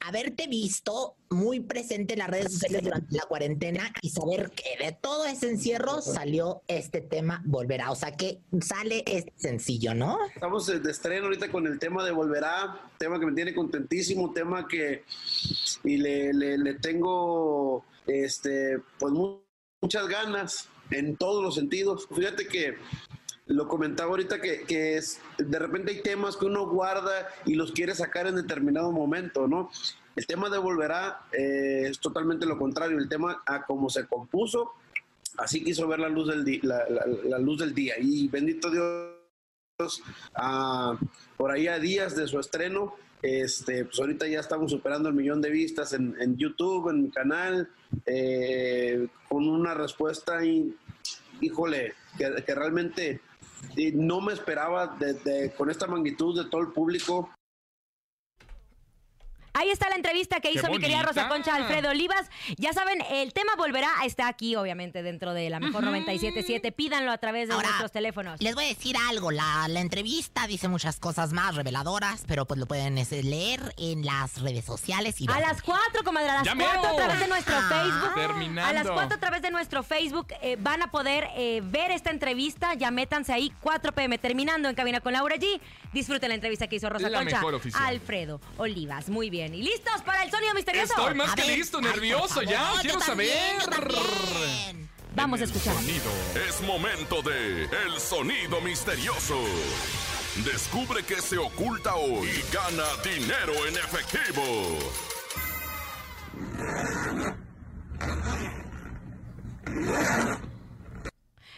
haberte 0.00 0.48
visto 0.48 1.14
muy 1.30 1.60
presente 1.60 2.14
en 2.14 2.20
las 2.20 2.28
redes 2.30 2.52
sociales 2.52 2.82
durante 2.82 3.14
la 3.16 3.22
cuarentena 3.24 3.92
y 4.02 4.10
saber 4.10 4.50
que 4.50 4.84
de 4.84 4.92
todo 4.92 5.26
ese 5.26 5.50
encierro 5.50 6.00
salió 6.00 6.62
este 6.68 7.00
tema 7.00 7.42
Volverá. 7.44 7.90
O 7.90 7.94
sea 7.96 8.12
que 8.16 8.40
sale 8.60 9.02
este 9.06 9.32
sencillo, 9.36 9.94
¿no? 9.94 10.18
Estamos 10.34 10.66
de 10.66 10.90
estreno 10.90 11.26
ahorita 11.26 11.50
con 11.50 11.66
el 11.66 11.78
tema 11.78 12.04
de 12.04 12.12
Volverá, 12.12 12.80
tema 12.98 13.20
que 13.20 13.26
me 13.26 13.32
tiene 13.32 13.54
contentísimo, 13.54 14.32
tema 14.32 14.66
que 14.66 15.04
y 15.84 15.96
le, 15.98 16.32
le- 16.32 16.58
le 16.58 16.74
tengo 16.74 17.84
este 18.06 18.78
pues 18.98 19.12
mu- 19.12 19.40
muchas 19.82 20.08
ganas 20.08 20.68
en 20.90 21.16
todos 21.16 21.42
los 21.42 21.54
sentidos. 21.54 22.08
Fíjate 22.14 22.46
que 22.48 22.76
lo 23.46 23.66
comentaba 23.68 24.10
ahorita 24.10 24.40
que, 24.40 24.62
que 24.64 24.96
es 24.96 25.20
de 25.38 25.58
repente 25.58 25.92
hay 25.92 26.02
temas 26.02 26.36
que 26.36 26.44
uno 26.46 26.68
guarda 26.68 27.28
y 27.46 27.54
los 27.54 27.72
quiere 27.72 27.94
sacar 27.94 28.26
en 28.26 28.36
determinado 28.36 28.92
momento, 28.92 29.46
¿no? 29.46 29.70
El 30.18 30.26
tema 30.26 30.50
de 30.50 30.58
Volverá 30.58 31.20
eh, 31.30 31.84
es 31.88 32.00
totalmente 32.00 32.44
lo 32.44 32.58
contrario, 32.58 32.98
el 32.98 33.08
tema 33.08 33.40
a 33.46 33.64
cómo 33.64 33.88
se 33.88 34.04
compuso, 34.08 34.72
así 35.36 35.62
quiso 35.62 35.86
ver 35.86 36.00
la 36.00 36.08
luz 36.08 36.26
del, 36.26 36.58
la- 36.64 36.84
la- 36.88 37.38
luz 37.38 37.60
del 37.60 37.72
día 37.72 37.94
y 38.00 38.26
bendito 38.26 38.68
Dios 38.68 40.02
a- 40.34 40.98
por 41.36 41.52
ahí 41.52 41.68
a 41.68 41.78
días 41.78 42.16
de 42.16 42.26
su 42.26 42.40
estreno. 42.40 42.96
Este, 43.22 43.84
pues 43.84 44.00
ahorita 44.00 44.26
ya 44.26 44.40
estamos 44.40 44.72
superando 44.72 45.08
el 45.08 45.14
millón 45.14 45.40
de 45.40 45.50
vistas 45.50 45.92
en, 45.92 46.16
YouTube, 46.36 46.88
en 46.90 47.02
mi 47.04 47.10
canal, 47.10 47.68
eh, 48.04 49.06
con 49.28 49.48
una 49.48 49.74
respuesta, 49.74 50.44
y, 50.44 50.74
híjole, 51.40 51.94
que, 52.16 52.42
que 52.44 52.54
realmente 52.56 53.20
eh, 53.76 53.92
no 53.94 54.20
me 54.20 54.32
esperaba 54.32 54.96
de- 54.98 55.14
de- 55.14 55.52
con 55.56 55.70
esta 55.70 55.86
magnitud 55.86 56.36
de 56.42 56.50
todo 56.50 56.60
el 56.62 56.68
público. 56.72 57.30
Ahí 59.58 59.70
está 59.70 59.88
la 59.88 59.96
entrevista 59.96 60.38
que 60.40 60.52
hizo 60.52 60.68
mi 60.70 60.78
querida. 60.78 61.02
Rosa 61.02 61.28
Concha 61.28 61.54
Alfredo 61.56 61.90
Olivas. 61.90 62.30
Ya 62.58 62.72
saben, 62.72 63.00
el 63.10 63.32
tema 63.32 63.52
volverá, 63.56 63.88
está 64.04 64.28
aquí, 64.28 64.54
obviamente, 64.54 65.02
dentro 65.02 65.34
de 65.34 65.50
la 65.50 65.58
mejor 65.58 65.82
977. 65.82 66.70
Pídanlo 66.72 67.10
a 67.10 67.18
través 67.18 67.48
de 67.48 67.54
Ahora, 67.54 67.66
nuestros 67.68 67.90
teléfonos. 67.92 68.40
Les 68.40 68.54
voy 68.54 68.64
a 68.64 68.68
decir 68.68 68.96
algo, 69.08 69.30
la, 69.32 69.66
la 69.68 69.80
entrevista 69.80 70.46
dice 70.46 70.68
muchas 70.68 71.00
cosas 71.00 71.32
más 71.32 71.56
reveladoras, 71.56 72.22
pero 72.28 72.46
pues 72.46 72.60
lo 72.60 72.66
pueden 72.66 72.98
este, 72.98 73.22
leer 73.24 73.74
en 73.78 74.04
las 74.04 74.40
redes 74.40 74.64
sociales. 74.64 75.20
Y 75.20 75.28
A 75.28 75.34
ver. 75.34 75.42
las 75.42 75.60
4, 75.62 76.04
comadre, 76.04 76.30
a 76.30 76.34
las 76.34 76.44
Ya 76.44 76.54
4 76.54 76.68
a 76.70 76.82
mero. 76.82 76.96
través 76.96 77.18
de 77.20 77.26
nuestro 77.28 77.54
Ah. 77.56 77.68
Facebook. 77.68 78.14
Terminando. 78.14 78.70
A 78.70 78.72
las 78.72 78.86
4 78.90 79.16
a 79.16 79.18
través 79.20 79.42
de 79.42 79.50
nuestro 79.50 79.82
Facebook 79.82 80.28
eh, 80.40 80.56
van 80.60 80.82
a 80.82 80.90
poder 80.92 81.28
eh, 81.36 81.62
ver 81.64 81.90
esta 81.90 82.10
entrevista. 82.10 82.74
Ya 82.74 82.90
métanse 82.92 83.32
ahí, 83.32 83.52
4 83.60 83.92
pm, 83.92 84.18
terminando 84.18 84.68
en 84.68 84.74
Cabina 84.76 85.00
con 85.00 85.12
Laura 85.14 85.36
G. 85.36 85.60
Disfruten 85.92 86.28
la 86.28 86.34
entrevista 86.36 86.68
que 86.68 86.76
hizo 86.76 86.88
Rosa 86.88 87.08
La 87.08 87.18
Concha. 87.18 87.36
mejor. 87.36 87.60
Alfredo 87.74 88.40
Olivas. 88.58 89.08
Muy 89.08 89.30
bien. 89.30 89.47
¿Y 89.52 89.62
listos 89.62 90.02
para 90.02 90.22
el 90.24 90.30
sonido 90.30 90.52
misterioso? 90.54 90.94
Estoy 90.96 91.14
más 91.14 91.32
A 91.32 91.34
que 91.34 91.42
ver. 91.42 91.58
listo, 91.58 91.80
nervioso 91.80 92.42
ya. 92.42 92.72
Quiero 92.82 93.00
saber. 93.00 93.56
Vamos 95.14 95.40
a 95.40 95.44
escuchar. 95.44 95.74
sonido. 95.74 96.10
Es 96.48 96.60
momento 96.60 97.22
de 97.22 97.64
El 97.64 97.98
Sonido 98.00 98.60
Misterioso. 98.60 99.40
Descubre 100.44 101.02
qué 101.02 101.20
se 101.20 101.38
oculta 101.38 101.96
hoy 101.96 102.28
y 102.28 102.54
gana 102.54 102.84
dinero 103.02 103.52
en 103.66 103.74
efectivo. 103.76 104.78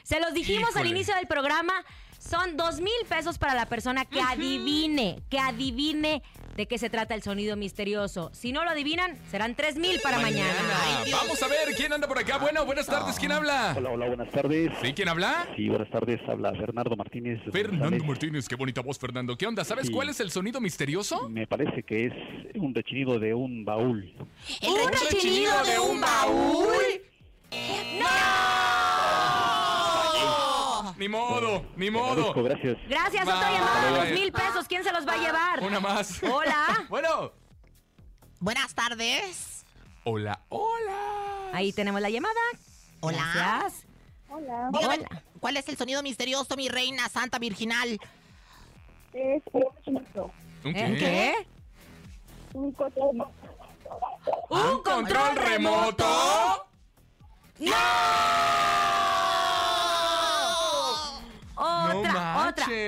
Se 0.03 0.21
los 0.21 0.33
dijimos 0.35 0.75
al 0.77 0.87
inicio 0.87 1.15
del 1.15 1.27
programa. 1.27 1.85
Son 2.19 2.57
dos 2.57 2.81
mil 2.81 2.93
pesos 3.09 3.39
para 3.39 3.55
la 3.55 3.67
persona 3.67 4.05
que 4.05 4.21
adivine, 4.21 5.23
que 5.31 5.39
adivine 5.39 6.23
de 6.61 6.67
qué 6.67 6.77
se 6.77 6.91
trata 6.91 7.15
el 7.15 7.23
sonido 7.23 7.57
misterioso. 7.57 8.31
Si 8.35 8.53
no 8.53 8.65
lo 8.65 8.71
adivinan, 8.71 9.17
serán 9.31 9.55
tres 9.55 9.77
mil 9.77 9.99
para 10.03 10.19
mañana. 10.19 10.53
Vamos 11.11 11.43
a 11.43 11.49
ver 11.49 11.75
quién 11.75 11.91
anda 11.91 12.07
por 12.07 12.19
acá. 12.19 12.37
Bueno, 12.37 12.67
buenas 12.67 12.85
tardes. 12.87 13.19
¿Quién 13.19 13.33
habla? 13.33 13.73
Hola, 13.79 13.89
hola, 13.89 14.07
buenas 14.09 14.31
tardes. 14.31 14.71
¿Sí? 14.83 14.93
¿Quién 14.93 15.09
habla? 15.09 15.49
Sí, 15.57 15.71
buenas 15.71 15.89
tardes. 15.89 16.21
Habla 16.29 16.51
Bernardo 16.51 16.95
Martínez. 16.97 17.41
Fernando 17.51 18.05
Martínez, 18.05 18.47
qué 18.47 18.57
bonita 18.57 18.83
voz, 18.83 18.99
Fernando. 18.99 19.39
¿Qué 19.39 19.47
onda? 19.47 19.65
¿Sabes 19.65 19.87
Sí. 19.87 19.93
cuál 19.93 20.11
es 20.11 20.21
el 20.21 20.31
sonido 20.31 20.61
misterioso? 20.61 21.31
Me 21.31 21.47
parece 21.47 21.83
que 21.83 22.05
es 22.09 22.13
un 22.57 22.75
rechinido 22.75 23.19
de 23.19 23.33
un 23.33 23.65
baúl. 23.65 24.13
¿Un 24.63 24.93
rechinido 24.93 25.65
de 25.65 25.79
un 25.79 25.99
baúl? 25.99 26.69
Ni 31.01 31.09
modo, 31.09 31.65
ni 31.77 31.91
modo. 31.91 32.35
Gracias. 32.35 32.77
Gracias, 32.87 33.23
otra 33.23 33.51
llamada 33.51 33.91
de 33.91 33.97
dos 33.97 34.21
mil 34.21 34.33
pesos. 34.33 34.69
¿Quién 34.69 34.85
se 34.85 34.93
los 34.93 35.09
va 35.09 35.15
a 35.15 35.17
llevar? 35.17 35.63
Una 35.63 35.81
más. 35.81 36.23
Hola. 36.23 36.85
bueno. 36.91 37.33
Buenas 38.39 38.75
tardes. 38.75 39.65
Hola, 40.05 40.39
hola. 40.51 41.53
Ahí 41.55 41.73
tenemos 41.73 42.03
la 42.03 42.11
llamada. 42.11 42.35
Hola. 43.01 43.31
Gracias. 43.35 43.87
Hola. 44.29 44.69
Dígame, 44.73 45.07
¿cuál 45.41 45.57
es 45.57 45.67
el 45.71 45.79
sonido 45.79 46.03
misterioso, 46.03 46.55
mi 46.55 46.69
reina 46.69 47.09
santa 47.09 47.39
virginal? 47.39 47.99
Es. 49.15 49.43
¿Un 49.87 50.77
¿Eh? 50.77 50.97
¿Qué? 50.99 51.47
Un 52.53 52.73
control. 52.73 53.27
¿Un 54.51 54.83
control 54.83 55.37
remoto? 55.37 56.69
¡No! 57.59 58.80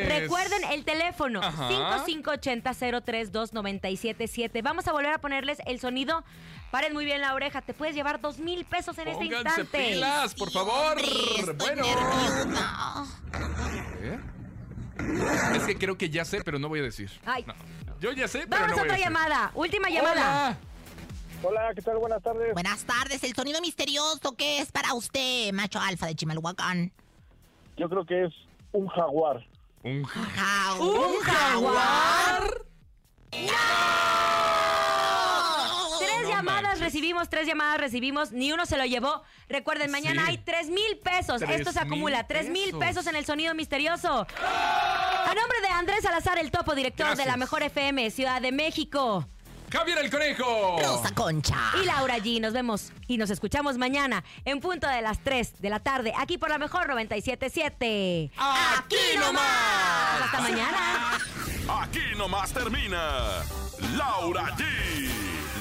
Recuerden 0.08 0.64
el 0.70 0.84
teléfono 0.84 1.40
Ajá. 1.42 1.68
5580-032977. 2.06 4.62
Vamos 4.62 4.86
a 4.88 4.92
volver 4.92 5.12
a 5.12 5.18
ponerles 5.18 5.58
el 5.66 5.80
sonido. 5.80 6.24
Paren 6.70 6.92
muy 6.92 7.04
bien 7.04 7.20
la 7.20 7.34
oreja. 7.34 7.60
Te 7.62 7.74
puedes 7.74 7.94
llevar 7.94 8.20
dos 8.20 8.38
mil 8.38 8.64
pesos 8.64 8.96
en 8.98 9.08
este 9.08 9.24
instante. 9.26 9.88
pilas, 9.92 10.34
por 10.34 10.50
favor. 10.50 10.96
bueno. 11.58 11.84
¿Eh? 14.02 14.18
Es 15.56 15.62
que 15.64 15.76
creo 15.76 15.98
que 15.98 16.08
ya 16.10 16.24
sé, 16.24 16.42
pero 16.44 16.58
no 16.58 16.68
voy 16.68 16.80
a 16.80 16.84
decir. 16.84 17.10
Ay. 17.26 17.44
No. 17.46 17.54
Yo 18.00 18.12
ya 18.12 18.26
sé, 18.28 18.46
pero 18.48 18.62
Vamos 18.62 18.68
no 18.68 18.74
a 18.74 18.76
voy 18.76 18.84
otra 18.84 18.94
decir. 18.96 19.04
llamada. 19.04 19.50
Última 19.54 19.90
llamada. 19.90 20.56
Hola, 21.44 21.72
¿qué 21.74 21.82
tal? 21.82 21.98
Buenas 21.98 22.22
tardes. 22.22 22.52
Buenas 22.52 22.84
tardes, 22.84 23.24
el 23.24 23.34
sonido 23.34 23.60
misterioso, 23.60 24.36
¿qué 24.36 24.60
es 24.60 24.70
para 24.70 24.94
usted, 24.94 25.52
macho 25.52 25.80
alfa 25.80 26.06
de 26.06 26.14
Chimalhuacán? 26.14 26.92
Yo 27.76 27.88
creo 27.88 28.06
que 28.06 28.26
es 28.26 28.32
un 28.72 28.86
jaguar. 28.86 29.44
¿Un 29.82 30.04
jaguar? 30.04 30.80
¿Un 30.80 31.20
jaguar? 31.20 32.64
Tres 35.98 36.28
llamadas 36.28 36.80
recibimos, 36.80 37.28
tres 37.28 37.46
llamadas 37.46 37.78
recibimos, 37.80 38.32
ni 38.32 38.52
uno 38.52 38.66
se 38.66 38.76
lo 38.76 38.84
llevó. 38.84 39.22
Recuerden, 39.48 39.90
mañana 39.90 40.22
Sí. 40.24 40.30
hay 40.30 40.38
tres 40.38 40.68
mil 40.68 40.98
pesos. 41.02 41.40
Tres 41.40 41.60
Esto 41.60 41.72
se 41.72 41.80
acumula, 41.80 42.26
tres 42.26 42.48
mil 42.48 42.76
pesos. 42.78 43.06
en 43.06 43.16
el 43.16 43.24
sonido 43.24 43.54
misterioso. 43.54 44.26
A 44.38 45.34
nombre 45.34 45.60
de 45.62 45.68
Andrés 45.68 46.02
Salazar, 46.02 46.38
el 46.38 46.50
topo 46.50 46.74
director 46.74 47.16
de 47.16 47.24
la. 47.26 47.36
Mejor 47.36 47.62
FM, 47.62 48.10
Ciudad 48.10 48.40
de 48.40 48.52
México. 48.52 49.26
Javier 49.72 49.98
el 49.98 50.10
Conejo. 50.10 50.76
Rosa 50.78 51.14
Concha. 51.14 51.56
Y 51.82 51.86
Laura 51.86 52.18
G. 52.18 52.40
Nos 52.42 52.52
vemos 52.52 52.92
y 53.08 53.16
nos 53.16 53.30
escuchamos 53.30 53.78
mañana 53.78 54.22
en 54.44 54.60
punto 54.60 54.86
de 54.86 55.00
las 55.00 55.18
3 55.24 55.62
de 55.62 55.70
la 55.70 55.80
tarde, 55.80 56.12
aquí 56.16 56.36
por 56.36 56.50
la 56.50 56.58
Mejor 56.58 56.86
977. 56.88 58.30
¡Aquí 58.36 59.16
nomás! 59.18 60.22
Hasta 60.24 60.40
mañana. 60.42 61.18
Aquí 61.80 62.02
nomás 62.18 62.52
termina 62.52 63.42
Laura 63.96 64.54
G, 64.58 64.62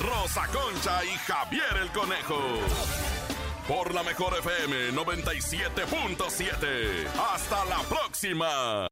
Rosa 0.01 0.45
Concha 0.47 1.05
y 1.05 1.15
Javier 1.19 1.77
el 1.81 1.89
Conejo. 1.91 2.37
Por 3.67 3.93
la 3.93 4.01
mejor 4.03 4.35
FM 4.39 4.91
97.7. 4.91 7.07
Hasta 7.33 7.63
la 7.65 7.77
próxima. 7.87 8.87